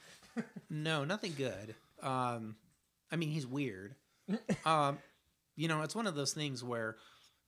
no, 0.71 1.05
nothing 1.05 1.35
good. 1.37 1.75
Um, 2.03 2.57
I 3.11 3.17
mean, 3.17 3.31
he's 3.31 3.47
weird. 3.47 3.95
um, 4.65 4.99
you 5.57 5.69
know, 5.69 5.83
it's 5.83 5.95
one 5.95 6.07
of 6.07 6.15
those 6.15 6.33
things 6.33 6.65
where 6.65 6.97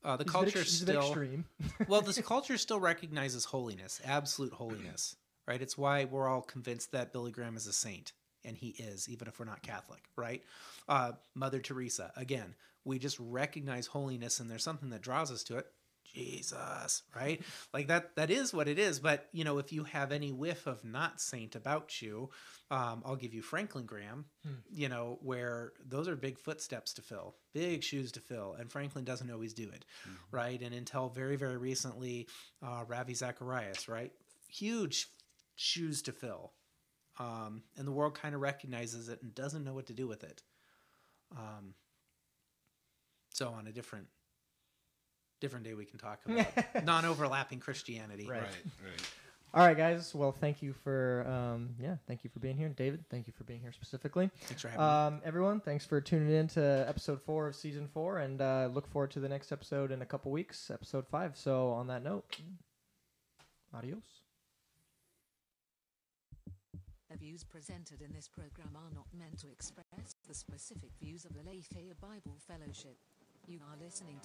uh, 0.05 0.17
the 0.17 0.25
He's 0.25 0.33
culture 0.33 0.59
ex- 0.61 0.71
he's 0.71 0.83
a 0.83 0.87
bit 0.87 0.93
still 0.93 1.03
extreme. 1.03 1.45
well, 1.89 2.03
this 2.03 2.21
culture 2.21 2.57
still 2.59 2.79
recognizes 2.79 3.45
holiness, 3.45 4.01
absolute 4.05 4.53
holiness, 4.53 5.17
right? 5.49 5.61
It's 5.61 5.77
why 5.79 6.05
we're 6.05 6.29
all 6.29 6.43
convinced 6.43 6.93
that 6.93 7.13
Billy 7.13 7.33
Graham 7.33 7.57
is 7.57 7.67
a 7.67 7.73
saint, 7.73 8.13
and 8.45 8.57
he 8.57 8.69
is, 8.69 9.09
even 9.09 9.29
if 9.29 9.39
we're 9.41 9.47
not 9.47 9.63
Catholic, 9.63 10.03
right? 10.15 10.43
Uh, 10.89 11.13
Mother 11.35 11.59
Teresa, 11.61 12.13
again, 12.17 12.55
we 12.85 12.99
just 12.99 13.19
recognize 13.19 13.87
holiness, 13.87 14.39
and 14.39 14.51
there's 14.51 14.63
something 14.63 14.91
that 14.91 15.03
draws 15.03 15.33
us 15.33 15.43
to 15.45 15.57
it. 15.59 15.67
Jesus, 16.15 17.03
right? 17.15 17.43
Like 17.73 17.89
that. 17.89 18.17
That 18.17 18.31
is 18.31 18.53
what 18.55 18.69
it 18.69 18.79
is. 18.79 19.01
But 19.01 19.29
you 19.33 19.45
know, 19.45 19.59
if 19.59 19.73
you 19.73 19.85
have 19.85 20.13
any 20.13 20.33
whiff 20.33 20.67
of 20.67 20.85
not 20.85 21.21
saint 21.21 21.55
about 21.57 22.01
you, 22.03 22.31
um, 22.71 23.03
I'll 23.05 23.17
give 23.17 23.35
you 23.35 23.43
Franklin 23.43 23.87
Graham. 23.87 24.27
You 24.71 24.89
know, 24.89 25.19
where 25.23 25.73
those 25.85 26.09
are 26.09 26.17
big 26.17 26.39
footsteps 26.39 26.93
to 26.95 27.03
fill, 27.03 27.35
big 27.53 27.83
shoes 27.83 28.13
to 28.13 28.21
fill, 28.21 28.57
and 28.59 28.71
Franklin 28.71 29.05
doesn't 29.05 29.31
always 29.31 29.55
do 29.55 29.69
it, 29.71 29.85
right? 30.31 30.61
And 30.61 30.75
until 30.75 31.09
very, 31.09 31.37
very 31.37 31.57
recently, 31.57 32.29
uh, 32.63 32.85
Ravi 32.87 33.15
Zacharias, 33.15 33.89
right? 33.89 34.13
Huge 34.49 35.09
shoes 35.55 36.03
to 36.03 36.13
fill, 36.13 36.53
um, 37.19 37.63
and 37.77 37.87
the 37.87 37.93
world 37.93 38.15
kind 38.15 38.35
of 38.35 38.41
recognizes 38.41 39.09
it 39.09 39.23
and 39.23 39.35
doesn't 39.35 39.65
know 39.65 39.75
what 39.75 39.87
to 39.87 39.95
do 39.95 40.07
with 40.07 40.23
it. 40.25 40.43
Um, 41.33 41.75
so 43.33 43.49
on 43.49 43.67
a 43.67 43.73
different 43.73 44.07
different 45.41 45.65
day 45.65 45.75
we 45.75 45.85
can 45.85 45.99
talk 45.99 46.21
about 46.27 46.47
non-overlapping 46.85 47.61
Christianity. 47.61 48.27
Right. 48.27 48.43
Right, 48.43 48.51
right. 48.85 49.11
All 49.55 49.67
right, 49.67 49.77
guys. 49.77 50.15
Well, 50.15 50.33
thank 50.33 50.61
you 50.61 50.75
for 50.75 51.27
um, 51.27 51.71
yeah, 51.81 51.97
thank 52.07 52.25
you 52.25 52.31
for 52.31 52.41
being 52.41 52.57
here, 52.59 52.69
David. 52.69 53.05
Thank 53.11 53.27
you 53.27 53.33
for 53.33 53.45
being 53.45 53.61
here 53.61 53.73
specifically. 53.73 54.31
Thanks 54.43 54.61
for 54.61 54.69
having 54.69 54.85
me. 54.85 54.91
Um, 54.91 55.23
everyone, 55.25 55.61
thanks 55.61 55.87
for 55.87 55.99
tuning 56.01 56.31
in 56.31 56.47
to 56.49 56.85
episode 56.87 57.23
four 57.23 57.47
of 57.49 57.57
season 57.57 57.89
four, 57.89 58.19
and 58.19 58.43
uh, 58.43 58.69
look 58.73 58.87
forward 58.87 59.13
to 59.13 59.21
the 59.21 59.29
next 59.29 59.53
episode 59.53 59.93
in 59.93 60.03
a 60.03 60.07
couple 60.07 60.31
weeks, 60.31 60.71
episode 60.71 61.07
five. 61.09 61.37
So, 61.39 61.71
on 61.71 61.87
that 61.87 62.03
note, 62.03 62.37
adios. 63.75 64.03
The 67.11 67.17
views 67.17 67.45
presented 67.45 68.03
in 68.03 68.13
this 68.13 68.29
program 68.29 68.77
are 68.77 68.95
not 68.95 69.07
meant 69.17 69.39
to 69.39 69.47
express 69.51 70.17
the 70.29 70.35
specific 70.35 70.91
views 71.01 71.25
of 71.25 71.33
the 71.33 71.41
Lafayette 71.41 71.99
Bible 71.99 72.37
Fellowship. 72.47 72.99
You 73.47 73.61
are 73.71 73.77
listening 73.83 74.17